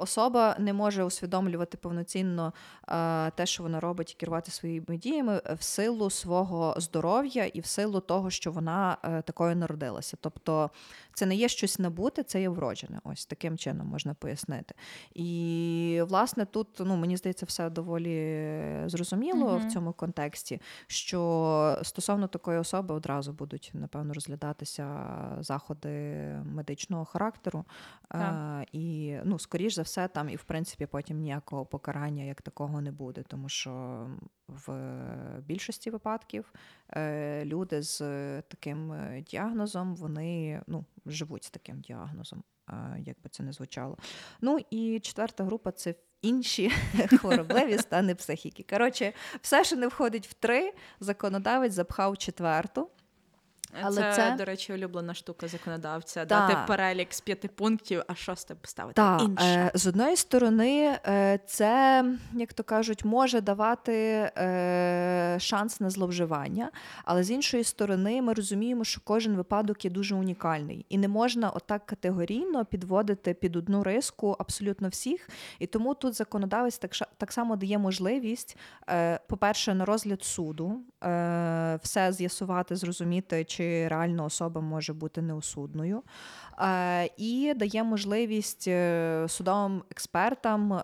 особа 0.01 0.55
не 0.59 0.73
може 0.73 1.03
усвідомлювати 1.03 1.77
повноцінно 1.77 2.53
е, 2.87 3.31
те, 3.31 3.45
що 3.45 3.63
вона 3.63 3.79
робить, 3.79 4.11
і 4.11 4.15
керувати 4.15 4.51
своїми 4.51 4.97
діями 4.97 5.41
в 5.59 5.63
силу 5.63 5.98
силу 5.99 6.09
свого 6.09 6.75
здоров'я 6.77 7.45
і 7.45 7.59
в 7.59 7.65
силу 7.65 7.99
того, 7.99 8.29
що 8.29 8.51
вона 8.51 8.97
е, 9.03 9.21
такою 9.21 9.55
народилася. 9.55 10.17
Тобто 10.21 10.69
це 11.19 11.25
не 11.25 11.35
є 11.35 11.47
щось 11.47 11.79
набуте, 11.79 12.23
це 12.23 12.41
є 12.41 12.49
вроджене. 12.49 12.99
Ось 13.03 13.25
таким 13.25 13.57
чином 13.57 13.87
можна 13.87 14.13
пояснити. 14.13 14.75
І, 15.13 16.01
власне, 16.07 16.45
тут 16.45 16.67
ну, 16.79 16.95
мені 16.95 17.17
здається, 17.17 17.45
все 17.45 17.69
доволі 17.69 18.83
зрозуміло 18.85 19.49
mm 19.49 19.67
в 19.67 19.71
цьому 19.71 19.93
контексті, 19.93 20.61
що 20.87 21.79
стосовно 21.83 22.27
такої 22.27 22.59
особи 22.59 22.95
одразу 22.95 23.33
будуть, 23.33 23.71
напевно, 23.73 24.13
розглядатися 24.13 24.87
заходи 25.39 25.89
медичного 26.45 27.05
характеру. 27.05 27.65
А, 28.09 28.63
і, 28.71 29.15
ну, 29.23 29.39
скоріш 29.39 29.73
за 29.73 29.81
все, 29.81 30.07
там 30.07 30.29
і 30.29 30.35
в 30.35 30.43
принципі 30.43 30.85
потім 30.85 31.19
ніякого 31.19 31.65
покарання 31.65 32.23
як 32.23 32.41
такого 32.41 32.81
не 32.81 32.91
буде, 32.91 33.23
тому 33.27 33.49
що 33.49 34.05
в 34.47 34.73
більшості 35.45 35.89
випадків 35.89 36.53
е, 36.89 37.45
люди 37.45 37.81
з 37.81 37.97
таким 38.41 38.91
е, 38.91 39.23
діагнозом 39.27 39.95
вони 39.95 40.61
ну, 40.67 40.85
живуть 41.11 41.43
з 41.43 41.49
таким 41.49 41.81
діагнозом, 41.81 42.43
як 42.97 43.21
би 43.21 43.29
це 43.31 43.43
не 43.43 43.53
звучало. 43.53 43.97
Ну 44.41 44.59
і 44.69 44.99
четверта 44.99 45.43
група 45.43 45.71
це 45.71 45.95
інші 46.21 46.69
хворобливі 47.19 47.77
стани 47.77 48.15
психіки. 48.15 48.65
Коротше, 48.69 49.13
все, 49.41 49.63
що 49.63 49.75
не 49.75 49.87
входить 49.87 50.27
в 50.27 50.33
три, 50.33 50.73
законодавець 50.99 51.73
запхав 51.73 52.17
четверту. 52.17 52.89
Але 53.81 53.95
це, 53.95 54.13
це, 54.13 54.35
до 54.37 54.45
речі, 54.45 54.73
улюблена 54.73 55.13
штука 55.13 55.47
законодавця. 55.47 56.25
Та. 56.25 56.47
Дати 56.47 56.57
перелік 56.67 57.13
з 57.13 57.21
п'яти 57.21 57.47
пунктів, 57.47 58.03
а 58.07 58.15
шосте 58.15 58.55
поставити 58.55 58.95
та. 58.95 59.17
інше. 59.21 59.45
Е, 59.45 59.71
З 59.73 59.87
одної 59.87 60.15
сторони, 60.15 60.99
е, 61.07 61.39
це, 61.45 62.05
як 62.33 62.53
то 62.53 62.63
кажуть, 62.63 63.05
може 63.05 63.41
давати 63.41 63.93
е, 64.37 65.37
шанс 65.39 65.79
на 65.79 65.89
зловживання, 65.89 66.71
але 67.05 67.23
з 67.23 67.31
іншої 67.31 67.63
сторони, 67.63 68.21
ми 68.21 68.33
розуміємо, 68.33 68.83
що 68.83 69.01
кожен 69.03 69.35
випадок 69.35 69.85
є 69.85 69.91
дуже 69.91 70.15
унікальний, 70.15 70.85
і 70.89 70.97
не 70.97 71.07
можна 71.07 71.49
отак 71.49 71.85
категорійно 71.85 72.65
підводити 72.65 73.33
під 73.33 73.55
одну 73.55 73.83
риску 73.83 74.35
абсолютно 74.39 74.89
всіх. 74.89 75.29
І 75.59 75.67
тому 75.67 75.93
тут 75.93 76.13
законодавець 76.13 76.77
так 76.77 76.91
так 77.17 77.31
само 77.31 77.55
дає 77.55 77.77
можливість, 77.77 78.57
по-перше, 79.27 79.73
на 79.73 79.85
розгляд 79.85 80.23
суду 80.23 80.81
все 81.81 82.11
з'ясувати, 82.11 82.75
зрозуміти 82.75 83.43
чи 83.59 83.87
реально 83.87 84.25
особа 84.25 84.61
може 84.61 84.93
бути 84.93 85.21
неосудною, 85.21 86.03
е, 86.59 87.09
і 87.17 87.53
дає 87.55 87.83
можливість 87.83 88.67
е, 88.67 89.25
судовим 89.29 89.83
експертам, 89.91 90.73
е, 90.73 90.83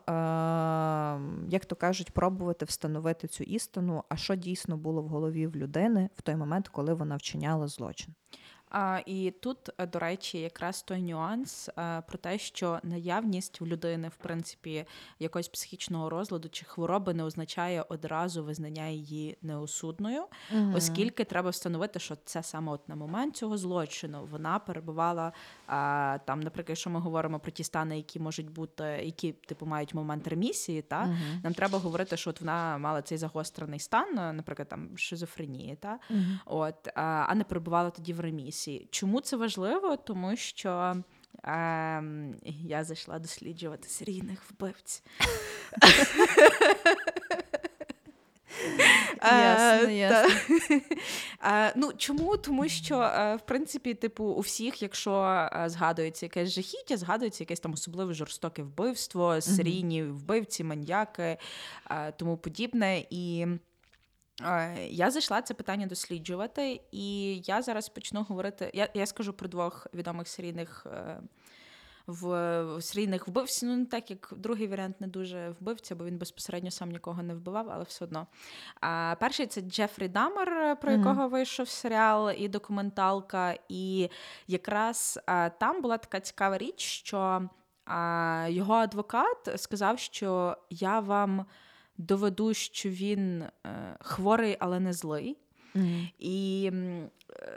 як 1.50 1.66
то 1.66 1.76
кажуть, 1.76 2.12
пробувати 2.12 2.66
встановити 2.66 3.28
цю 3.28 3.44
істину, 3.44 4.04
а 4.10 4.18
що 4.18 4.36
дійсно 4.36 4.78
було 4.78 5.02
в 5.02 5.08
голові 5.08 5.48
в 5.48 5.56
людини 5.56 6.10
в 6.16 6.22
той 6.22 6.36
момент, 6.36 6.68
коли 6.68 6.94
вона 6.94 7.16
вчиняла 7.16 7.68
злочин. 7.68 8.14
А, 8.70 9.02
І 9.06 9.32
тут, 9.32 9.58
е, 9.78 9.88
до 9.88 10.00
речі, 10.00 10.40
якраз 10.40 10.82
той 10.82 11.02
нюанс 11.02 11.70
а, 11.76 11.82
е, 11.82 12.04
про 12.08 12.18
те, 12.18 12.38
що 12.38 12.80
наявність 12.84 13.62
в 13.62 13.66
людини, 13.66 14.08
в 14.08 14.16
принципі, 14.16 14.86
якогось 15.20 15.48
психічного 15.48 16.10
розладу 16.10 16.50
чи 16.50 16.66
хвороби 16.66 17.14
не 17.14 17.24
означає 17.24 17.86
одразу 17.90 18.44
визнання 18.44 18.88
її 18.88 19.38
неосудною, 19.42 20.24
угу. 20.54 20.74
оскільки 20.76 21.24
треба 21.24 21.50
встановити, 21.50 22.00
що 22.00 22.16
це 22.26 22.44
саме 22.44 22.72
от 22.72 22.90
на 22.90 22.96
момент 22.96 23.36
цього 23.36 23.58
злочину 23.58 24.28
вона 24.32 24.60
перебувала 24.60 25.32
а, 25.68 26.18
там, 26.26 26.40
наприклад, 26.40 26.70
якщо 26.70 26.90
ми 26.90 27.00
говоримо 27.00 27.40
про 27.40 27.52
ті 27.52 27.64
стани, 27.64 27.98
які 27.98 28.20
можуть 28.20 28.50
бути, 28.50 28.84
які 28.84 29.32
типу 29.32 29.66
мають 29.66 29.94
момент 29.94 30.28
ремісії, 30.28 30.82
та 30.82 31.04
угу. 31.04 31.16
нам 31.44 31.54
треба 31.54 31.80
говорити, 31.80 32.18
що 32.18 32.30
от 32.30 32.42
вона 32.42 32.78
мала 32.78 33.02
цей 33.02 33.18
загострений 33.18 33.80
стан, 33.80 34.36
наприклад, 34.36 34.70
там 34.70 34.98
шизофренії, 34.98 35.76
та 35.76 36.00
угу. 36.10 36.20
от 36.46 36.88
а, 36.96 37.02
а 37.02 37.36
не 37.36 37.44
перебувала 37.44 37.90
тоді 37.90 38.14
в 38.14 38.20
ремісії 38.20 38.55
дискусії. 38.56 38.88
Чому 38.92 39.22
це 39.22 39.38
важливо? 39.38 39.98
Тому 39.98 40.36
що 40.36 40.96
е, 41.44 42.04
я 42.64 42.84
зайшла 42.84 43.20
досліджувати 43.20 43.90
серійних 43.90 44.40
вбивць. 44.52 45.04
Ясно, 49.22 49.90
ясно. 49.90 50.36
Ну 51.76 51.94
чому? 51.98 52.38
Тому 52.38 52.70
що 52.70 52.96
в 53.44 53.46
принципі, 53.46 53.94
типу, 53.94 54.24
у 54.24 54.40
всіх, 54.40 54.82
якщо 54.82 55.48
згадується 55.66 56.26
якесь 56.26 56.52
жахіття, 56.52 56.98
згадується 56.98 57.44
якесь 57.44 57.60
там 57.60 57.74
особливе 57.74 58.14
жорстоке 58.14 58.64
вбивство, 58.64 59.42
серійні 59.42 60.04
вбивці, 60.04 60.64
маньяки, 60.64 61.38
тому 62.18 62.38
подібне 62.38 63.06
і. 63.10 63.48
Я 64.90 65.12
зайшла 65.12 65.42
це 65.42 65.54
питання 65.54 65.88
досліджувати, 65.88 66.82
і 66.92 67.38
я 67.38 67.62
зараз 67.62 67.90
почну 67.90 68.24
говорити. 68.24 68.72
Я 68.74 68.90
я 68.94 69.06
скажу 69.06 69.34
про 69.34 69.48
двох 69.48 69.88
відомих 69.94 70.28
серійних 70.28 70.86
е, 70.92 71.20
в, 72.08 72.28
в 72.64 72.84
серійних 72.84 73.28
вбивців. 73.28 73.70
Ну, 73.70 73.78
не 73.78 73.86
так 73.86 74.10
як 74.10 74.34
другий 74.38 74.68
варіант 74.68 75.02
не 75.02 75.08
дуже 75.08 75.50
вбивця, 75.50 75.96
бо 75.96 76.06
він 76.06 76.18
безпосередньо 76.18 76.72
сам 76.72 76.92
нікого 76.92 77.24
не 77.24 77.36
вбивав, 77.36 77.70
але 77.70 77.84
все 77.84 78.06
одно. 78.06 78.28
А 78.82 79.16
перший 79.20 79.48
це 79.48 79.62
Джефрі 79.62 80.08
Дамер, 80.08 80.80
про 80.82 80.92
якого 80.92 81.24
mm-hmm. 81.24 81.30
вийшов 81.30 81.68
серіал 81.68 82.32
і 82.38 82.48
документалка. 82.48 83.56
І 83.70 84.10
якраз 84.48 85.20
а, 85.26 85.50
там 85.50 85.82
була 85.82 85.98
така 85.98 86.20
цікава 86.20 86.58
річ, 86.58 86.82
що 86.82 87.50
а, 87.86 88.48
його 88.50 88.74
адвокат 88.74 89.54
сказав, 89.56 90.00
що 90.00 90.58
я 90.70 91.00
вам 91.00 91.46
доведу, 91.98 92.54
що 92.54 92.90
він 92.90 93.42
е, 93.42 93.52
хворий, 94.00 94.58
але 94.60 94.80
не 94.80 94.94
злий. 94.94 95.38
І 96.20 96.72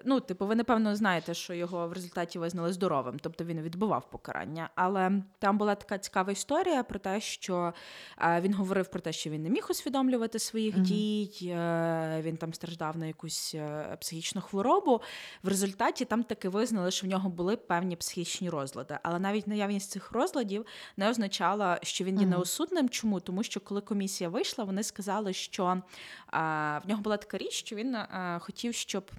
ну, 0.04 0.20
типу, 0.20 0.46
ви 0.46 0.54
напевно 0.54 0.96
знаєте, 0.96 1.34
що 1.34 1.54
його 1.54 1.88
в 1.88 1.92
результаті 1.92 2.38
визнали 2.38 2.72
здоровим, 2.72 3.18
тобто 3.22 3.44
він 3.44 3.60
відбував 3.60 4.10
покарання. 4.10 4.70
Але 4.74 5.12
там 5.38 5.58
була 5.58 5.74
така 5.74 5.98
цікава 5.98 6.32
історія 6.32 6.82
про 6.82 6.98
те, 6.98 7.20
що 7.20 7.72
е, 8.18 8.40
він 8.40 8.54
говорив 8.54 8.88
про 8.88 9.00
те, 9.00 9.12
що 9.12 9.30
він 9.30 9.42
не 9.42 9.50
міг 9.50 9.66
усвідомлювати 9.70 10.38
своїх 10.38 10.76
mm-hmm. 10.76 10.82
дій, 10.82 11.50
е, 11.50 12.20
він 12.22 12.36
там 12.36 12.54
страждав 12.54 12.98
на 12.98 13.06
якусь 13.06 13.54
е, 13.54 13.96
психічну 14.00 14.40
хворобу. 14.40 15.00
В 15.42 15.48
результаті 15.48 16.04
там 16.04 16.22
таки 16.22 16.48
визнали, 16.48 16.90
що 16.90 17.06
в 17.06 17.10
нього 17.10 17.28
були 17.28 17.56
певні 17.56 17.96
психічні 17.96 18.50
розлади. 18.50 18.98
Але 19.02 19.18
навіть 19.18 19.46
наявність 19.46 19.90
цих 19.90 20.12
розладів 20.12 20.66
не 20.96 21.10
означала, 21.10 21.78
що 21.82 22.04
він 22.04 22.20
є 22.20 22.26
неосудним. 22.26 22.88
Чому? 22.88 23.20
Тому 23.20 23.42
що 23.42 23.60
коли 23.60 23.80
комісія 23.80 24.30
вийшла, 24.30 24.64
вони 24.64 24.82
сказали, 24.82 25.32
що 25.32 25.82
в 26.32 26.82
нього 26.88 27.02
була 27.02 27.16
така 27.16 27.38
річ, 27.38 27.52
що 27.52 27.76
він 27.76 27.96
хотів, 28.40 28.74
щоб. 28.74 29.10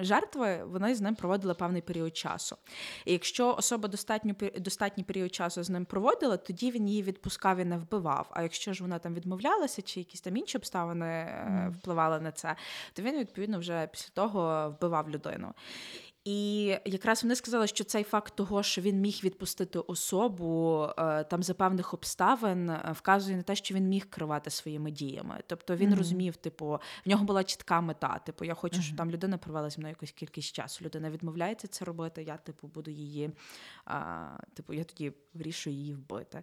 Жертви 0.00 0.64
вони 0.64 0.94
з 0.94 1.00
ним 1.00 1.14
проводили 1.14 1.54
певний 1.54 1.82
період 1.82 2.16
часу. 2.16 2.56
І 3.04 3.12
якщо 3.12 3.54
особа 3.54 3.88
достатньо 3.88 4.34
достатній 4.58 5.04
період 5.04 5.34
часу 5.34 5.62
з 5.62 5.70
ним 5.70 5.84
проводила, 5.84 6.36
тоді 6.36 6.70
він 6.70 6.88
її 6.88 7.02
відпускав 7.02 7.58
і 7.58 7.64
не 7.64 7.78
вбивав. 7.78 8.26
А 8.30 8.42
якщо 8.42 8.72
ж 8.72 8.82
вона 8.82 8.98
там 8.98 9.14
відмовлялася, 9.14 9.82
чи 9.82 10.00
якісь 10.00 10.20
там 10.20 10.36
інші 10.36 10.58
обставини 10.58 11.06
mm. 11.06 11.70
впливали 11.70 12.20
на 12.20 12.32
це, 12.32 12.56
то 12.92 13.02
він 13.02 13.18
відповідно 13.18 13.58
вже 13.58 13.88
після 13.92 14.10
того 14.14 14.70
вбивав 14.70 15.10
людину. 15.10 15.54
І 16.26 16.64
якраз 16.84 17.22
вони 17.22 17.34
сказали, 17.34 17.66
що 17.66 17.84
цей 17.84 18.04
факт 18.04 18.36
того, 18.36 18.62
що 18.62 18.80
він 18.80 19.00
міг 19.00 19.20
відпустити 19.24 19.78
особу 19.78 20.82
е, 20.98 21.24
там 21.24 21.42
за 21.42 21.54
певних 21.54 21.94
обставин, 21.94 22.70
е, 22.70 22.94
вказує 22.98 23.36
на 23.36 23.42
те, 23.42 23.54
що 23.56 23.74
він 23.74 23.88
міг 23.88 24.10
керувати 24.10 24.50
своїми 24.50 24.90
діями. 24.90 25.40
Тобто 25.46 25.76
він 25.76 25.90
mm-hmm. 25.90 25.98
розумів, 25.98 26.36
типу, 26.36 26.80
в 27.06 27.08
нього 27.08 27.24
була 27.24 27.44
чітка 27.44 27.80
мета. 27.80 28.20
Типу, 28.26 28.44
я 28.44 28.54
хочу, 28.54 28.82
щоб 28.82 28.94
mm-hmm. 28.94 28.98
там 28.98 29.10
людина 29.10 29.38
провела 29.38 29.70
зі 29.70 29.78
мною 29.78 29.92
якусь 29.92 30.10
кількість 30.10 30.54
часу. 30.56 30.84
Людина 30.84 31.10
відмовляється 31.10 31.68
це 31.68 31.84
робити. 31.84 32.22
Я, 32.22 32.36
типу, 32.36 32.66
буду 32.66 32.90
її, 32.90 33.30
а, 33.84 34.26
типу, 34.54 34.72
я 34.72 34.84
тоді 34.84 35.12
вирішую 35.34 35.76
її 35.76 35.94
вбити. 35.94 36.42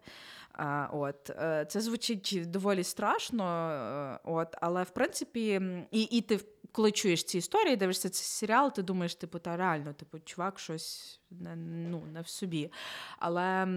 А, 0.51 0.87
От 0.93 1.29
е, 1.29 1.65
це 1.69 1.81
звучить 1.81 2.43
доволі 2.45 2.83
страшно, 2.83 4.19
от, 4.23 4.55
але 4.61 4.83
в 4.83 4.89
принципі, 4.89 5.61
і, 5.91 6.01
і 6.01 6.21
ти 6.21 6.39
коли 6.73 6.91
чуєш 6.91 7.23
ці 7.23 7.37
історії, 7.37 7.75
дивишся 7.75 8.09
цей 8.09 8.25
серіал, 8.25 8.73
ти 8.73 8.83
думаєш, 8.83 9.15
типу, 9.15 9.39
та 9.39 9.57
реально, 9.57 9.93
типу, 9.93 10.19
чувак, 10.19 10.59
щось 10.59 11.19
не, 11.31 11.55
ну, 11.55 12.03
не 12.13 12.21
в 12.21 12.27
собі. 12.27 12.71
Але, 13.19 13.67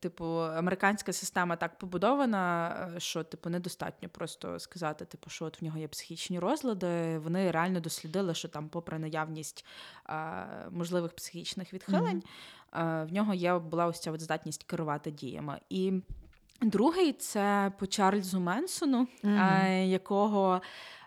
типу, 0.00 0.24
американська 0.40 1.12
система 1.12 1.56
так 1.56 1.78
побудована, 1.78 2.70
е, 2.96 3.00
що 3.00 3.24
типу 3.24 3.50
недостатньо 3.50 4.08
просто 4.08 4.58
сказати, 4.58 5.04
типу, 5.04 5.30
що 5.30 5.44
от 5.44 5.62
в 5.62 5.64
нього 5.64 5.78
є 5.78 5.88
психічні 5.88 6.38
розлади. 6.38 7.18
Вони 7.18 7.50
реально 7.50 7.80
дослідили, 7.80 8.34
що 8.34 8.48
там, 8.48 8.68
попри 8.68 8.98
наявність 8.98 9.64
а, 10.04 10.44
можливих 10.70 11.12
психічних 11.12 11.72
відхилень, 11.72 12.18
mm-hmm. 12.18 12.70
а, 12.70 13.04
в 13.04 13.12
нього 13.12 13.34
є 13.34 13.58
була 13.58 13.86
ось 13.86 14.00
ця 14.00 14.12
от 14.12 14.20
здатність 14.20 14.64
керувати 14.64 15.10
діями. 15.10 15.60
І 15.70 15.92
другий 16.62 17.12
це 17.12 17.72
по 17.78 17.86
Чарльзу 17.86 18.40
Менсону, 18.40 19.08
mm-hmm. 19.24 19.84
якого. 19.84 20.62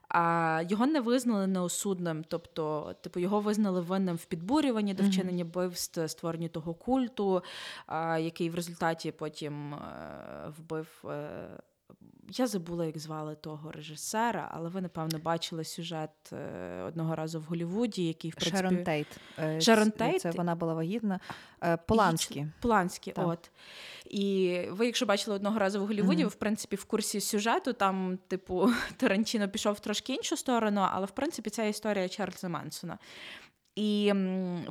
А 0.09 0.61
його 0.69 0.85
не 0.85 0.99
визнали 0.99 1.47
неосудним, 1.47 2.23
тобто, 2.27 2.95
типу, 3.01 3.19
його 3.19 3.39
визнали 3.39 3.81
винним 3.81 4.15
в 4.15 4.25
підбурюванні 4.25 4.93
до 4.93 5.03
вчинення 5.03 5.43
вбивств, 5.43 6.09
створенні 6.09 6.49
того 6.49 6.73
культу, 6.73 7.43
а, 7.85 8.17
який 8.17 8.49
в 8.49 8.55
результаті 8.55 9.11
потім 9.11 9.73
е, 9.73 10.53
вбив. 10.57 11.05
Е, 12.29 12.33
я 12.33 12.47
забула, 12.47 12.85
як 12.85 12.97
звали 12.97 13.35
того 13.35 13.71
режисера, 13.71 14.49
але 14.51 14.69
ви, 14.69 14.81
напевно, 14.81 15.19
бачили 15.19 15.63
сюжет 15.63 16.09
е, 16.33 16.83
одного 16.87 17.15
разу 17.15 17.39
в 17.39 17.43
Голлівуді, 17.43 18.07
який 18.07 18.31
в 18.31 18.35
принципі... 18.35 18.57
Шерон 18.57 18.83
Тейт. 18.83 19.07
Шерон 19.63 19.91
Тейт. 19.91 20.21
Це 20.21 20.31
вона 20.31 20.55
була 20.55 20.73
вагітна. 20.73 21.19
Поланські. 21.87 22.45
Поланські, 22.61 23.13
от. 23.15 23.51
І 24.05 24.61
ви, 24.69 24.85
якщо 24.85 25.05
бачили 25.05 25.35
одного 25.35 25.59
разу 25.59 25.83
в 25.83 25.87
Голлівуді, 25.87 26.21
mm-hmm. 26.21 26.25
ви 26.25 26.29
в 26.29 26.35
принципі 26.35 26.75
в 26.75 26.85
курсі 26.85 27.21
сюжету, 27.21 27.73
там, 27.73 28.19
типу, 28.27 28.69
Тарантіно 28.97 29.49
пішов 29.49 29.73
в 29.73 29.79
трошки 29.79 30.13
іншу 30.13 30.37
сторону, 30.37 30.87
але 30.91 31.05
в 31.05 31.11
принципі 31.11 31.49
ця 31.49 31.63
історія 31.63 32.09
Чарльза 32.09 32.49
Менсона. 32.49 32.97
І 33.79 34.13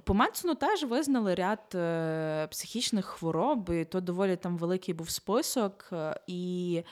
по 0.04 0.14
Менсону 0.14 0.54
теж 0.54 0.84
визнали 0.84 1.34
ряд 1.34 1.74
е, 1.74 2.48
психічних 2.50 3.06
хвороб, 3.06 3.70
і 3.70 3.84
то 3.84 4.00
доволі 4.00 4.36
там 4.36 4.58
великий 4.58 4.94
був 4.94 5.10
список. 5.10 5.88
Е, 5.92 6.20
і 6.26 6.74
е, 6.76 6.84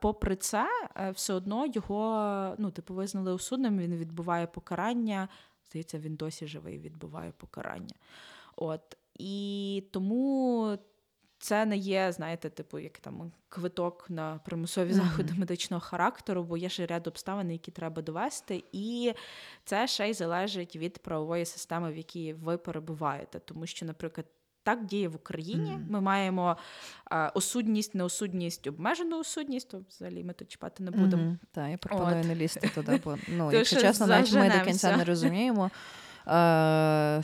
попри 0.00 0.36
це, 0.36 0.68
е, 0.96 1.10
все 1.10 1.34
одно 1.34 1.66
його 1.66 2.54
ну, 2.58 2.70
типу, 2.70 2.94
визнали 2.94 3.32
осудним, 3.32 3.78
він 3.78 3.96
відбуває 3.96 4.46
покарання. 4.46 5.28
Здається, 5.68 5.98
він 5.98 6.16
досі 6.16 6.46
живий 6.46 6.78
відбуває 6.78 7.32
покарання. 7.32 7.94
От. 8.56 8.96
І 9.18 9.84
тому 9.90 10.78
це 11.38 11.66
не 11.66 11.76
є, 11.76 12.12
знаєте, 12.12 12.50
типу, 12.50 12.78
як 12.78 12.98
там 12.98 13.32
квиток 13.48 14.10
на 14.10 14.38
примусові 14.44 14.92
заходи 14.92 15.32
mm-hmm. 15.32 15.38
медичного 15.38 15.80
характеру, 15.80 16.42
бо 16.42 16.56
є 16.56 16.68
ще 16.68 16.86
ряд 16.86 17.06
обставин, 17.06 17.50
які 17.50 17.70
треба 17.70 18.02
довести, 18.02 18.64
і 18.72 19.14
це 19.64 19.86
ще 19.86 20.10
й 20.10 20.14
залежить 20.14 20.76
від 20.76 20.98
правової 20.98 21.44
системи, 21.44 21.92
в 21.92 21.96
якій 21.96 22.32
ви 22.32 22.58
перебуваєте. 22.58 23.38
Тому 23.38 23.66
що, 23.66 23.86
наприклад, 23.86 24.26
так 24.62 24.84
діє 24.84 25.08
в 25.08 25.16
Україні. 25.16 25.70
Mm-hmm. 25.70 25.90
Ми 25.90 26.00
маємо 26.00 26.56
а, 27.04 27.30
осудність, 27.34 27.94
неосудність, 27.94 28.66
обмежену 28.66 29.18
осудність, 29.18 29.70
то 29.70 29.82
взагалі 29.88 30.24
ми 30.24 30.32
тут 30.32 30.48
чіпати 30.48 30.82
не 30.82 30.90
будемо. 30.90 31.22
Mm-hmm. 31.22 31.38
Так, 31.52 31.70
я 31.70 31.78
пропоную 31.78 32.20
От. 32.20 32.26
не 32.26 32.34
лізти 32.34 32.70
туди, 32.74 33.00
бо 33.04 33.18
ну, 33.28 33.52
якщо 33.52 33.80
чесно, 33.80 34.06
навіть 34.06 34.32
ми 34.32 34.50
до 34.58 34.64
кінця 34.64 34.96
не 34.96 35.04
розуміємо. 35.04 35.70
Е, 36.26 37.22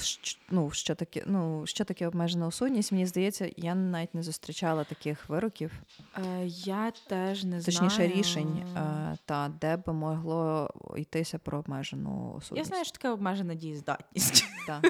ну, 0.51 0.71
Що 0.71 0.95
таке 0.95 1.23
ну, 1.27 1.67
що 1.67 1.85
таке 1.85 2.07
обмежена 2.07 2.47
осудність? 2.47 2.93
Мені 2.93 3.07
здається, 3.07 3.51
я 3.57 3.75
навіть 3.75 4.15
не 4.15 4.23
зустрічала 4.23 4.85
таких 4.85 5.29
вироків. 5.29 5.73
Е, 6.17 6.47
Я 6.47 6.93
теж 7.09 7.45
не 7.45 7.63
Точніше, 7.63 7.97
знаю. 7.97 8.13
рішень, 8.13 8.65
е, 8.77 9.17
та, 9.25 9.53
де 9.61 9.77
би 9.77 9.93
могло 9.93 10.71
йтися 10.97 11.39
про 11.39 11.59
обмежену 11.59 12.35
осудність. 12.37 12.59
Я 12.59 12.65
знаю, 12.65 12.85
що 12.85 12.93
таке 12.93 13.09
обмежена 13.09 13.55
дієздатність. 13.55 14.45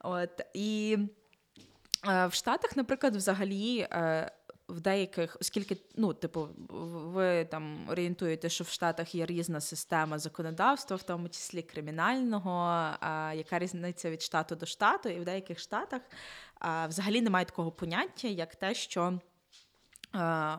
От, 0.00 0.40
І 0.54 0.98
е, 2.08 2.26
в 2.26 2.32
Штатах, 2.32 2.76
наприклад, 2.76 3.16
взагалі. 3.16 3.78
Е, 3.92 4.30
в 4.70 4.80
деяких, 4.80 5.36
оскільки, 5.40 5.76
ну, 5.96 6.14
типу, 6.14 6.48
ви 6.68 7.44
там 7.44 7.88
орієнтуєте, 7.88 8.48
що 8.48 8.64
в 8.64 8.68
Штатах 8.68 9.14
є 9.14 9.26
різна 9.26 9.60
система 9.60 10.18
законодавства, 10.18 10.96
в 10.96 11.02
тому 11.02 11.28
числі 11.28 11.62
кримінального, 11.62 12.50
а 13.00 13.32
яка 13.36 13.58
різниця 13.58 14.10
від 14.10 14.22
штату 14.22 14.56
до 14.56 14.66
штату, 14.66 15.08
і 15.08 15.20
в 15.20 15.24
деяких 15.24 15.58
штатах 15.58 16.02
а, 16.58 16.86
взагалі 16.86 17.20
немає 17.20 17.44
такого 17.44 17.70
поняття, 17.70 18.28
як 18.28 18.56
те, 18.56 18.74
що 18.74 19.20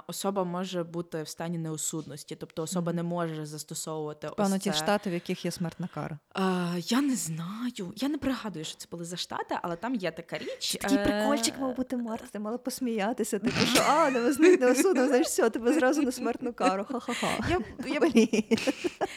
особа 0.08 0.44
може 0.44 0.84
бути 0.84 1.24
в 1.24 1.28
стані 1.28 1.58
неосудності, 1.58 2.36
тобто 2.36 2.64
особа 2.64 2.92
mm-hmm. 2.92 2.96
не 2.96 3.04
може 3.04 3.46
застосовувати 3.46 4.30
Певно, 4.38 4.56
ось 4.56 4.62
ті 4.62 4.74
штати, 4.74 5.10
в 5.10 5.14
яких 5.14 5.46
є 5.46 5.52
смертна 5.52 5.90
кара. 5.94 6.20
А, 6.34 6.74
Я 6.78 7.02
не 7.02 7.16
знаю. 7.16 7.94
Я 7.96 8.10
не 8.10 8.18
пригадую, 8.18 8.66
що 8.66 8.78
це 8.78 8.88
були 8.92 9.06
за 9.06 9.18
штати, 9.18 9.58
але 9.62 9.76
там 9.76 9.96
є 9.96 10.12
така 10.12 10.38
річ. 10.38 10.78
Такий 10.82 10.98
е, 10.98 11.04
прикольчик 11.04 11.54
мав 11.60 11.76
бути 11.76 11.98
Март, 11.98 12.32
ти 12.32 12.40
мала 12.40 12.58
посміятися. 12.58 13.40
Типу, 13.52 13.66
що 13.74 13.84
а, 13.88 14.10
не 14.10 14.20
визнать 14.20 14.62
неосудно, 14.62 15.08
знаєш, 15.08 15.28
все, 15.28 15.50
тебе 15.50 15.74
зразу 15.74 16.02
на 16.02 16.12
смертну 16.12 16.54
кару. 16.54 16.86
Ха-ха-ха. 16.92 17.28
Я 17.50 17.60
я, 17.86 18.00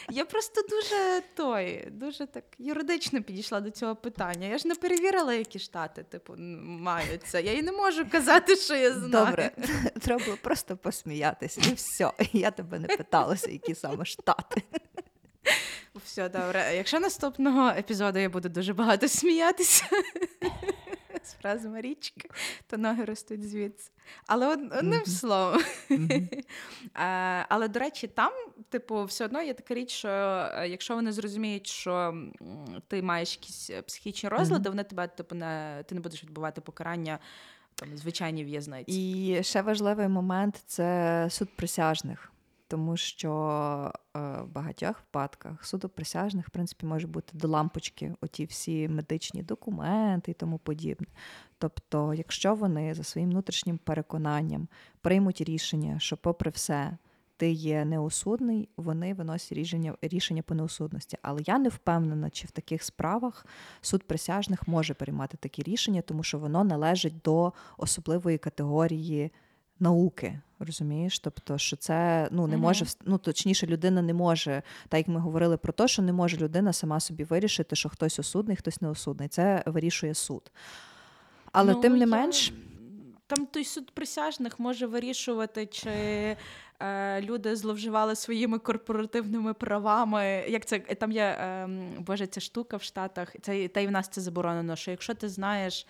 я 0.09 0.25
просто 0.25 0.61
дуже 0.61 1.21
той, 1.35 1.87
дуже 1.91 2.25
так 2.25 2.43
юридично 2.59 3.23
підійшла 3.23 3.61
до 3.61 3.71
цього 3.71 3.95
питання. 3.95 4.47
Я 4.47 4.57
ж 4.57 4.67
не 4.67 4.75
перевірила, 4.75 5.33
які 5.33 5.59
штати 5.59 6.03
типу 6.03 6.33
мають 6.37 7.23
це. 7.23 7.41
Я 7.41 7.53
і 7.53 7.61
не 7.61 7.71
можу 7.71 8.09
казати, 8.09 8.55
що 8.55 8.75
я 8.75 8.91
знаю. 8.91 9.25
Добре, 9.25 9.51
треба 10.01 10.24
було 10.25 10.37
просто 10.37 10.77
посміятися, 10.77 11.61
і 11.71 11.73
все. 11.73 12.11
Я 12.33 12.51
тебе 12.51 12.79
не 12.79 12.87
питалася, 12.87 13.51
які 13.51 13.75
саме 13.75 14.05
штати. 14.05 14.63
Все 16.05 16.29
добре. 16.29 16.75
Якщо 16.75 16.99
наступного 16.99 17.69
епізоду 17.69 18.19
я 18.19 18.29
буду 18.29 18.49
дуже 18.49 18.73
багато 18.73 19.07
сміятися 19.07 19.85
з 21.25 21.33
фрази 21.33 21.69
Марічки, 21.69 22.29
то 22.67 22.77
ноги 22.77 23.05
ростуть 23.05 23.49
звідси. 23.49 23.91
Але 24.27 24.47
одним 24.47 24.71
mm-hmm. 24.71 25.05
словом. 25.05 25.61
Mm-hmm. 25.89 26.45
а, 26.93 27.43
але, 27.49 27.67
до 27.67 27.79
речі, 27.79 28.07
там, 28.07 28.31
типу, 28.69 29.03
все 29.03 29.25
одно 29.25 29.41
є 29.41 29.53
така 29.53 29.73
річ, 29.73 29.91
що 29.91 30.09
е, 30.09 30.67
якщо 30.69 30.95
вони 30.95 31.11
зрозуміють, 31.11 31.67
що 31.67 32.23
ти 32.87 33.01
маєш 33.01 33.35
якісь 33.35 33.69
е, 33.69 33.81
психічні 33.81 34.29
розлади, 34.29 34.69
mm-hmm. 34.69 34.71
вони 34.71 34.83
тебе, 34.83 35.07
типу, 35.07 35.35
не 35.35 35.83
ти 35.87 35.95
не 35.95 36.01
будеш 36.01 36.23
відбувати 36.23 36.61
покарання 36.61 37.19
там 37.75 37.97
звичайні 37.97 38.43
в'язниці. 38.43 38.91
І 38.91 39.43
ще 39.43 39.61
важливий 39.61 40.07
момент 40.07 40.63
це 40.65 41.27
суд 41.29 41.49
присяжних. 41.55 42.31
Тому 42.67 42.97
що 42.97 43.31
е, 44.15 44.19
в 44.19 44.47
багатьох 44.47 44.99
випадках 44.99 45.65
суду 45.65 45.89
присяжних, 45.89 46.47
в 46.47 46.49
принципі, 46.49 46.85
може 46.85 47.07
бути 47.07 47.37
до 47.37 47.47
лампочки 47.47 48.15
оті 48.21 48.45
всі 48.45 48.87
медичні 48.87 49.43
документи 49.43 50.31
і 50.31 50.33
тому 50.33 50.57
подібне. 50.57 51.07
Тобто, 51.57 52.13
якщо 52.13 52.55
вони 52.55 52.93
за 52.93 53.03
своїм 53.03 53.29
внутрішнім 53.29 53.77
переконанням 53.77 54.67
приймуть 55.01 55.41
рішення, 55.41 55.99
що, 55.99 56.17
попри 56.17 56.51
все, 56.51 56.97
ти 57.37 57.51
є 57.51 57.85
неосудний, 57.85 58.69
вони 58.77 59.13
виносять 59.13 59.51
рішення 59.51 59.95
рішення 60.01 60.41
по 60.41 60.55
неосудності. 60.55 61.17
Але 61.21 61.41
я 61.45 61.59
не 61.59 61.69
впевнена, 61.69 62.29
чи 62.29 62.47
в 62.47 62.51
таких 62.51 62.83
справах 62.83 63.45
суд 63.81 64.03
присяжних 64.03 64.67
може 64.67 64.93
приймати 64.93 65.37
такі 65.37 65.63
рішення, 65.63 66.01
тому 66.01 66.23
що 66.23 66.39
воно 66.39 66.63
належить 66.63 67.21
до 67.23 67.53
особливої 67.77 68.37
категорії 68.37 69.31
науки. 69.79 70.39
Розумієш? 70.59 71.19
Тобто, 71.19 71.57
що 71.57 71.75
це 71.75 72.27
ну 72.31 72.47
не 72.47 72.57
може 72.57 72.85
ну 73.05 73.17
точніше, 73.17 73.67
людина 73.67 74.01
не 74.01 74.13
може, 74.13 74.61
так 74.89 74.97
як 74.97 75.07
ми 75.07 75.19
говорили 75.19 75.57
про 75.57 75.73
те, 75.73 75.87
що 75.87 76.01
не 76.01 76.13
може 76.13 76.37
людина 76.37 76.73
сама 76.73 76.99
собі 76.99 77.23
вирішити, 77.23 77.75
що 77.75 77.89
хтось 77.89 78.19
осудний, 78.19 78.57
хтось 78.57 78.81
неосудний. 78.81 79.27
Це 79.27 79.63
вирішує 79.65 80.13
суд. 80.13 80.51
Але 81.51 81.73
ну, 81.73 81.81
тим 81.81 81.93
не 81.93 81.99
я... 81.99 82.07
менш. 82.07 82.53
Там 83.27 83.45
той 83.45 83.63
суд 83.63 83.91
присяжних 83.91 84.59
може 84.59 84.87
вирішувати, 84.87 85.65
чи 85.65 85.89
е, 86.79 87.21
люди 87.21 87.55
зловживали 87.55 88.15
своїми 88.15 88.59
корпоративними 88.59 89.53
правами. 89.53 90.45
Як 90.47 90.65
це 90.65 90.79
там 90.79 91.11
є 91.11 91.23
е, 91.23 91.69
боже, 91.99 92.27
ця 92.27 92.39
штука 92.39 92.77
в 92.77 92.83
Штатах, 92.83 93.35
це 93.41 93.67
та 93.67 93.79
й 93.79 93.87
в 93.87 93.91
нас 93.91 94.07
це 94.09 94.21
заборонено. 94.21 94.75
Що 94.75 94.91
якщо 94.91 95.13
ти 95.13 95.29
знаєш. 95.29 95.87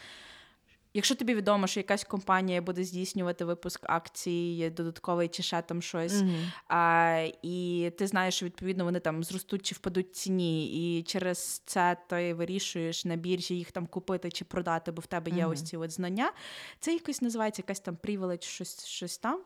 Якщо 0.96 1.16
тобі 1.16 1.36
відомо, 1.36 1.68
що 1.68 1.80
якась 1.80 2.04
компанія 2.04 2.62
буде 2.62 2.84
здійснювати 2.84 3.46
випуск 3.46 3.80
акцій, 3.84 4.74
додатковий 4.78 5.28
чи 5.28 5.44
ще 5.44 5.62
там 5.62 5.82
щось, 5.82 6.14
mm-hmm. 6.14 6.52
а, 6.68 7.28
і 7.42 7.92
ти 7.98 8.08
знаєш, 8.08 8.36
що 8.36 8.46
відповідно 8.46 8.84
вони 8.84 9.00
там 9.00 9.24
зростуть 9.24 9.62
чи 9.62 9.76
впадуть 9.76 10.16
ціні, 10.16 10.68
і 11.00 11.04
через 11.04 11.62
це 11.66 11.98
ти 12.10 12.34
вирішуєш 12.34 13.06
на 13.06 13.16
біржі 13.16 13.56
їх 13.56 13.72
там 13.72 13.88
купити 13.88 14.32
чи 14.32 14.46
продати, 14.46 14.92
бо 14.92 15.02
в 15.02 15.06
тебе 15.06 15.32
є 15.32 15.46
mm-hmm. 15.46 15.50
ось 15.52 15.64
ці 15.64 15.78
от 15.78 15.92
знання. 15.92 16.32
Це 16.80 16.94
якось 16.94 17.22
називається 17.22 17.62
якась 17.62 17.80
там 17.80 17.96
привіледж, 17.96 18.44
щось 18.44 18.86
щось 18.86 19.18
там. 19.18 19.40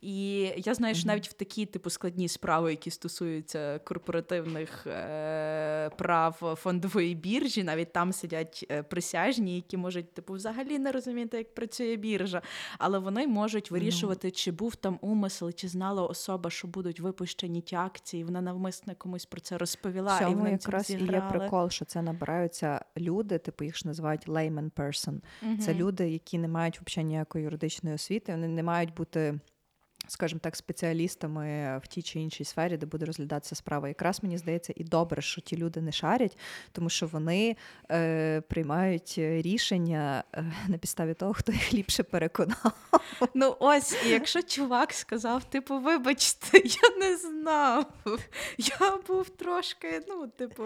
І 0.00 0.38
я 0.56 0.74
знаю, 0.74 0.94
що 0.94 1.04
mm-hmm. 1.04 1.06
навіть 1.06 1.28
в 1.28 1.32
такі 1.32 1.66
типу 1.66 1.90
складні 1.90 2.28
справи, 2.28 2.70
які 2.70 2.90
стосуються 2.90 3.78
корпоративних 3.78 4.86
е- 4.86 5.90
прав 5.98 6.58
фондової 6.60 7.14
біржі, 7.14 7.62
навіть 7.62 7.92
там 7.92 8.12
сидять 8.12 8.66
е- 8.70 8.82
присяжні, 8.82 9.56
які 9.56 9.76
можуть 9.76 10.14
типу 10.14 10.32
взагалі 10.32 10.78
не 10.78 10.89
не 10.90 10.94
розумієте, 10.94 11.38
як 11.38 11.54
працює 11.54 11.96
біржа, 11.96 12.42
але 12.78 12.98
вони 12.98 13.26
можуть 13.26 13.68
ну. 13.70 13.74
вирішувати, 13.74 14.30
чи 14.30 14.52
був 14.52 14.76
там 14.76 14.98
умисел, 15.00 15.52
чи 15.52 15.68
знала 15.68 16.02
особа, 16.02 16.50
що 16.50 16.68
будуть 16.68 17.00
випущені 17.00 17.60
ті 17.60 17.76
акції. 17.76 18.24
Вона 18.24 18.40
навмисно 18.40 18.94
комусь 18.98 19.26
про 19.26 19.40
це 19.40 19.58
розповіла. 19.58 20.18
Цьому 20.18 20.32
і 20.32 20.34
вони 20.34 20.50
якраз 20.50 20.90
і 20.90 20.92
є 20.92 21.22
прикол, 21.30 21.70
що 21.70 21.84
це 21.84 22.02
набираються 22.02 22.84
люди, 22.96 23.38
типу 23.38 23.64
їх 23.64 23.76
ж 23.76 23.88
називають 23.88 24.28
layman 24.28 24.70
person. 24.70 25.20
Угу. 25.42 25.56
Це 25.60 25.74
люди, 25.74 26.10
які 26.10 26.38
не 26.38 26.48
мають 26.48 26.80
взагалі 26.80 27.08
ніякої 27.08 27.44
юридичної 27.44 27.94
освіти, 27.94 28.32
вони 28.32 28.48
не 28.48 28.62
мають 28.62 28.94
бути 28.94 29.40
скажімо 30.10 30.40
так, 30.42 30.56
спеціалістами 30.56 31.78
в 31.84 31.86
тій 31.86 32.02
чи 32.02 32.20
іншій 32.20 32.44
сфері, 32.44 32.76
де 32.76 32.86
буде 32.86 33.06
розглядатися 33.06 33.54
справа. 33.54 33.88
Якраз 33.88 34.22
мені 34.22 34.38
здається, 34.38 34.72
і 34.76 34.84
добре, 34.84 35.22
що 35.22 35.40
ті 35.40 35.56
люди 35.56 35.80
не 35.80 35.92
шарять, 35.92 36.38
тому 36.72 36.90
що 36.90 37.06
вони 37.06 37.56
е, 37.90 38.40
приймають 38.40 39.14
рішення 39.18 40.24
е, 40.34 40.52
на 40.68 40.78
підставі 40.78 41.14
того, 41.14 41.32
хто 41.32 41.52
їх 41.52 41.74
ліпше 41.74 42.02
переконав. 42.02 42.72
Ну 43.34 43.56
ось, 43.60 43.96
і 44.06 44.08
якщо 44.08 44.42
чувак 44.42 44.92
сказав, 44.92 45.44
типу, 45.44 45.78
вибачте, 45.78 46.58
я 46.64 46.96
не 46.98 47.16
знав. 47.16 47.86
Я 48.58 48.96
був 49.08 49.28
трошки, 49.28 50.02
ну, 50.08 50.28
типу, 50.28 50.64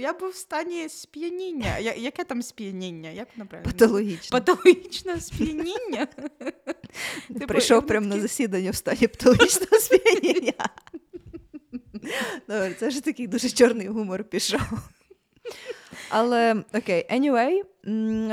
я 0.00 0.12
був 0.12 0.30
в 0.30 0.34
стані 0.34 0.88
сп'яніння. 0.88 1.78
Я, 1.78 1.94
яке 1.94 2.24
там 2.24 2.42
сп'яніння? 2.42 3.10
Як? 3.10 3.28
Патологічне. 3.64 4.40
Патологічне 4.40 5.20
сп'яніння. 5.20 6.06
Типу, 7.28 7.46
Прийшов 7.46 7.86
прямо 7.86 8.06
на 8.06 8.23
засідання 8.24 8.70
в 8.70 8.76
стані 8.76 9.06
патологічного 9.06 9.78
сп'яніння. 9.80 10.68
Добре, 12.48 12.74
це 12.80 12.90
ж 12.90 13.04
такий 13.04 13.26
дуже 13.26 13.50
чорний 13.50 13.88
гумор 13.88 14.24
пішов. 14.24 14.60
Але 16.10 16.64
окей, 16.74 17.06
anyway, 17.10 17.60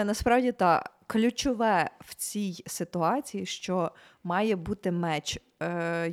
насправді 0.06 0.52
та 0.52 0.84
ключове 1.08 1.90
в 2.06 2.16
цій 2.16 2.64
ситуації, 2.68 3.46
що 3.46 3.92
має 4.24 4.56
бути 4.56 4.92
меч 4.92 5.40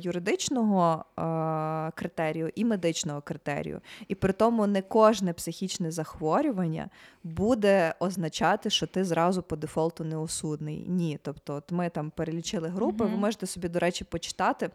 юридичного 0.01 1.05
е, 1.17 1.91
критерію 1.95 2.51
і 2.55 2.65
медичного 2.65 3.21
критерію. 3.21 3.81
І 4.07 4.15
при 4.15 4.33
тому 4.33 4.67
не 4.67 4.81
кожне 4.81 5.33
психічне 5.33 5.91
захворювання 5.91 6.89
буде 7.23 7.93
означати, 7.99 8.69
що 8.69 8.87
ти 8.87 9.03
зразу 9.03 9.41
по 9.41 9.55
дефолту 9.55 10.03
неосудний. 10.03 10.85
Ні. 10.87 11.19
Тобто, 11.21 11.55
от 11.55 11.71
ми 11.71 11.89
там 11.89 12.11
перелічили 12.15 12.67
групи, 12.67 13.03
mm-hmm. 13.03 13.11
ви 13.11 13.17
можете 13.17 13.45
собі, 13.45 13.69
до 13.69 13.79
речі, 13.79 14.03
почитати. 14.03 14.69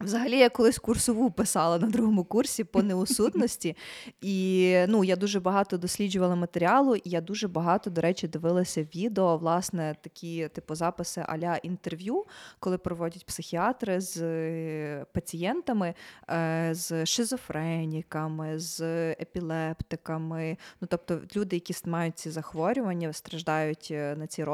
Взагалі, 0.00 0.38
я 0.38 0.48
колись 0.48 0.78
курсову 0.78 1.30
писала 1.30 1.78
на 1.78 1.86
другому 1.86 2.24
курсі 2.24 2.64
по 2.64 2.82
неусудності, 2.82 3.76
і 4.20 4.74
ну 4.88 5.04
я 5.04 5.16
дуже 5.16 5.40
багато 5.40 5.78
досліджувала 5.78 6.34
матеріалу, 6.34 6.96
і 6.96 7.02
я 7.04 7.20
дуже 7.20 7.48
багато, 7.48 7.90
до 7.90 8.00
речі, 8.00 8.28
дивилася 8.28 8.82
відео, 8.82 9.36
власне, 9.36 9.96
такі 10.02 10.48
типу 10.48 10.74
записи 10.74 11.24
аля 11.28 11.56
інтерв'ю, 11.56 12.24
коли 12.58 12.78
проводять 12.78 13.26
психіатри 13.26 14.00
з 14.00 14.22
е, 14.22 15.06
пацієнтами, 15.12 15.94
е, 16.30 16.68
з 16.72 17.06
шизофреніками, 17.06 18.58
з 18.58 18.80
епілептиками. 19.10 20.56
Ну 20.80 20.88
тобто 20.90 21.20
люди, 21.36 21.56
які 21.56 21.74
мають 21.84 22.18
ці 22.18 22.30
захворювання, 22.30 23.12
страждають 23.12 23.88
е, 23.90 24.16
на 24.18 24.26
ці 24.26 24.44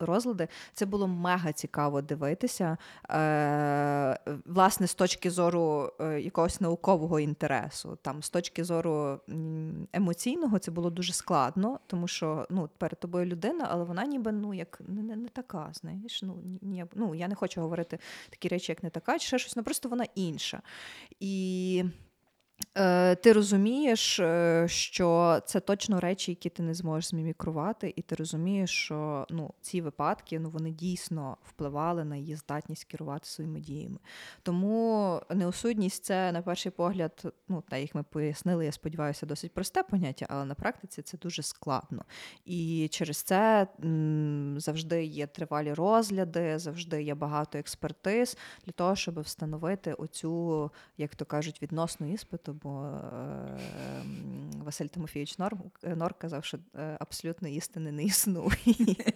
розлади. 0.00 0.48
Це 0.72 0.86
було 0.86 1.08
мега 1.08 1.52
цікаво 1.52 2.02
дивитися. 2.02 2.76
Власне 4.46 4.86
з 4.90 4.94
точки 4.94 5.30
зору 5.30 5.92
е, 6.00 6.20
якогось 6.20 6.60
наукового 6.60 7.20
інтересу. 7.20 7.98
Там 8.02 8.22
з 8.22 8.30
точки 8.30 8.64
зору 8.64 9.20
емоційного 9.92 10.58
це 10.58 10.70
було 10.70 10.90
дуже 10.90 11.12
складно, 11.12 11.80
тому 11.86 12.08
що 12.08 12.46
ну, 12.50 12.68
перед 12.78 13.00
тобою 13.00 13.26
людина, 13.26 13.68
але 13.70 13.84
вона 13.84 14.04
ніби 14.04 14.32
ну 14.32 14.54
як 14.54 14.80
не 14.88 15.02
не, 15.02 15.16
не 15.16 15.28
така. 15.28 15.70
Знаєш, 15.72 16.22
ну 16.22 16.42
ні, 16.62 16.84
ну 16.94 17.14
я 17.14 17.28
не 17.28 17.34
хочу 17.34 17.60
говорити 17.60 17.98
такі 18.30 18.48
речі, 18.48 18.72
як 18.72 18.82
не 18.82 18.90
така, 18.90 19.18
чи 19.18 19.26
ще 19.26 19.38
щось, 19.38 19.56
ну 19.56 19.62
просто 19.62 19.88
вона 19.88 20.04
інша. 20.14 20.62
І 21.20 21.84
ти 23.22 23.32
розумієш, 23.32 24.20
е, 24.20 24.64
що 24.68 25.40
це 25.46 25.60
точно 25.60 26.00
речі, 26.00 26.32
які 26.32 26.48
ти 26.48 26.62
не 26.62 26.74
зможеш 26.74 27.10
змімікрувати, 27.10 27.92
і 27.96 28.02
ти 28.02 28.14
розумієш, 28.14 28.70
що 28.70 29.26
ну, 29.30 29.54
ці 29.60 29.80
випадки 29.80 30.40
ну, 30.40 30.50
вони 30.50 30.70
дійсно 30.70 31.36
впливали 31.42 32.04
на 32.04 32.16
її 32.16 32.36
здатність 32.36 32.84
керувати 32.84 33.26
своїми 33.26 33.60
діями. 33.60 33.98
Тому 34.42 35.20
неосудність 35.30 36.04
це, 36.04 36.32
на 36.32 36.42
перший 36.42 36.72
погляд, 36.72 37.32
ну, 37.48 37.62
та 37.68 37.76
як 37.76 37.94
ми 37.94 38.02
пояснили, 38.02 38.64
я 38.64 38.72
сподіваюся, 38.72 39.26
досить 39.26 39.54
просте 39.54 39.82
поняття, 39.82 40.26
але 40.28 40.44
на 40.44 40.54
практиці 40.54 41.02
це 41.02 41.18
дуже 41.18 41.42
складно. 41.42 42.04
І 42.44 42.88
через 42.90 43.16
це 43.16 43.66
м, 43.84 44.60
завжди 44.60 45.04
є 45.04 45.26
тривалі 45.26 45.72
розгляди, 45.72 46.58
завжди 46.58 47.02
є 47.02 47.14
багато 47.14 47.58
експертиз 47.58 48.36
для 48.66 48.72
того, 48.72 48.96
щоб 48.96 49.20
встановити 49.20 49.92
оцю, 49.92 50.70
як 50.98 51.14
то 51.14 51.24
кажуть, 51.24 51.62
відносну 51.62 52.12
іспиту 52.12 52.49
бо 52.52 52.84
е, 52.84 54.04
Василь 54.56 54.86
Тимофійович 54.86 55.38
Нор, 55.38 55.56
Нор 55.82 56.14
казав, 56.14 56.44
що 56.44 56.58
е, 56.76 56.96
абсолютно 57.00 57.48
істини 57.48 57.92
не 57.92 58.04
існує. 58.04 58.56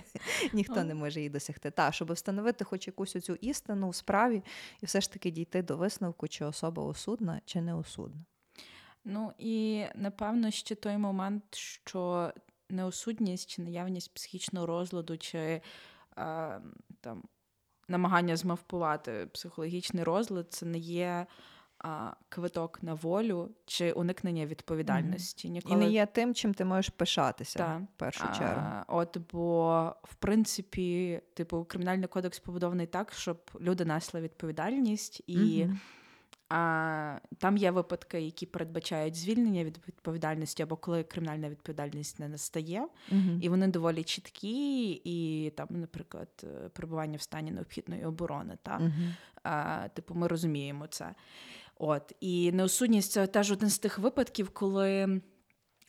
Ніхто 0.53 0.85
не 0.85 0.95
може 0.95 1.21
її 1.21 1.31
досягти. 1.31 1.71
Та, 1.71 1.93
щоб 1.93 2.13
встановити 2.13 2.65
хоч 2.65 2.87
якусь 2.87 3.17
оцю 3.17 3.35
істину 3.35 3.89
в 3.89 3.95
справі 3.95 4.43
і 4.83 4.87
все 4.87 5.01
ж 5.01 5.13
таки 5.13 5.31
дійти 5.31 5.63
до 5.63 5.77
висновку, 5.77 6.29
чи 6.29 6.45
особа 6.45 6.83
осудна, 6.83 7.41
чи 7.45 7.61
не 7.61 7.75
осудна. 7.75 8.25
Ну 9.05 9.33
і 9.39 9.85
напевно 9.95 10.51
ще 10.51 10.75
той 10.75 10.97
момент, 10.97 11.55
що 11.55 12.33
неосудність 12.71 13.51
чи 13.51 13.63
наявність 13.63 14.15
психічного 14.15 14.67
розладу, 14.67 15.19
чи 15.19 15.61
а, 16.17 16.59
там 17.01 17.23
намагання 17.89 18.37
змавпувати 18.37 19.29
психологічний 19.33 20.05
розлад, 20.05 20.53
це 20.53 20.67
не 20.67 20.79
є 20.79 21.27
а, 21.85 22.13
квиток 22.29 22.83
на 22.83 22.95
волю 22.95 23.51
чи 23.67 23.93
уникнення 23.93 24.47
відповідальності. 24.47 25.51
Ніколи... 25.51 25.75
І 25.75 25.79
не 25.79 25.91
є 25.91 26.07
тим, 26.07 26.35
чим 26.35 26.55
ти 26.55 26.65
можеш 26.65 26.89
пишатися 26.89 27.59
Та. 27.59 27.77
в 27.77 27.87
першу 27.97 28.25
чергу. 28.39 28.63
А, 28.65 28.85
От 28.89 29.19
бо, 29.33 29.97
в 30.03 30.15
принципі, 30.15 31.21
типу, 31.35 31.65
кримінальний 31.65 32.09
кодекс 32.09 32.39
побудований 32.39 32.87
так, 32.87 33.13
щоб 33.13 33.51
люди 33.61 33.85
несли 33.85 34.21
відповідальність 34.21 35.23
і. 35.27 35.37
mm 35.37 35.77
А 36.49 37.19
там 37.39 37.57
є 37.57 37.71
випадки, 37.71 38.21
які 38.21 38.47
передбачають 38.47 39.15
звільнення 39.15 39.65
від 39.65 39.81
відповідальності, 39.89 40.63
або 40.63 40.77
коли 40.77 41.03
кримінальна 41.03 41.49
відповідальність 41.49 42.21
не 42.21 42.29
настає, 42.29 42.87
uh-huh. 43.13 43.41
і 43.41 43.49
вони 43.49 43.67
доволі 43.69 44.05
чіткі, 44.05 44.91
і 45.05 45.51
там, 45.51 45.69
наприклад, 45.71 46.47
перебування 46.73 47.17
в 47.17 47.21
стані 47.21 47.51
необхідної 47.51 48.05
оборони. 48.05 48.59
Та? 48.63 48.79
Uh-huh. 48.79 49.15
А, 49.43 49.89
Типу, 49.89 50.15
ми 50.15 50.29
розуміємо 50.29 50.87
це. 50.87 51.15
От 51.79 52.13
і 52.21 52.53
неосудність 52.53 53.13
це 53.13 53.27
теж 53.27 53.53
один 53.53 53.71
з 53.71 53.79
тих 53.79 53.99
випадків, 53.99 54.51
коли 54.51 55.21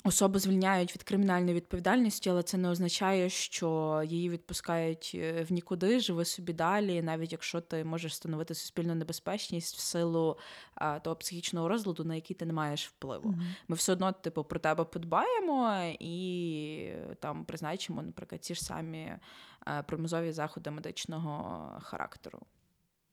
особу 0.06 0.40
звільняють 0.40 0.96
від 0.96 1.04
кримінальної 1.04 1.56
відповідальності, 1.56 2.30
але 2.30 2.44
це 2.44 2.58
не 2.58 2.70
означає, 2.70 3.30
що 3.30 4.02
її 4.06 4.30
відпускають 4.30 5.12
е, 5.16 5.44
в 5.44 5.52
нікуди, 5.52 6.00
живи 6.00 6.26
собі 6.26 6.54
далі, 6.54 7.02
навіть 7.02 7.32
якщо 7.32 7.62
ти 7.62 7.84
можеш 7.84 8.12
встановити 8.12 8.56
суспільну 8.56 8.96
небезпечність 8.96 9.78
в 9.78 9.80
силу 9.80 10.38
а, 10.76 11.00
того 11.00 11.16
психічного 11.16 11.68
розладу, 11.68 12.04
на 12.04 12.16
який 12.16 12.36
ти 12.36 12.46
не 12.46 12.54
маєш 12.54 12.88
впливу. 12.88 13.30
Mm-hmm. 13.30 13.56
Ми 13.68 13.76
все 13.76 13.94
одно, 13.94 14.12
типу, 14.12 14.44
про 14.44 14.60
тебе 14.60 14.84
подбаємо 14.84 15.82
і 16.00 16.94
там 17.20 17.46
призначимо, 17.46 18.02
наприклад, 18.02 18.42
ті 18.42 18.56
ж 18.56 18.62
самі 18.62 19.14
а, 19.60 19.84
промозові 19.84 20.32
заходи 20.32 20.72
медичного 20.72 21.70
характеру. 21.82 22.40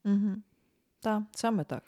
Угу. 0.05 0.35
Так, 1.03 1.21
саме 1.35 1.63
так. 1.63 1.83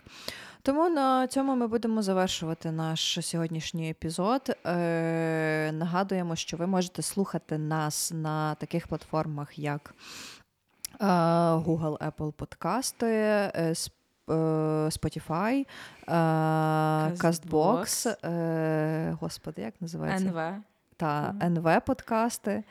Тому 0.61 0.89
на 0.89 1.27
цьому 1.27 1.55
ми 1.55 1.67
будемо 1.67 2.01
завершувати 2.01 2.71
наш 2.71 3.17
сьогоднішній 3.21 3.89
епізод. 3.89 4.57
Е, 4.65 5.71
Нагадуємо, 5.71 6.35
що 6.35 6.57
ви 6.57 6.67
можете 6.67 7.01
слухати 7.01 7.57
нас 7.57 8.11
на 8.15 8.55
таких 8.55 8.87
платформах, 8.87 9.59
як 9.59 9.93
е, 11.01 11.05
Google, 11.55 11.97
Apple 11.97 12.31
подкасти, 12.31 13.07
е, 13.07 13.73
Spotify, 14.89 15.65
е, 16.07 16.13
Castbox, 17.11 18.15
е, 18.29 19.17
Господи, 19.21 19.61
як 19.61 19.73
називається? 19.81 20.27
НВ. 20.27 20.61
Та 20.97 21.35
НВ 21.41 21.81
подкасти. 21.85 22.63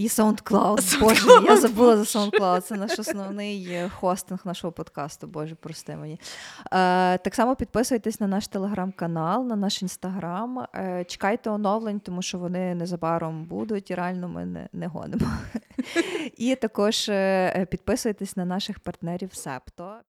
І 0.00 0.08
SoundCloud. 0.08 1.00
Боже, 1.00 1.26
я 1.44 1.56
забула 1.56 1.96
за 1.96 2.02
SoundCloud. 2.02 2.60
Це 2.60 2.76
наш 2.76 2.98
основний 2.98 3.88
хостинг 3.88 4.40
нашого 4.44 4.72
подкасту. 4.72 5.26
Боже, 5.26 5.54
прости 5.54 5.96
мені. 5.96 6.20
Е, 6.72 7.18
Так 7.18 7.34
само 7.34 7.56
підписуйтесь 7.56 8.20
на 8.20 8.26
наш 8.26 8.48
телеграм-канал, 8.48 9.46
на 9.46 9.56
наш 9.56 9.82
інстаграм. 9.82 10.66
Е, 10.74 11.04
Чекайте 11.08 11.50
оновлень, 11.50 12.00
тому 12.00 12.22
що 12.22 12.38
вони 12.38 12.74
незабаром 12.74 13.44
будуть, 13.44 13.90
і 13.90 13.94
реально 13.94 14.28
ми 14.28 14.46
не, 14.46 14.68
не 14.72 14.86
гонимо. 14.86 15.26
І 16.36 16.54
також 16.54 17.08
е, 17.08 17.66
підписуйтесь 17.70 18.36
на 18.36 18.44
наших 18.44 18.80
партнерів 18.80 19.34
Септо. 19.34 19.96